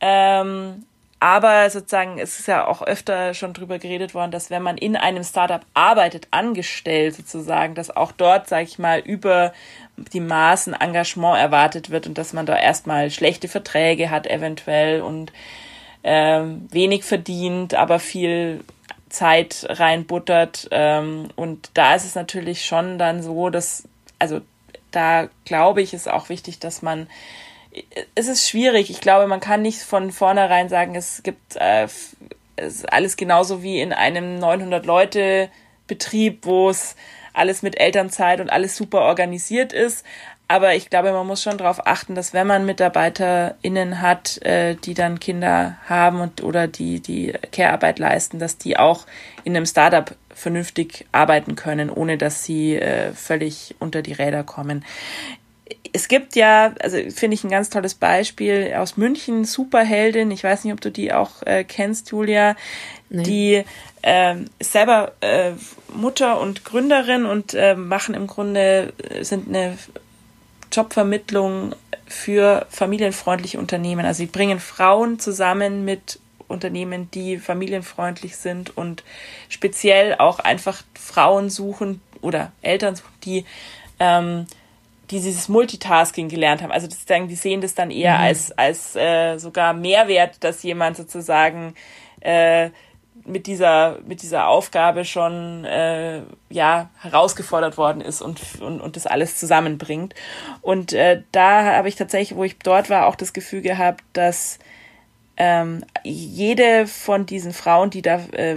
Ähm, 0.00 0.84
aber 1.22 1.70
sozusagen, 1.70 2.18
es 2.18 2.40
ist 2.40 2.48
ja 2.48 2.66
auch 2.66 2.82
öfter 2.82 3.32
schon 3.32 3.52
drüber 3.52 3.78
geredet 3.78 4.12
worden, 4.12 4.32
dass 4.32 4.50
wenn 4.50 4.60
man 4.60 4.76
in 4.76 4.96
einem 4.96 5.22
Startup 5.22 5.64
arbeitet, 5.72 6.26
angestellt 6.32 7.14
sozusagen, 7.14 7.76
dass 7.76 7.96
auch 7.96 8.10
dort, 8.10 8.48
sage 8.48 8.64
ich 8.64 8.80
mal, 8.80 8.98
über 8.98 9.52
die 9.96 10.18
Maßen 10.18 10.74
Engagement 10.74 11.38
erwartet 11.38 11.90
wird 11.90 12.08
und 12.08 12.18
dass 12.18 12.32
man 12.32 12.44
da 12.44 12.58
erstmal 12.58 13.08
schlechte 13.12 13.46
Verträge 13.46 14.10
hat 14.10 14.26
eventuell 14.26 15.00
und 15.00 15.32
ähm, 16.02 16.66
wenig 16.72 17.04
verdient, 17.04 17.74
aber 17.74 18.00
viel 18.00 18.64
Zeit 19.08 19.64
reinbuttert. 19.68 20.66
Ähm, 20.72 21.28
und 21.36 21.70
da 21.74 21.94
ist 21.94 22.04
es 22.04 22.16
natürlich 22.16 22.66
schon 22.66 22.98
dann 22.98 23.22
so, 23.22 23.48
dass, 23.48 23.84
also 24.18 24.40
da 24.90 25.28
glaube 25.44 25.82
ich, 25.82 25.94
ist 25.94 26.10
auch 26.10 26.30
wichtig, 26.30 26.58
dass 26.58 26.82
man 26.82 27.06
es 28.14 28.28
ist 28.28 28.48
schwierig. 28.48 28.90
Ich 28.90 29.00
glaube, 29.00 29.26
man 29.26 29.40
kann 29.40 29.62
nicht 29.62 29.80
von 29.80 30.12
vornherein 30.12 30.68
sagen, 30.68 30.94
es 30.94 31.22
gibt 31.22 31.56
äh, 31.56 31.88
es 32.56 32.84
alles 32.84 33.16
genauso 33.16 33.62
wie 33.62 33.80
in 33.80 33.92
einem 33.92 34.38
900-Leute-Betrieb, 34.38 36.40
wo 36.42 36.70
es 36.70 36.96
alles 37.32 37.62
mit 37.62 37.80
Elternzeit 37.80 38.40
und 38.40 38.50
alles 38.50 38.76
super 38.76 39.02
organisiert 39.02 39.72
ist. 39.72 40.04
Aber 40.48 40.74
ich 40.74 40.90
glaube, 40.90 41.12
man 41.12 41.26
muss 41.26 41.42
schon 41.42 41.56
darauf 41.56 41.86
achten, 41.86 42.14
dass 42.14 42.34
wenn 42.34 42.46
man 42.46 42.66
MitarbeiterInnen 42.66 44.02
hat, 44.02 44.42
äh, 44.42 44.74
die 44.74 44.92
dann 44.92 45.18
Kinder 45.18 45.78
haben 45.88 46.20
und 46.20 46.42
oder 46.42 46.68
die 46.68 47.00
die 47.00 47.32
Care-Arbeit 47.52 47.98
leisten, 47.98 48.38
dass 48.38 48.58
die 48.58 48.76
auch 48.76 49.06
in 49.44 49.56
einem 49.56 49.64
Startup 49.64 50.14
vernünftig 50.34 51.06
arbeiten 51.10 51.56
können, 51.56 51.88
ohne 51.88 52.18
dass 52.18 52.44
sie 52.44 52.76
äh, 52.76 53.14
völlig 53.14 53.76
unter 53.78 54.02
die 54.02 54.12
Räder 54.12 54.44
kommen 54.44 54.84
es 55.92 56.08
gibt 56.08 56.36
ja, 56.36 56.74
also 56.80 56.96
finde 57.10 57.34
ich 57.34 57.44
ein 57.44 57.50
ganz 57.50 57.70
tolles 57.70 57.94
Beispiel 57.94 58.74
aus 58.76 58.96
München, 58.96 59.44
Superheldin, 59.44 60.30
ich 60.30 60.44
weiß 60.44 60.64
nicht, 60.64 60.72
ob 60.72 60.80
du 60.80 60.90
die 60.90 61.12
auch 61.12 61.42
äh, 61.44 61.64
kennst, 61.64 62.10
Julia, 62.10 62.56
nee. 63.10 63.22
die 63.22 63.64
äh, 64.02 64.36
selber 64.60 65.12
äh, 65.20 65.52
Mutter 65.94 66.40
und 66.40 66.64
Gründerin 66.64 67.24
und 67.24 67.54
äh, 67.54 67.74
machen 67.74 68.14
im 68.14 68.26
Grunde, 68.26 68.92
äh, 68.98 69.24
sind 69.24 69.48
eine 69.48 69.78
Jobvermittlung 70.72 71.74
für 72.06 72.66
familienfreundliche 72.70 73.58
Unternehmen. 73.58 74.06
Also 74.06 74.18
sie 74.18 74.26
bringen 74.26 74.60
Frauen 74.60 75.18
zusammen 75.18 75.84
mit 75.84 76.18
Unternehmen, 76.48 77.10
die 77.12 77.38
familienfreundlich 77.38 78.36
sind 78.36 78.76
und 78.76 79.02
speziell 79.48 80.16
auch 80.18 80.38
einfach 80.38 80.82
Frauen 80.94 81.50
suchen 81.50 82.00
oder 82.20 82.52
Eltern 82.62 82.96
suchen, 82.96 83.12
die 83.24 83.44
ähm, 83.98 84.46
die 85.12 85.20
dieses 85.20 85.48
Multitasking 85.48 86.28
gelernt 86.28 86.62
haben. 86.62 86.72
Also 86.72 86.88
sozusagen, 86.88 87.28
die 87.28 87.34
sehen 87.34 87.60
das 87.60 87.74
dann 87.74 87.90
eher 87.90 88.16
mhm. 88.16 88.24
als, 88.24 88.52
als 88.52 88.96
äh, 88.96 89.38
sogar 89.38 89.74
Mehrwert, 89.74 90.42
dass 90.42 90.62
jemand 90.62 90.96
sozusagen 90.96 91.74
äh, 92.20 92.70
mit 93.24 93.46
dieser 93.46 93.98
mit 94.04 94.22
dieser 94.22 94.48
Aufgabe 94.48 95.04
schon 95.04 95.64
äh, 95.64 96.22
ja 96.48 96.90
herausgefordert 97.02 97.76
worden 97.76 98.00
ist 98.00 98.20
und 98.20 98.40
und, 98.60 98.80
und 98.80 98.96
das 98.96 99.06
alles 99.06 99.36
zusammenbringt 99.36 100.14
und 100.60 100.92
äh, 100.92 101.22
da 101.30 101.76
habe 101.76 101.88
ich 101.88 101.94
tatsächlich 101.94 102.36
wo 102.36 102.42
ich 102.42 102.58
dort 102.58 102.90
war 102.90 103.06
auch 103.06 103.14
das 103.14 103.32
Gefühl 103.32 103.60
gehabt 103.60 104.02
dass 104.12 104.58
ähm, 105.36 105.84
jede 106.04 106.86
von 106.86 107.26
diesen 107.26 107.52
Frauen 107.52 107.90
die 107.90 108.02
da 108.02 108.16
äh, 108.32 108.56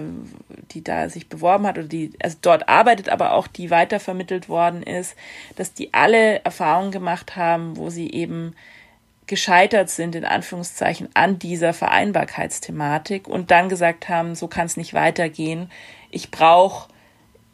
die 0.72 0.84
da 0.84 1.10
sich 1.10 1.30
beworben 1.30 1.66
hat 1.66 1.78
oder 1.78 1.88
die 1.88 2.12
also 2.22 2.38
dort 2.42 2.68
arbeitet 2.68 3.10
aber 3.10 3.34
auch 3.34 3.48
die 3.48 3.72
weitervermittelt 3.72 4.50
worden 4.50 4.84
ist 4.84 5.16
dass 5.56 5.74
die 5.74 5.94
alle 5.94 6.44
Erfahrungen 6.44 6.92
gemacht 6.92 7.36
haben 7.36 7.78
wo 7.78 7.90
sie 7.90 8.12
eben 8.12 8.56
gescheitert 9.28 9.90
sind, 9.90 10.16
in 10.16 10.26
Anführungszeichen, 10.26 11.10
an 11.14 11.40
dieser 11.40 11.74
Vereinbarkeitsthematik 11.74 13.28
und 13.28 13.52
dann 13.52 13.70
gesagt 13.70 14.10
haben, 14.10 14.36
so 14.36 14.48
kann 14.48 14.66
es 14.68 14.78
nicht 14.78 14.94
weitergehen. 14.94 15.72
Ich 16.12 16.32
brauche 16.32 16.90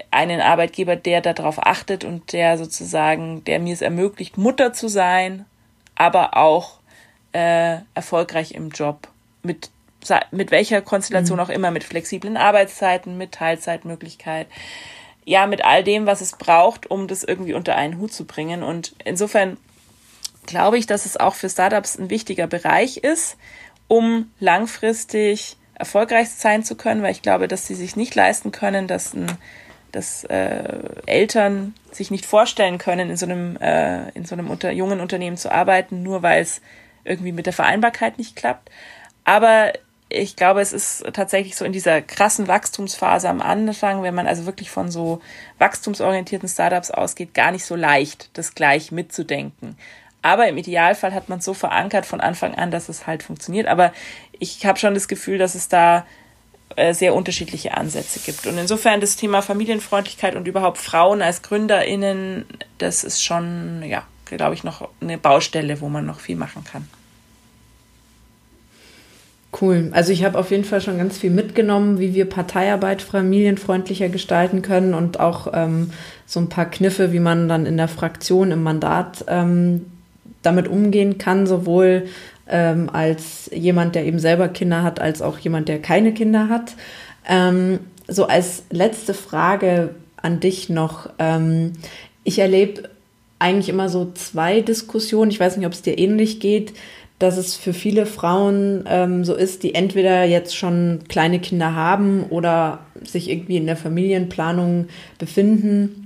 einen 0.09 0.41
Arbeitgeber, 0.41 0.95
der 0.95 1.21
darauf 1.21 1.65
achtet 1.65 2.03
und 2.03 2.33
der 2.33 2.57
sozusagen, 2.57 3.43
der 3.45 3.59
mir 3.59 3.73
es 3.73 3.81
ermöglicht, 3.81 4.37
Mutter 4.37 4.73
zu 4.73 4.87
sein, 4.87 5.45
aber 5.95 6.35
auch 6.35 6.79
äh, 7.33 7.77
erfolgreich 7.93 8.53
im 8.53 8.69
Job. 8.69 9.07
Mit, 9.43 9.69
mit 10.31 10.51
welcher 10.51 10.81
Konstellation 10.81 11.37
mhm. 11.37 11.43
auch 11.43 11.49
immer, 11.49 11.71
mit 11.71 11.83
flexiblen 11.83 12.37
Arbeitszeiten, 12.37 13.17
mit 13.17 13.33
Teilzeitmöglichkeit. 13.33 14.47
Ja, 15.23 15.45
mit 15.45 15.63
all 15.63 15.83
dem, 15.83 16.05
was 16.05 16.21
es 16.21 16.33
braucht, 16.33 16.89
um 16.89 17.07
das 17.07 17.23
irgendwie 17.23 17.53
unter 17.53 17.75
einen 17.75 17.99
Hut 17.99 18.11
zu 18.11 18.25
bringen. 18.25 18.63
Und 18.63 18.95
insofern 19.05 19.57
glaube 20.45 20.77
ich, 20.77 20.87
dass 20.87 21.05
es 21.05 21.17
auch 21.17 21.35
für 21.35 21.49
Startups 21.49 21.97
ein 21.97 22.09
wichtiger 22.09 22.47
Bereich 22.47 22.97
ist, 22.97 23.37
um 23.87 24.31
langfristig 24.39 25.57
erfolgreich 25.81 26.29
sein 26.29 26.63
zu 26.63 26.75
können, 26.75 27.01
weil 27.01 27.11
ich 27.11 27.21
glaube, 27.21 27.47
dass 27.47 27.67
sie 27.67 27.75
sich 27.75 27.95
nicht 27.95 28.15
leisten 28.15 28.51
können, 28.51 28.87
dass, 28.87 29.13
ein, 29.13 29.27
dass 29.91 30.23
äh, 30.25 30.79
Eltern 31.07 31.73
sich 31.91 32.11
nicht 32.11 32.25
vorstellen 32.25 32.77
können, 32.77 33.09
in 33.09 33.17
so 33.17 33.25
einem, 33.25 33.57
äh, 33.57 34.09
in 34.11 34.25
so 34.25 34.35
einem 34.35 34.49
unter, 34.49 34.71
jungen 34.71 34.99
Unternehmen 34.99 35.37
zu 35.37 35.51
arbeiten, 35.51 36.03
nur 36.03 36.21
weil 36.21 36.41
es 36.41 36.61
irgendwie 37.03 37.31
mit 37.31 37.47
der 37.47 37.53
Vereinbarkeit 37.53 38.17
nicht 38.17 38.35
klappt. 38.35 38.69
Aber 39.23 39.73
ich 40.09 40.35
glaube, 40.35 40.61
es 40.61 40.73
ist 40.73 41.05
tatsächlich 41.13 41.55
so 41.55 41.63
in 41.63 41.71
dieser 41.71 42.01
krassen 42.01 42.47
Wachstumsphase 42.47 43.29
am 43.29 43.41
Anfang, 43.41 44.03
wenn 44.03 44.13
man 44.13 44.27
also 44.27 44.45
wirklich 44.45 44.69
von 44.69 44.91
so 44.91 45.21
wachstumsorientierten 45.57 46.49
Startups 46.49 46.91
ausgeht, 46.91 47.33
gar 47.33 47.51
nicht 47.51 47.65
so 47.65 47.75
leicht, 47.75 48.29
das 48.33 48.53
gleich 48.53 48.91
mitzudenken. 48.91 49.77
Aber 50.21 50.47
im 50.47 50.57
Idealfall 50.57 51.13
hat 51.13 51.29
man 51.29 51.39
es 51.39 51.45
so 51.45 51.53
verankert 51.53 52.05
von 52.05 52.21
Anfang 52.21 52.55
an, 52.55 52.71
dass 52.71 52.89
es 52.89 53.07
halt 53.07 53.23
funktioniert. 53.23 53.67
Aber 53.67 53.93
ich 54.37 54.65
habe 54.65 54.77
schon 54.77 54.93
das 54.93 55.07
Gefühl, 55.07 55.37
dass 55.37 55.55
es 55.55 55.67
da 55.67 56.05
äh, 56.75 56.93
sehr 56.93 57.15
unterschiedliche 57.15 57.75
Ansätze 57.75 58.19
gibt. 58.19 58.45
Und 58.45 58.57
insofern 58.57 59.01
das 59.01 59.15
Thema 59.15 59.41
Familienfreundlichkeit 59.41 60.35
und 60.35 60.47
überhaupt 60.47 60.77
Frauen 60.77 61.21
als 61.21 61.41
GründerInnen, 61.41 62.45
das 62.77 63.03
ist 63.03 63.23
schon, 63.23 63.83
ja, 63.83 64.03
glaube 64.25 64.53
ich, 64.53 64.63
noch 64.63 64.89
eine 65.01 65.17
Baustelle, 65.17 65.81
wo 65.81 65.89
man 65.89 66.05
noch 66.05 66.19
viel 66.19 66.35
machen 66.35 66.63
kann. 66.63 66.87
Cool. 69.59 69.89
Also 69.91 70.13
ich 70.13 70.23
habe 70.23 70.39
auf 70.39 70.49
jeden 70.51 70.63
Fall 70.63 70.79
schon 70.79 70.97
ganz 70.97 71.17
viel 71.17 71.29
mitgenommen, 71.29 71.99
wie 71.99 72.13
wir 72.13 72.25
Parteiarbeit 72.25 73.01
familienfreundlicher 73.01 74.07
gestalten 74.07 74.61
können 74.61 74.93
und 74.93 75.19
auch 75.19 75.47
ähm, 75.53 75.91
so 76.25 76.39
ein 76.39 76.47
paar 76.47 76.69
Kniffe, 76.69 77.11
wie 77.11 77.19
man 77.19 77.49
dann 77.49 77.65
in 77.65 77.75
der 77.75 77.89
Fraktion 77.89 78.51
im 78.51 78.63
Mandat 78.63 79.25
ähm, 79.27 79.87
damit 80.41 80.69
umgehen 80.69 81.17
kann, 81.17 81.47
sowohl 81.47 82.07
ähm, 82.47 82.89
als 82.91 83.49
jemand, 83.53 83.95
der 83.95 84.05
eben 84.05 84.19
selber 84.19 84.47
Kinder 84.47 84.83
hat, 84.83 85.01
als 85.01 85.21
auch 85.21 85.37
jemand, 85.37 85.67
der 85.67 85.81
keine 85.81 86.13
Kinder 86.13 86.47
hat. 86.47 86.75
Ähm, 87.27 87.79
so 88.07 88.27
als 88.27 88.63
letzte 88.69 89.13
Frage 89.13 89.95
an 90.15 90.39
dich 90.39 90.69
noch. 90.69 91.09
Ähm, 91.19 91.73
ich 92.23 92.39
erlebe 92.39 92.89
eigentlich 93.39 93.69
immer 93.69 93.89
so 93.89 94.11
zwei 94.13 94.61
Diskussionen. 94.61 95.31
Ich 95.31 95.39
weiß 95.39 95.57
nicht, 95.57 95.65
ob 95.65 95.73
es 95.73 95.81
dir 95.81 95.97
ähnlich 95.97 96.39
geht, 96.39 96.73
dass 97.21 97.37
es 97.37 97.55
für 97.55 97.73
viele 97.73 98.05
Frauen 98.05 98.83
ähm, 98.87 99.23
so 99.23 99.35
ist, 99.35 99.63
die 99.63 99.75
entweder 99.75 100.23
jetzt 100.23 100.55
schon 100.55 100.99
kleine 101.07 101.39
Kinder 101.39 101.75
haben 101.75 102.23
oder 102.29 102.79
sich 103.03 103.29
irgendwie 103.29 103.57
in 103.57 103.65
der 103.65 103.77
Familienplanung 103.77 104.87
befinden 105.19 106.01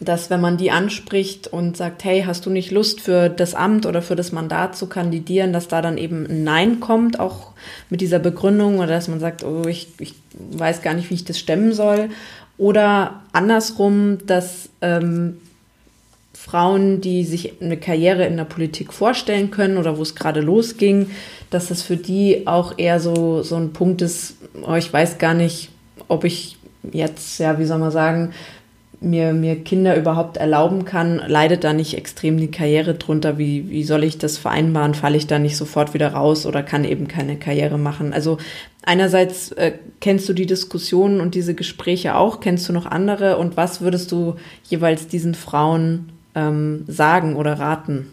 dass 0.00 0.30
wenn 0.30 0.40
man 0.40 0.56
die 0.56 0.70
anspricht 0.70 1.48
und 1.48 1.76
sagt, 1.76 2.04
hey, 2.04 2.24
hast 2.26 2.46
du 2.46 2.50
nicht 2.50 2.70
Lust 2.70 3.00
für 3.00 3.28
das 3.28 3.54
Amt 3.54 3.86
oder 3.86 4.02
für 4.02 4.16
das 4.16 4.32
Mandat 4.32 4.76
zu 4.76 4.88
kandidieren, 4.88 5.52
dass 5.52 5.68
da 5.68 5.80
dann 5.80 5.98
eben 5.98 6.26
ein 6.26 6.44
Nein 6.44 6.80
kommt, 6.80 7.18
auch 7.18 7.52
mit 7.88 8.00
dieser 8.00 8.18
Begründung 8.18 8.78
oder 8.78 8.88
dass 8.88 9.08
man 9.08 9.20
sagt, 9.20 9.44
oh, 9.44 9.66
ich, 9.66 9.88
ich 9.98 10.14
weiß 10.50 10.82
gar 10.82 10.94
nicht, 10.94 11.10
wie 11.10 11.14
ich 11.14 11.24
das 11.24 11.38
stemmen 11.38 11.72
soll. 11.72 12.10
Oder 12.58 13.22
andersrum, 13.32 14.18
dass 14.26 14.68
ähm, 14.80 15.38
Frauen, 16.46 17.00
die 17.00 17.24
sich 17.24 17.60
eine 17.60 17.76
Karriere 17.76 18.24
in 18.24 18.36
der 18.36 18.44
Politik 18.44 18.92
vorstellen 18.92 19.50
können 19.50 19.78
oder 19.78 19.98
wo 19.98 20.02
es 20.02 20.14
gerade 20.14 20.40
losging, 20.40 21.10
dass 21.50 21.66
das 21.66 21.82
für 21.82 21.96
die 21.96 22.46
auch 22.46 22.74
eher 22.76 23.00
so, 23.00 23.42
so 23.42 23.56
ein 23.56 23.72
Punkt 23.72 24.00
ist, 24.00 24.36
oh, 24.62 24.74
ich 24.74 24.92
weiß 24.92 25.18
gar 25.18 25.34
nicht, 25.34 25.70
ob 26.06 26.22
ich 26.22 26.56
jetzt, 26.92 27.40
ja, 27.40 27.58
wie 27.58 27.64
soll 27.64 27.78
man 27.78 27.90
sagen, 27.90 28.32
mir, 29.00 29.32
mir 29.32 29.56
Kinder 29.56 29.96
überhaupt 29.96 30.36
erlauben 30.36 30.84
kann, 30.84 31.20
leidet 31.26 31.64
da 31.64 31.72
nicht 31.72 31.94
extrem 31.94 32.38
die 32.38 32.52
Karriere 32.52 32.94
drunter? 32.94 33.38
Wie, 33.38 33.68
wie 33.68 33.82
soll 33.82 34.04
ich 34.04 34.16
das 34.16 34.38
vereinbaren? 34.38 34.94
Falle 34.94 35.16
ich 35.16 35.26
da 35.26 35.40
nicht 35.40 35.56
sofort 35.56 35.94
wieder 35.94 36.12
raus 36.12 36.46
oder 36.46 36.62
kann 36.62 36.84
eben 36.84 37.08
keine 37.08 37.36
Karriere 37.36 37.76
machen? 37.76 38.12
Also 38.12 38.38
einerseits 38.82 39.50
äh, 39.50 39.72
kennst 40.00 40.28
du 40.28 40.32
die 40.32 40.46
Diskussionen 40.46 41.20
und 41.20 41.34
diese 41.34 41.54
Gespräche 41.54 42.14
auch, 42.14 42.38
kennst 42.38 42.68
du 42.68 42.72
noch 42.72 42.86
andere 42.86 43.36
und 43.36 43.56
was 43.56 43.80
würdest 43.80 44.12
du 44.12 44.36
jeweils 44.68 45.08
diesen 45.08 45.34
Frauen 45.34 46.12
ähm, 46.36 46.84
sagen 46.86 47.34
oder 47.34 47.58
raten? 47.58 48.12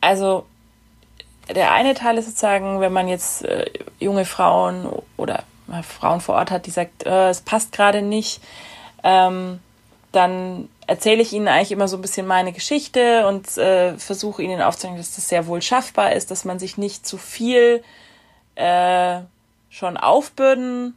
Also 0.00 0.46
der 1.54 1.72
eine 1.72 1.94
Teil 1.94 2.18
ist 2.18 2.26
sozusagen, 2.26 2.80
wenn 2.80 2.92
man 2.92 3.06
jetzt 3.06 3.44
äh, 3.44 3.70
junge 4.00 4.24
Frauen 4.24 4.88
oder 5.16 5.44
äh, 5.70 5.82
Frauen 5.82 6.20
vor 6.20 6.34
Ort 6.36 6.50
hat, 6.50 6.66
die 6.66 6.70
sagt, 6.70 7.04
äh, 7.04 7.28
es 7.28 7.42
passt 7.42 7.72
gerade 7.72 8.02
nicht, 8.02 8.40
ähm, 9.02 9.60
dann 10.12 10.68
erzähle 10.86 11.22
ich 11.22 11.32
ihnen 11.32 11.48
eigentlich 11.48 11.72
immer 11.72 11.88
so 11.88 11.96
ein 11.96 12.02
bisschen 12.02 12.26
meine 12.26 12.52
Geschichte 12.52 13.26
und 13.26 13.56
äh, 13.58 13.96
versuche 13.98 14.42
ihnen 14.42 14.62
aufzuzeigen, 14.62 14.96
dass 14.96 15.14
das 15.14 15.28
sehr 15.28 15.46
wohl 15.46 15.60
schaffbar 15.60 16.12
ist, 16.12 16.30
dass 16.30 16.44
man 16.44 16.58
sich 16.58 16.78
nicht 16.78 17.06
zu 17.06 17.18
viel 17.18 17.82
äh, 18.54 19.20
schon 19.70 19.96
aufbürden 19.96 20.94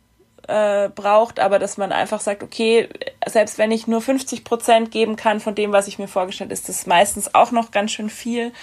äh, 0.48 0.90
braucht, 0.90 1.40
aber 1.40 1.60
dass 1.60 1.78
man 1.78 1.92
einfach 1.92 2.22
sagt, 2.22 2.44
okay, 2.44 2.90
selbst 3.26 3.58
wenn 3.58 3.72
ich 3.72 3.88
nur 3.88 4.02
50 4.02 4.44
Prozent 4.44 4.92
geben 4.92 5.16
kann 5.16 5.40
von 5.40 5.56
dem, 5.56 5.72
was 5.72 5.88
ich 5.88 6.00
mir 6.00 6.08
vorgestellt, 6.08 6.52
ist 6.52 6.70
das 6.70 6.86
meistens 6.86 7.36
auch 7.36 7.52
noch 7.52 7.72
ganz 7.72 7.92
schön 7.92 8.10
viel. 8.10 8.54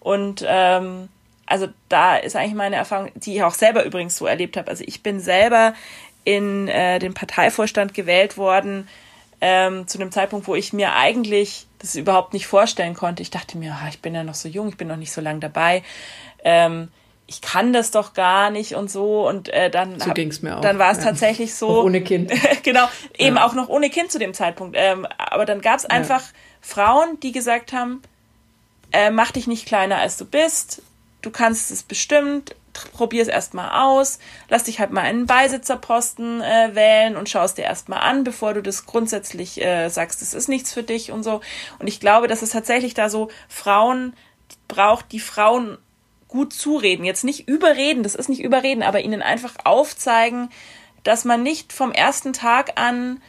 Und 0.00 0.44
ähm, 0.46 1.08
also 1.46 1.68
da 1.88 2.16
ist 2.16 2.36
eigentlich 2.36 2.54
meine 2.54 2.76
Erfahrung, 2.76 3.10
die 3.14 3.36
ich 3.36 3.42
auch 3.42 3.54
selber 3.54 3.84
übrigens 3.84 4.16
so 4.16 4.26
erlebt 4.26 4.56
habe. 4.56 4.68
Also 4.68 4.84
ich 4.86 5.02
bin 5.02 5.20
selber 5.20 5.74
in 6.24 6.68
äh, 6.68 6.98
den 6.98 7.14
Parteivorstand 7.14 7.94
gewählt 7.94 8.36
worden, 8.36 8.88
ähm, 9.40 9.86
zu 9.86 9.98
einem 9.98 10.10
Zeitpunkt, 10.10 10.48
wo 10.48 10.54
ich 10.54 10.72
mir 10.72 10.94
eigentlich 10.94 11.66
das 11.78 11.94
überhaupt 11.94 12.32
nicht 12.32 12.46
vorstellen 12.46 12.94
konnte. 12.94 13.22
Ich 13.22 13.30
dachte 13.30 13.58
mir, 13.58 13.76
ach, 13.78 13.88
ich 13.88 14.00
bin 14.00 14.14
ja 14.14 14.24
noch 14.24 14.34
so 14.34 14.48
jung, 14.48 14.68
ich 14.68 14.76
bin 14.76 14.88
noch 14.88 14.96
nicht 14.96 15.12
so 15.12 15.20
lange 15.20 15.40
dabei. 15.40 15.82
Ähm, 16.42 16.88
ich 17.26 17.40
kann 17.40 17.72
das 17.72 17.90
doch 17.90 18.14
gar 18.14 18.50
nicht 18.50 18.74
und 18.74 18.90
so 18.90 19.28
und 19.28 19.48
äh, 19.48 19.70
dann 19.70 19.98
so 19.98 20.12
ging's 20.12 20.42
mir 20.42 20.56
auch. 20.56 20.60
dann 20.60 20.78
war 20.78 20.92
es 20.92 20.98
ja. 20.98 21.04
tatsächlich 21.04 21.54
so 21.54 21.68
auch 21.68 21.84
ohne 21.84 22.02
Kind 22.02 22.32
genau 22.62 22.88
eben 23.18 23.36
ja. 23.36 23.46
auch 23.46 23.54
noch 23.54 23.68
ohne 23.68 23.90
Kind 23.90 24.12
zu 24.12 24.18
dem 24.18 24.34
Zeitpunkt 24.34 24.76
ähm, 24.78 25.06
aber 25.18 25.44
dann 25.44 25.60
gab 25.60 25.78
es 25.78 25.86
einfach 25.86 26.22
ja. 26.22 26.28
Frauen 26.60 27.18
die 27.20 27.32
gesagt 27.32 27.72
haben 27.72 28.02
äh, 28.92 29.10
mach 29.10 29.32
dich 29.32 29.46
nicht 29.46 29.66
kleiner 29.66 29.98
als 29.98 30.16
du 30.16 30.24
bist 30.24 30.82
du 31.22 31.30
kannst 31.30 31.70
es 31.70 31.82
bestimmt 31.82 32.54
probier 32.84 33.22
es 33.22 33.28
erstmal 33.28 33.70
aus, 33.82 34.18
lass 34.48 34.64
dich 34.64 34.80
halt 34.80 34.92
mal 34.92 35.02
einen 35.02 35.26
Beisitzerposten 35.26 36.40
äh, 36.42 36.74
wählen 36.74 37.16
und 37.16 37.28
schau 37.28 37.44
es 37.44 37.54
dir 37.54 37.64
erstmal 37.64 38.00
an, 38.00 38.24
bevor 38.24 38.54
du 38.54 38.62
das 38.62 38.86
grundsätzlich 38.86 39.62
äh, 39.62 39.88
sagst, 39.88 40.22
es 40.22 40.34
ist 40.34 40.48
nichts 40.48 40.72
für 40.72 40.82
dich 40.82 41.12
und 41.12 41.22
so. 41.22 41.40
Und 41.78 41.86
ich 41.86 42.00
glaube, 42.00 42.28
dass 42.28 42.42
es 42.42 42.50
tatsächlich 42.50 42.94
da 42.94 43.08
so 43.08 43.30
Frauen 43.48 44.14
braucht, 44.68 45.12
die 45.12 45.20
Frauen 45.20 45.78
gut 46.28 46.52
zureden. 46.52 47.04
Jetzt 47.04 47.24
nicht 47.24 47.48
überreden, 47.48 48.02
das 48.02 48.14
ist 48.14 48.28
nicht 48.28 48.42
überreden, 48.42 48.82
aber 48.82 49.00
ihnen 49.00 49.22
einfach 49.22 49.54
aufzeigen, 49.64 50.50
dass 51.04 51.24
man 51.24 51.42
nicht 51.42 51.72
vom 51.72 51.92
ersten 51.92 52.32
Tag 52.32 52.78
an 52.80 53.22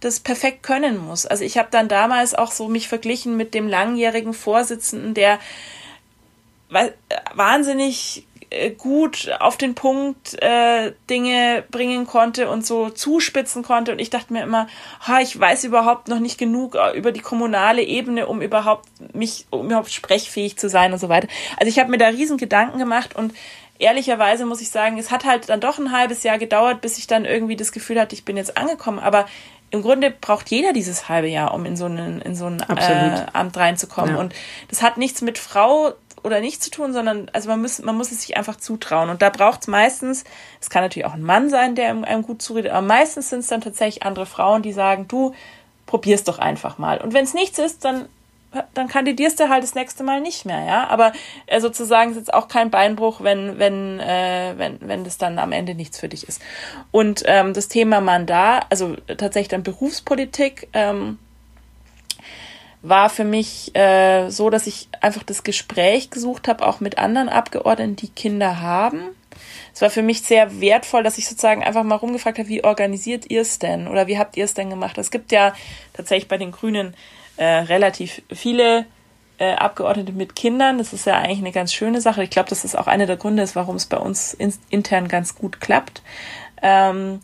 das 0.00 0.20
perfekt 0.20 0.62
können 0.62 0.98
muss. 0.98 1.26
Also 1.26 1.44
ich 1.44 1.58
habe 1.58 1.68
dann 1.70 1.88
damals 1.88 2.34
auch 2.34 2.52
so 2.52 2.68
mich 2.68 2.88
verglichen 2.88 3.36
mit 3.36 3.54
dem 3.54 3.68
langjährigen 3.68 4.34
Vorsitzenden, 4.34 5.14
der 5.14 5.38
wahnsinnig 7.34 8.26
gut 8.76 9.30
auf 9.40 9.56
den 9.56 9.74
Punkt 9.74 10.40
äh, 10.42 10.92
Dinge 11.08 11.64
bringen 11.70 12.06
konnte 12.06 12.48
und 12.48 12.66
so 12.66 12.90
zuspitzen 12.90 13.62
konnte. 13.62 13.92
Und 13.92 14.00
ich 14.00 14.10
dachte 14.10 14.32
mir 14.32 14.42
immer, 14.42 14.66
ha, 15.00 15.20
ich 15.20 15.38
weiß 15.38 15.64
überhaupt 15.64 16.08
noch 16.08 16.20
nicht 16.20 16.38
genug 16.38 16.74
äh, 16.74 16.96
über 16.96 17.12
die 17.12 17.20
kommunale 17.20 17.82
Ebene, 17.82 18.26
um 18.26 18.42
überhaupt 18.42 18.88
mich, 19.14 19.46
um 19.50 19.66
überhaupt 19.66 19.92
sprechfähig 19.92 20.56
zu 20.56 20.68
sein 20.68 20.92
und 20.92 20.98
so 20.98 21.08
weiter. 21.08 21.28
Also 21.56 21.68
ich 21.68 21.78
habe 21.78 21.90
mir 21.90 21.98
da 21.98 22.08
riesen 22.08 22.38
Gedanken 22.38 22.78
gemacht 22.78 23.14
und 23.14 23.32
ehrlicherweise 23.78 24.46
muss 24.46 24.60
ich 24.60 24.70
sagen, 24.70 24.98
es 24.98 25.10
hat 25.10 25.24
halt 25.24 25.48
dann 25.48 25.60
doch 25.60 25.78
ein 25.78 25.92
halbes 25.92 26.22
Jahr 26.22 26.38
gedauert, 26.38 26.80
bis 26.80 26.98
ich 26.98 27.06
dann 27.06 27.24
irgendwie 27.24 27.56
das 27.56 27.72
Gefühl 27.72 28.00
hatte, 28.00 28.14
ich 28.14 28.24
bin 28.24 28.36
jetzt 28.36 28.56
angekommen. 28.56 28.98
Aber 28.98 29.26
im 29.70 29.82
Grunde 29.82 30.12
braucht 30.12 30.50
jeder 30.50 30.72
dieses 30.72 31.08
halbe 31.08 31.26
Jahr, 31.26 31.52
um 31.52 31.66
in 31.66 31.76
so, 31.76 31.86
einen, 31.86 32.20
in 32.20 32.36
so 32.36 32.46
ein 32.46 32.60
äh, 32.60 33.26
Amt 33.32 33.56
reinzukommen. 33.56 34.14
Ja. 34.14 34.20
Und 34.20 34.32
das 34.68 34.82
hat 34.82 34.98
nichts 34.98 35.20
mit 35.20 35.36
Frau 35.36 35.94
oder 36.24 36.40
nicht 36.40 36.62
zu 36.62 36.70
tun, 36.70 36.92
sondern 36.92 37.30
also 37.32 37.48
man 37.48 37.60
muss, 37.60 37.80
man 37.80 37.96
muss 37.96 38.10
es 38.10 38.22
sich 38.22 38.36
einfach 38.36 38.56
zutrauen. 38.56 39.10
Und 39.10 39.22
da 39.22 39.30
braucht 39.30 39.62
es 39.62 39.66
meistens, 39.68 40.24
es 40.60 40.70
kann 40.70 40.82
natürlich 40.82 41.06
auch 41.06 41.14
ein 41.14 41.22
Mann 41.22 41.50
sein, 41.50 41.74
der 41.74 41.90
einem 41.90 42.22
gut 42.22 42.42
zuredet, 42.42 42.72
aber 42.72 42.86
meistens 42.86 43.30
sind 43.30 43.40
es 43.40 43.48
dann 43.48 43.60
tatsächlich 43.60 44.02
andere 44.02 44.26
Frauen, 44.26 44.62
die 44.62 44.72
sagen, 44.72 45.06
du 45.06 45.34
probier's 45.86 46.24
doch 46.24 46.38
einfach 46.38 46.78
mal. 46.78 47.00
Und 47.00 47.12
wenn 47.12 47.24
es 47.24 47.34
nichts 47.34 47.58
ist, 47.58 47.84
dann 47.84 48.06
dann 48.74 48.88
kandidierst 48.88 49.40
du 49.40 49.48
halt 49.48 49.62
das 49.62 49.74
nächste 49.74 50.04
Mal 50.04 50.20
nicht 50.20 50.44
mehr, 50.44 50.64
ja. 50.64 50.86
Aber 50.88 51.12
äh, 51.46 51.60
sozusagen 51.60 52.12
ist 52.12 52.16
jetzt 52.16 52.34
auch 52.34 52.48
kein 52.48 52.70
Beinbruch, 52.70 53.20
wenn, 53.20 53.58
wenn, 53.58 53.98
äh, 54.00 54.54
wenn, 54.56 54.78
wenn 54.80 55.04
das 55.04 55.18
dann 55.18 55.38
am 55.38 55.52
Ende 55.52 55.74
nichts 55.74 55.98
für 55.98 56.08
dich 56.08 56.28
ist. 56.28 56.40
Und 56.90 57.22
ähm, 57.26 57.52
das 57.52 57.68
Thema 57.68 58.00
Mandat, 58.00 58.66
also 58.70 58.96
tatsächlich 59.06 59.48
dann 59.48 59.62
Berufspolitik, 59.62 60.68
ähm, 60.72 61.18
war 62.84 63.08
für 63.08 63.24
mich 63.24 63.74
äh, 63.74 64.28
so, 64.28 64.50
dass 64.50 64.66
ich 64.66 64.88
einfach 65.00 65.22
das 65.22 65.42
Gespräch 65.42 66.10
gesucht 66.10 66.48
habe, 66.48 66.66
auch 66.66 66.80
mit 66.80 66.98
anderen 66.98 67.30
Abgeordneten, 67.30 67.96
die 67.96 68.10
Kinder 68.10 68.60
haben. 68.60 69.00
Es 69.72 69.80
war 69.80 69.88
für 69.88 70.02
mich 70.02 70.20
sehr 70.20 70.60
wertvoll, 70.60 71.02
dass 71.02 71.16
ich 71.16 71.26
sozusagen 71.26 71.64
einfach 71.64 71.82
mal 71.82 71.96
rumgefragt 71.96 72.38
habe, 72.38 72.48
wie 72.48 72.62
organisiert 72.62 73.30
ihr 73.30 73.40
es 73.40 73.58
denn 73.58 73.88
oder 73.88 74.06
wie 74.06 74.18
habt 74.18 74.36
ihr 74.36 74.44
es 74.44 74.52
denn 74.52 74.68
gemacht? 74.68 74.98
Es 74.98 75.10
gibt 75.10 75.32
ja 75.32 75.54
tatsächlich 75.94 76.28
bei 76.28 76.36
den 76.36 76.52
Grünen 76.52 76.94
äh, 77.38 77.44
relativ 77.44 78.20
viele 78.30 78.84
äh, 79.38 79.54
Abgeordnete 79.54 80.12
mit 80.12 80.36
Kindern. 80.36 80.76
Das 80.76 80.92
ist 80.92 81.06
ja 81.06 81.14
eigentlich 81.16 81.38
eine 81.38 81.52
ganz 81.52 81.72
schöne 81.72 82.02
Sache. 82.02 82.22
Ich 82.22 82.30
glaube, 82.30 82.50
das 82.50 82.66
ist 82.66 82.76
auch 82.76 82.86
einer 82.86 83.06
der 83.06 83.16
Gründe, 83.16 83.48
warum 83.54 83.76
es 83.76 83.86
bei 83.86 83.96
uns 83.96 84.34
in, 84.34 84.52
intern 84.68 85.08
ganz 85.08 85.34
gut 85.34 85.58
klappt. 85.58 86.02
Ähm, 86.62 87.20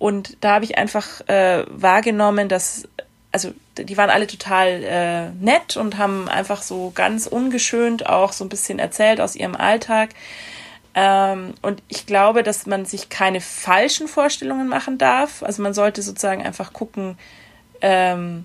und 0.00 0.36
da 0.40 0.54
habe 0.54 0.64
ich 0.64 0.76
einfach 0.76 1.26
äh, 1.28 1.64
wahrgenommen, 1.68 2.48
dass 2.48 2.88
also 3.30 3.52
die 3.78 3.96
waren 3.96 4.10
alle 4.10 4.26
total 4.26 4.82
äh, 4.82 5.30
nett 5.44 5.76
und 5.76 5.98
haben 5.98 6.28
einfach 6.28 6.62
so 6.62 6.92
ganz 6.94 7.26
ungeschönt 7.26 8.08
auch 8.08 8.32
so 8.32 8.44
ein 8.44 8.48
bisschen 8.48 8.78
erzählt 8.78 9.20
aus 9.20 9.36
ihrem 9.36 9.54
Alltag. 9.56 10.10
Ähm, 10.94 11.54
und 11.60 11.82
ich 11.88 12.06
glaube, 12.06 12.42
dass 12.42 12.66
man 12.66 12.86
sich 12.86 13.10
keine 13.10 13.40
falschen 13.40 14.08
Vorstellungen 14.08 14.66
machen 14.66 14.96
darf. 14.96 15.42
Also 15.42 15.62
man 15.62 15.74
sollte 15.74 16.00
sozusagen 16.00 16.42
einfach 16.42 16.72
gucken, 16.72 17.18
ähm, 17.82 18.44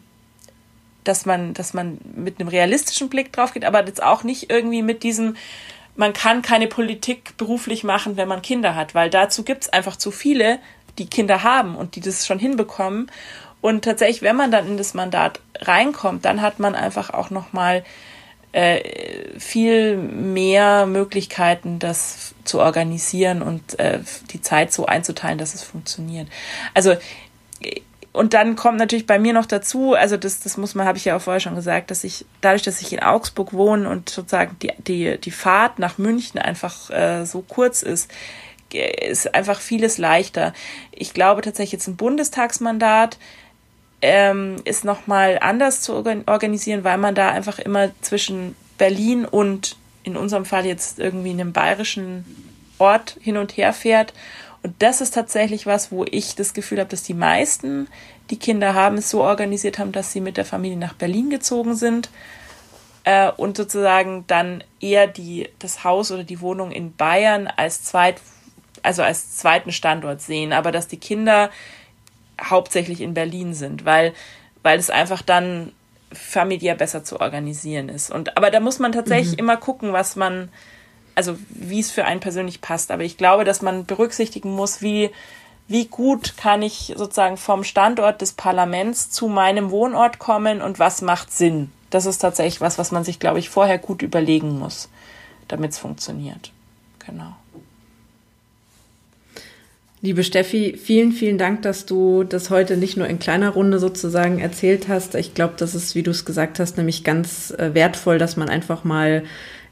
dass 1.03 1.25
man, 1.25 1.53
dass 1.53 1.73
man 1.73 1.97
mit 2.15 2.39
einem 2.39 2.49
realistischen 2.49 3.09
Blick 3.09 3.31
drauf 3.31 3.53
geht, 3.53 3.65
aber 3.65 3.85
jetzt 3.85 4.03
auch 4.03 4.23
nicht 4.23 4.51
irgendwie 4.51 4.81
mit 4.81 5.03
diesem, 5.03 5.35
man 5.95 6.13
kann 6.13 6.41
keine 6.41 6.67
Politik 6.67 7.35
beruflich 7.37 7.83
machen, 7.83 8.17
wenn 8.17 8.27
man 8.27 8.41
Kinder 8.41 8.75
hat, 8.75 8.93
weil 8.93 9.09
dazu 9.09 9.43
gibt 9.43 9.63
es 9.63 9.69
einfach 9.69 9.95
zu 9.95 10.11
viele, 10.11 10.59
die 10.97 11.07
Kinder 11.07 11.43
haben 11.43 11.75
und 11.75 11.95
die 11.95 12.01
das 12.01 12.27
schon 12.27 12.37
hinbekommen. 12.37 13.09
Und 13.61 13.85
tatsächlich, 13.85 14.21
wenn 14.21 14.35
man 14.35 14.51
dann 14.51 14.67
in 14.67 14.77
das 14.77 14.93
Mandat 14.93 15.39
reinkommt, 15.59 16.25
dann 16.25 16.41
hat 16.41 16.59
man 16.59 16.75
einfach 16.75 17.11
auch 17.11 17.29
nochmal 17.29 17.83
äh, 18.53 18.81
viel 19.39 19.95
mehr 19.97 20.85
Möglichkeiten, 20.85 21.79
das 21.79 22.33
zu 22.43 22.59
organisieren 22.59 23.41
und 23.41 23.79
äh, 23.79 23.99
die 24.31 24.41
Zeit 24.41 24.73
so 24.73 24.87
einzuteilen, 24.87 25.37
dass 25.37 25.53
es 25.53 25.63
funktioniert. 25.63 26.27
Also 26.73 26.95
und 28.13 28.33
dann 28.33 28.57
kommt 28.57 28.77
natürlich 28.77 29.07
bei 29.07 29.19
mir 29.19 29.31
noch 29.31 29.45
dazu, 29.45 29.93
also 29.93 30.17
das, 30.17 30.41
das 30.41 30.57
muss 30.57 30.75
man, 30.75 30.85
habe 30.85 30.97
ich 30.97 31.05
ja 31.05 31.15
auch 31.15 31.21
vorher 31.21 31.39
schon 31.39 31.55
gesagt, 31.55 31.91
dass 31.91 32.03
ich, 32.03 32.25
dadurch, 32.41 32.61
dass 32.61 32.81
ich 32.81 32.91
in 32.91 32.99
Augsburg 32.99 33.53
wohne 33.53 33.87
und 33.87 34.09
sozusagen 34.09 34.57
die, 34.61 34.73
die, 34.79 35.17
die 35.17 35.31
Fahrt 35.31 35.79
nach 35.79 35.97
München 35.97 36.37
einfach 36.37 36.89
äh, 36.89 37.25
so 37.25 37.41
kurz 37.41 37.83
ist, 37.83 38.11
ist 38.73 39.33
einfach 39.33 39.59
vieles 39.61 39.97
leichter. 39.97 40.53
Ich 40.91 41.13
glaube 41.13 41.41
tatsächlich 41.41 41.73
jetzt 41.73 41.87
ein 41.87 41.95
Bundestagsmandat 41.95 43.17
ähm, 44.01 44.57
ist 44.65 44.83
nochmal 44.83 45.37
anders 45.41 45.81
zu 45.81 45.93
organisieren, 46.25 46.83
weil 46.83 46.97
man 46.97 47.15
da 47.15 47.29
einfach 47.29 47.59
immer 47.59 47.91
zwischen 48.01 48.55
Berlin 48.77 49.25
und 49.25 49.75
in 50.03 50.17
unserem 50.17 50.45
Fall 50.45 50.65
jetzt 50.65 50.99
irgendwie 50.99 51.29
einem 51.29 51.53
bayerischen 51.53 52.25
Ort 52.79 53.17
hin 53.21 53.37
und 53.37 53.55
her 53.57 53.73
fährt. 53.73 54.13
Und 54.63 54.75
das 54.79 55.01
ist 55.01 55.13
tatsächlich 55.13 55.65
was, 55.65 55.91
wo 55.91 56.05
ich 56.09 56.35
das 56.35 56.53
Gefühl 56.53 56.79
habe, 56.79 56.89
dass 56.89 57.03
die 57.03 57.13
meisten, 57.13 57.87
die 58.29 58.39
Kinder 58.39 58.73
haben, 58.73 58.97
es 58.97 59.09
so 59.09 59.23
organisiert 59.23 59.79
haben, 59.79 59.91
dass 59.91 60.11
sie 60.11 60.21
mit 60.21 60.37
der 60.37 60.45
Familie 60.45 60.77
nach 60.77 60.93
Berlin 60.93 61.29
gezogen 61.29 61.75
sind 61.75 62.09
äh, 63.03 63.31
und 63.31 63.57
sozusagen 63.57 64.25
dann 64.27 64.63
eher 64.79 65.07
die, 65.07 65.49
das 65.59 65.83
Haus 65.83 66.11
oder 66.11 66.23
die 66.23 66.41
Wohnung 66.41 66.71
in 66.71 66.95
Bayern 66.95 67.47
als 67.47 67.83
zweit, 67.83 68.21
also 68.83 69.03
als 69.03 69.35
zweiten 69.37 69.71
Standort 69.71 70.21
sehen, 70.21 70.53
aber 70.53 70.71
dass 70.71 70.87
die 70.87 70.99
Kinder 70.99 71.49
hauptsächlich 72.43 73.01
in 73.01 73.13
Berlin 73.13 73.53
sind, 73.53 73.85
weil, 73.85 74.13
weil 74.63 74.79
es 74.79 74.89
einfach 74.89 75.21
dann 75.21 75.71
familiär 76.11 76.75
besser 76.75 77.03
zu 77.03 77.19
organisieren 77.19 77.89
ist. 77.89 78.11
Und, 78.11 78.37
aber 78.37 78.51
da 78.51 78.59
muss 78.59 78.79
man 78.79 78.91
tatsächlich 78.91 79.33
mhm. 79.33 79.39
immer 79.39 79.57
gucken, 79.57 79.93
was 79.93 80.15
man, 80.15 80.49
also 81.15 81.37
wie 81.49 81.79
es 81.79 81.91
für 81.91 82.05
einen 82.05 82.19
persönlich 82.19 82.61
passt. 82.61 82.91
Aber 82.91 83.03
ich 83.03 83.17
glaube, 83.17 83.43
dass 83.43 83.61
man 83.61 83.85
berücksichtigen 83.85 84.51
muss, 84.51 84.81
wie, 84.81 85.11
wie 85.67 85.85
gut 85.85 86.35
kann 86.37 86.61
ich 86.61 86.93
sozusagen 86.97 87.37
vom 87.37 87.63
Standort 87.63 88.21
des 88.21 88.33
Parlaments 88.33 89.09
zu 89.09 89.27
meinem 89.27 89.71
Wohnort 89.71 90.19
kommen 90.19 90.61
und 90.61 90.79
was 90.79 91.01
macht 91.01 91.31
Sinn. 91.31 91.71
Das 91.89 92.05
ist 92.05 92.19
tatsächlich 92.19 92.61
was, 92.61 92.77
was 92.77 92.91
man 92.91 93.03
sich, 93.03 93.19
glaube 93.19 93.39
ich, 93.39 93.49
vorher 93.49 93.77
gut 93.77 94.01
überlegen 94.01 94.59
muss, 94.59 94.89
damit 95.47 95.71
es 95.71 95.77
funktioniert. 95.77 96.51
Genau. 97.05 97.35
Liebe 100.03 100.23
Steffi, 100.23 100.79
vielen, 100.83 101.11
vielen 101.11 101.37
Dank, 101.37 101.61
dass 101.61 101.85
du 101.85 102.23
das 102.23 102.49
heute 102.49 102.75
nicht 102.75 102.97
nur 102.97 103.05
in 103.05 103.19
kleiner 103.19 103.49
Runde 103.51 103.77
sozusagen 103.77 104.39
erzählt 104.39 104.87
hast. 104.87 105.13
Ich 105.13 105.35
glaube, 105.35 105.53
das 105.57 105.75
ist, 105.75 105.93
wie 105.93 106.01
du 106.01 106.09
es 106.09 106.25
gesagt 106.25 106.59
hast, 106.59 106.77
nämlich 106.77 107.03
ganz 107.03 107.51
äh, 107.51 107.75
wertvoll, 107.75 108.17
dass 108.17 108.35
man 108.35 108.49
einfach 108.49 108.83
mal 108.83 109.23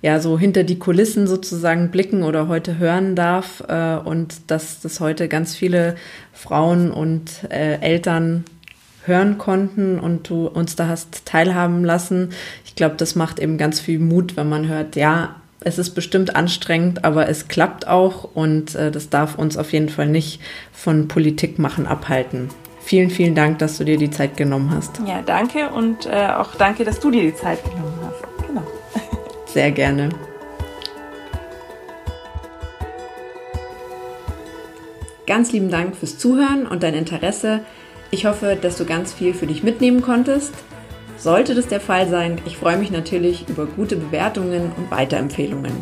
ja 0.04 0.20
so 0.20 0.38
hinter 0.38 0.64
die 0.64 0.78
Kulissen 0.78 1.26
sozusagen 1.26 1.90
blicken 1.90 2.22
oder 2.22 2.48
heute 2.48 2.78
hören 2.78 3.16
darf 3.16 3.64
äh, 3.68 3.96
und 3.96 4.52
dass 4.52 4.82
das 4.82 5.00
heute 5.00 5.30
ganz 5.30 5.56
viele 5.56 5.96
Frauen 6.32 6.92
und 6.92 7.32
äh, 7.50 7.80
Eltern 7.82 8.44
hören 9.06 9.40
konnten 9.40 10.00
und 10.00 10.30
du 10.30 10.46
uns 10.46 10.76
da 10.76 10.90
hast 10.90 11.26
teilhaben 11.26 11.84
lassen. 11.84 12.34
Ich 12.66 12.76
glaube, 12.76 12.98
das 12.98 13.16
macht 13.16 13.40
eben 13.40 13.58
ganz 13.58 13.80
viel 13.80 13.98
Mut, 13.98 14.38
wenn 14.38 14.48
man 14.48 14.68
hört, 14.68 14.96
ja, 14.96 15.39
es 15.62 15.78
ist 15.78 15.92
bestimmt 15.92 16.36
anstrengend, 16.36 17.04
aber 17.04 17.28
es 17.28 17.48
klappt 17.48 17.88
auch 17.88 18.30
und 18.34 18.76
äh, 18.76 18.92
das 18.92 19.10
darf 19.10 19.38
uns 19.38 19.58
auf 19.58 19.74
jeden 19.74 19.90
Fall 19.90 20.08
nicht 20.08 20.40
von 20.72 21.08
Politik 21.08 21.60
machen 21.60 21.86
abhalten. 21.86 22.50
Vielen, 22.82 23.10
vielen 23.10 23.36
Dank, 23.36 23.60
dass 23.60 23.78
du 23.78 23.84
dir 23.84 23.98
die 23.98 24.10
Zeit 24.10 24.38
genommen 24.38 24.72
hast. 24.74 25.02
Ja, 25.06 25.22
danke 25.22 25.70
und 25.70 26.06
äh, 26.06 26.30
auch 26.30 26.56
danke, 26.56 26.86
dass 26.86 27.00
du 27.00 27.12
dir 27.12 27.24
die 27.24 27.36
Zeit 27.36 27.64
genommen 27.64 28.00
hast. 28.04 28.48
Genau. 28.48 28.64
Sehr 29.46 29.72
gerne. 29.72 30.10
Ganz 35.28 35.52
lieben 35.52 35.70
Dank 35.70 35.96
fürs 35.96 36.18
Zuhören 36.18 36.66
und 36.66 36.82
dein 36.82 36.96
Interesse. 36.96 37.60
Ich 38.10 38.26
hoffe, 38.26 38.58
dass 38.60 38.78
du 38.78 38.86
ganz 38.86 39.14
viel 39.14 39.36
für 39.36 39.46
dich 39.46 39.62
mitnehmen 39.62 40.02
konntest. 40.02 40.54
Sollte 41.20 41.54
das 41.54 41.68
der 41.68 41.82
Fall 41.82 42.08
sein, 42.08 42.40
ich 42.46 42.56
freue 42.56 42.78
mich 42.78 42.92
natürlich 42.92 43.50
über 43.50 43.66
gute 43.66 43.98
Bewertungen 43.98 44.72
und 44.78 44.90
Weiterempfehlungen. 44.90 45.74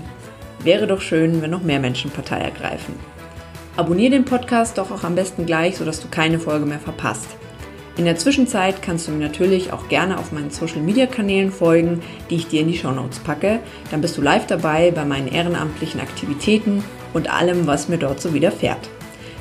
Wäre 0.63 0.87
doch 0.87 0.99
schön, 0.99 1.43
wenn 1.43 1.51
noch 1.51 1.61
mehr 1.61 1.79
Menschen 1.79 2.09
Partei 2.09 2.39
ergreifen. 2.39 2.95
Abonnier 3.75 4.09
den 4.09 4.25
Podcast 4.25 4.79
doch 4.79 4.89
auch 4.89 5.03
am 5.03 5.13
besten 5.13 5.45
gleich, 5.45 5.77
sodass 5.77 5.99
du 5.99 6.07
keine 6.07 6.39
Folge 6.39 6.65
mehr 6.65 6.79
verpasst. 6.79 7.27
In 7.97 8.05
der 8.05 8.15
Zwischenzeit 8.15 8.81
kannst 8.81 9.07
du 9.07 9.11
mir 9.11 9.27
natürlich 9.27 9.71
auch 9.71 9.87
gerne 9.89 10.17
auf 10.17 10.31
meinen 10.31 10.49
Social 10.49 10.81
Media 10.81 11.05
Kanälen 11.05 11.51
folgen, 11.51 12.01
die 12.31 12.37
ich 12.37 12.47
dir 12.47 12.61
in 12.61 12.69
die 12.69 12.77
Show 12.77 12.91
Notes 12.91 13.19
packe. 13.19 13.59
Dann 13.91 14.01
bist 14.01 14.17
du 14.17 14.23
live 14.23 14.47
dabei 14.47 14.89
bei 14.89 15.05
meinen 15.05 15.27
ehrenamtlichen 15.27 16.01
Aktivitäten 16.01 16.83
und 17.13 17.31
allem, 17.31 17.67
was 17.67 17.89
mir 17.89 17.99
dort 17.99 18.19
so 18.19 18.33
widerfährt. 18.33 18.89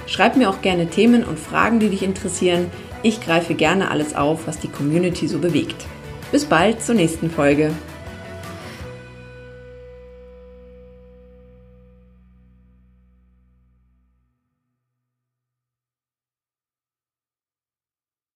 Schreib 0.06 0.36
mir 0.36 0.50
auch 0.50 0.60
gerne 0.60 0.88
Themen 0.88 1.24
und 1.24 1.38
Fragen, 1.38 1.80
die 1.80 1.88
dich 1.88 2.02
interessieren. 2.02 2.70
Ich 3.02 3.20
greife 3.20 3.54
gerne 3.54 3.90
alles 3.90 4.14
auf, 4.14 4.46
was 4.46 4.58
die 4.58 4.68
Community 4.68 5.28
so 5.28 5.38
bewegt. 5.38 5.84
Bis 6.32 6.44
bald 6.44 6.82
zur 6.82 6.94
nächsten 6.94 7.30
Folge. 7.30 7.70